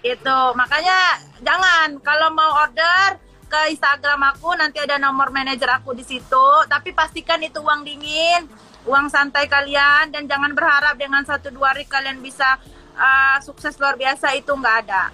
Itu 0.06 0.40
makanya 0.54 1.18
jangan. 1.42 1.98
Kalau 2.06 2.30
mau 2.30 2.62
order 2.62 3.18
ke 3.50 3.74
Instagram 3.74 4.22
aku 4.38 4.54
nanti 4.54 4.78
ada 4.78 5.02
nomor 5.02 5.34
manajer 5.34 5.68
aku 5.74 5.98
di 5.98 6.06
situ. 6.06 6.48
Tapi 6.70 6.94
pastikan 6.94 7.42
itu 7.42 7.58
uang 7.66 7.82
dingin 7.82 8.46
uang 8.86 9.10
santai 9.10 9.50
kalian. 9.50 10.14
Dan 10.14 10.30
jangan 10.30 10.54
berharap 10.54 11.02
dengan 11.02 11.26
satu 11.26 11.50
dua 11.50 11.74
hari 11.74 11.90
kalian 11.90 12.22
bisa 12.22 12.62
uh, 12.94 13.42
sukses 13.42 13.74
luar 13.82 13.98
biasa 13.98 14.38
itu 14.38 14.54
nggak 14.54 14.78
ada. 14.86 15.10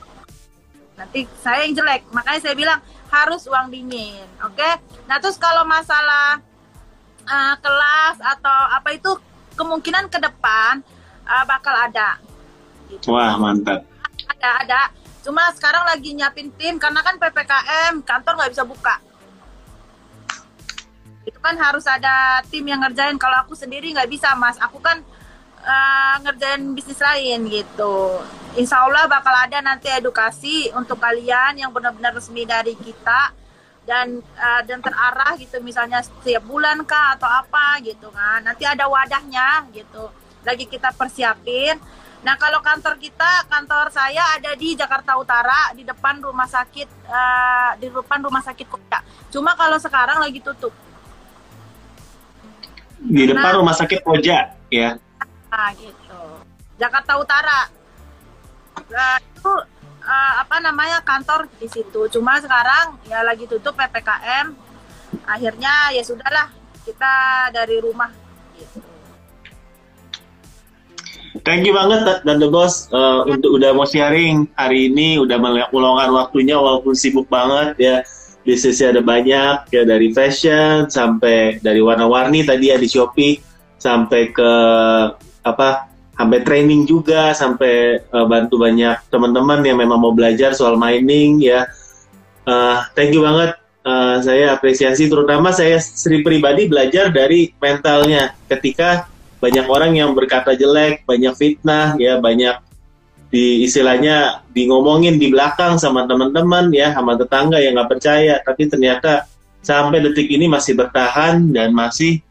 Nanti 0.99 1.23
saya 1.39 1.63
yang 1.63 1.79
jelek. 1.79 2.11
Makanya 2.11 2.43
saya 2.43 2.55
bilang 2.59 2.83
harus 3.07 3.47
uang 3.47 3.71
dingin 3.71 4.27
oke? 4.43 4.55
Okay? 4.55 4.73
nah 5.07 5.17
terus 5.19 5.39
kalau 5.39 5.63
masalah 5.63 6.43
uh, 7.27 7.55
kelas 7.59 8.17
atau 8.23 8.57
apa 8.71 8.89
itu 8.95 9.11
kemungkinan 9.53 10.07
ke 10.07 10.17
depan 10.17 10.81
uh, 11.27 11.43
bakal 11.43 11.75
ada. 11.75 12.17
Gitu. 12.87 13.11
wah 13.11 13.35
mantap. 13.35 13.83
Ada 14.31 14.49
ada. 14.63 14.81
Cuma 15.21 15.51
sekarang 15.51 15.83
lagi 15.83 16.15
nyiapin 16.15 16.47
tim 16.55 16.79
karena 16.79 17.03
kan 17.03 17.19
ppkm 17.19 17.99
kantor 18.07 18.33
nggak 18.39 18.51
bisa 18.55 18.63
buka. 18.63 18.95
Itu 21.27 21.35
kan 21.43 21.59
harus 21.59 21.83
ada 21.83 22.39
tim 22.47 22.63
yang 22.63 22.79
ngerjain. 22.79 23.19
Kalau 23.19 23.43
aku 23.43 23.51
sendiri 23.51 23.91
nggak 23.91 24.07
bisa 24.07 24.31
mas. 24.39 24.55
Aku 24.63 24.79
kan 24.79 25.03
uh, 25.67 26.15
ngerjain 26.23 26.71
bisnis 26.71 27.03
lain 27.03 27.51
gitu. 27.51 28.23
Insya 28.55 28.87
Allah 28.87 29.05
bakal 29.11 29.35
ada 29.35 29.59
nanti 29.59 29.91
edukasi 29.91 30.71
untuk 30.71 30.97
kalian 31.03 31.59
yang 31.59 31.75
benar-benar 31.75 32.15
resmi 32.15 32.47
dari 32.47 32.73
kita 32.79 33.35
dan 33.87 34.19
uh, 34.19 34.61
dan 34.67 34.83
terarah 34.83 35.39
gitu 35.39 35.63
misalnya 35.63 36.03
setiap 36.03 36.43
bulan 36.43 36.83
kah 36.83 37.15
atau 37.15 37.25
apa 37.25 37.79
gitu 37.81 38.11
kan 38.11 38.43
nanti 38.43 38.67
ada 38.67 38.83
wadahnya 38.91 39.63
gitu 39.71 40.11
lagi 40.43 40.67
kita 40.67 40.91
persiapin 40.91 41.79
Nah 42.25 42.33
kalau 42.33 42.59
kantor 42.65 42.97
kita, 42.97 43.45
kantor 43.45 43.93
saya 43.93 44.35
ada 44.35 44.57
di 44.57 44.73
Jakarta 44.73 45.13
Utara 45.21 45.71
di 45.77 45.85
depan 45.85 46.17
rumah 46.17 46.49
sakit 46.49 46.89
uh, 47.05 47.71
di 47.77 47.87
depan 47.93 48.25
rumah 48.25 48.41
sakit 48.41 48.67
kota. 48.67 49.05
Cuma 49.29 49.53
kalau 49.53 49.77
sekarang 49.77 50.17
lagi 50.17 50.41
tutup. 50.41 50.73
Di 52.97 53.29
Karena, 53.29 53.37
depan 53.37 53.53
rumah 53.61 53.75
sakit 53.77 54.01
Koja, 54.01 54.57
ya? 54.73 54.97
Ah 55.53 55.69
gitu. 55.77 56.21
Jakarta 56.81 57.21
Utara. 57.21 57.69
Nah, 58.89 59.15
itu 59.21 59.53
uh, 60.07 60.33
apa 60.41 60.63
namanya 60.63 61.03
kantor 61.03 61.51
di 61.59 61.67
situ. 61.67 62.07
Cuma 62.07 62.39
sekarang 62.39 62.95
ya 63.11 63.21
lagi 63.27 63.43
tutup 63.45 63.75
ppkm. 63.75 64.55
Akhirnya 65.27 65.91
ya 65.91 66.03
sudahlah 66.03 66.47
kita 66.87 67.15
dari 67.51 67.83
rumah 67.83 68.11
Thank 71.45 71.69
you 71.69 71.71
banget 71.75 72.25
dan 72.25 72.41
The 72.41 72.49
Boss 72.49 72.89
uh, 72.89 73.23
untuk 73.29 73.61
udah 73.61 73.71
mau 73.71 73.85
sharing 73.85 74.49
hari 74.57 74.89
ini, 74.89 75.21
udah 75.21 75.37
meluangkan 75.69 76.09
waktunya 76.11 76.57
walaupun 76.57 76.97
sibuk 76.97 77.29
banget 77.29 77.77
ya. 77.77 77.95
Bisnisnya 78.47 78.95
ada 78.95 79.03
banyak 79.03 79.75
ya 79.75 79.83
dari 79.83 80.15
fashion 80.15 80.87
sampai 80.87 81.59
dari 81.59 81.83
warna-warni 81.83 82.47
tadi 82.47 82.71
ya 82.71 82.79
di 82.79 82.87
Shopee 82.87 83.43
sampai 83.75 84.31
ke 84.31 84.51
apa 85.43 85.87
sampai 86.17 86.41
training 86.41 86.89
juga 86.89 87.31
sampai 87.37 88.01
uh, 88.09 88.25
bantu 88.25 88.57
banyak 88.57 89.05
teman-teman 89.13 89.61
yang 89.61 89.77
memang 89.77 90.01
mau 90.01 90.11
belajar 90.11 90.57
soal 90.57 90.73
mining 90.75 91.39
ya. 91.39 91.69
Uh, 92.47 92.81
thank 92.97 93.13
you 93.13 93.21
banget 93.21 93.53
uh, 93.85 94.17
saya 94.19 94.57
apresiasi 94.57 95.05
terutama 95.07 95.53
saya 95.53 95.77
sendiri 95.77 96.25
pribadi 96.25 96.65
belajar 96.65 97.13
dari 97.13 97.53
mentalnya 97.61 98.33
ketika 98.49 99.05
banyak 99.37 99.65
orang 99.69 99.93
yang 99.93 100.17
berkata 100.17 100.57
jelek, 100.57 101.05
banyak 101.05 101.33
fitnah, 101.37 101.93
ya 102.01 102.17
banyak 102.17 102.57
di 103.29 103.67
istilahnya 103.69 104.41
di 104.49 104.65
ngomongin 104.65 105.21
di 105.21 105.29
belakang 105.29 105.77
sama 105.77 106.09
teman-teman 106.09 106.73
ya, 106.73 106.97
sama 106.97 107.13
tetangga 107.13 107.61
yang 107.61 107.77
nggak 107.77 107.91
percaya, 107.93 108.41
tapi 108.41 108.65
ternyata 108.65 109.29
sampai 109.61 110.01
detik 110.01 110.25
ini 110.31 110.49
masih 110.49 110.73
bertahan 110.73 111.53
dan 111.53 111.69
masih 111.75 112.23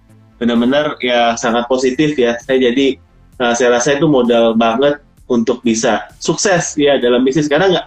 benar-benar 0.42 0.98
ya 0.98 1.38
sangat 1.38 1.70
positif 1.70 2.18
ya. 2.18 2.34
Saya 2.42 2.72
jadi 2.72 2.98
uh, 3.40 3.52
saya 3.56 3.76
rasa 3.76 3.96
itu 3.96 4.06
modal 4.08 4.56
banget 4.56 5.00
untuk 5.26 5.60
bisa 5.62 6.06
sukses 6.22 6.78
ya 6.78 6.96
dalam 7.02 7.26
bisnis 7.26 7.50
karena 7.50 7.66
nggak 7.66 7.86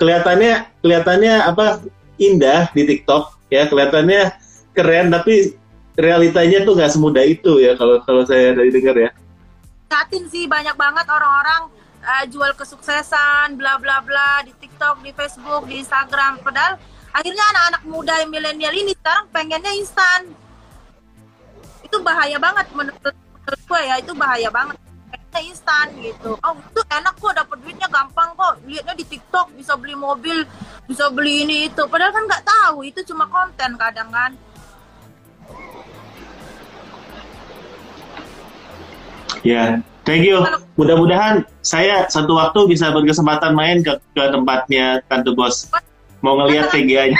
kelihatannya 0.00 0.64
kelihatannya 0.80 1.34
apa 1.44 1.84
indah 2.16 2.72
di 2.72 2.88
TikTok 2.88 3.36
ya 3.52 3.68
kelihatannya 3.68 4.32
keren 4.72 5.12
tapi 5.12 5.52
realitanya 6.00 6.64
tuh 6.64 6.72
nggak 6.78 6.92
semudah 6.92 7.24
itu 7.26 7.60
ya 7.60 7.76
kalau 7.76 8.00
kalau 8.02 8.22
saya 8.24 8.56
dari 8.56 8.72
dengar 8.72 8.96
ya. 8.96 9.10
Satin 9.90 10.24
sih 10.30 10.46
banyak 10.46 10.72
banget 10.78 11.06
orang-orang 11.10 11.68
uh, 12.00 12.24
jual 12.30 12.52
kesuksesan, 12.56 13.58
bla 13.58 13.76
bla 13.76 14.00
bla 14.00 14.40
di 14.46 14.54
TikTok, 14.56 15.02
di 15.04 15.12
Facebook, 15.12 15.68
di 15.68 15.82
Instagram. 15.82 16.40
Padahal 16.40 16.80
akhirnya 17.12 17.44
anak-anak 17.52 17.82
muda 17.84 18.14
yang 18.22 18.30
milenial 18.30 18.74
ini 18.74 18.94
sekarang 18.96 19.26
pengennya 19.34 19.72
instan. 19.76 20.30
Itu 21.84 22.00
bahaya 22.06 22.38
banget 22.38 22.70
menurut, 22.70 23.14
menurut 23.42 23.62
gue 23.66 23.80
ya, 23.82 23.94
itu 23.98 24.12
bahaya 24.14 24.50
banget. 24.52 24.76
Pengennya 25.10 25.40
instan 25.46 25.86
gitu. 25.98 26.38
Oh 26.42 26.54
itu 26.54 26.80
enak 26.90 27.14
kok, 27.18 27.34
dapet 27.34 27.56
duitnya 27.62 27.88
gampang 27.90 28.30
kok. 28.34 28.54
Lihatnya 28.66 28.94
di 28.94 29.06
TikTok 29.06 29.54
bisa 29.54 29.74
beli 29.74 29.94
mobil, 29.98 30.46
bisa 30.86 31.10
beli 31.10 31.46
ini 31.46 31.56
itu. 31.70 31.82
Padahal 31.86 32.14
kan 32.14 32.24
nggak 32.26 32.44
tahu, 32.46 32.86
itu 32.86 33.00
cuma 33.06 33.26
konten 33.26 33.74
kadang 33.78 34.10
kan. 34.10 34.34
Ya, 39.40 39.80
thank 40.04 40.26
you. 40.26 40.44
Mudah-mudahan 40.76 41.48
saya 41.64 42.04
satu 42.12 42.36
waktu 42.36 42.68
bisa 42.68 42.92
berkesempatan 42.92 43.56
main 43.56 43.80
ke, 43.80 43.96
ke 44.12 44.22
tempatnya 44.28 45.00
Tante 45.08 45.32
Bos. 45.32 45.70
Mau 46.20 46.36
ngelihat 46.36 46.68
TGA-nya. 46.68 47.16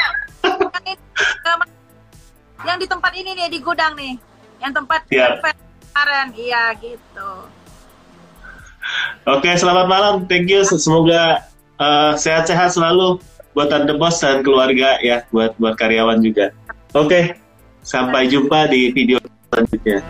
Yang 2.60 2.78
di 2.84 2.86
tempat 2.92 3.12
ini 3.16 3.30
nih, 3.32 3.48
di 3.48 3.58
gudang 3.64 3.96
nih. 3.96 4.20
Yang 4.60 4.72
tempat 4.84 5.00
yeah. 5.08 5.40
Kemarin. 5.90 6.26
Iya, 6.38 6.64
gitu. 6.78 7.30
Oke, 9.28 9.50
selamat 9.58 9.86
malam. 9.86 10.14
Thank 10.24 10.48
you. 10.48 10.64
Semoga 10.64 11.44
uh, 11.76 12.16
sehat-sehat 12.16 12.74
selalu 12.74 13.20
buat 13.52 13.68
tante 13.68 13.92
bos 13.98 14.16
dan 14.22 14.40
keluarga 14.46 14.96
ya, 15.02 15.26
buat 15.34 15.58
buat 15.58 15.74
karyawan 15.76 16.22
juga. 16.22 16.54
Oke, 16.94 17.34
sampai 17.82 18.30
jumpa 18.30 18.70
di 18.70 18.94
video 18.94 19.18
selanjutnya. 19.50 20.00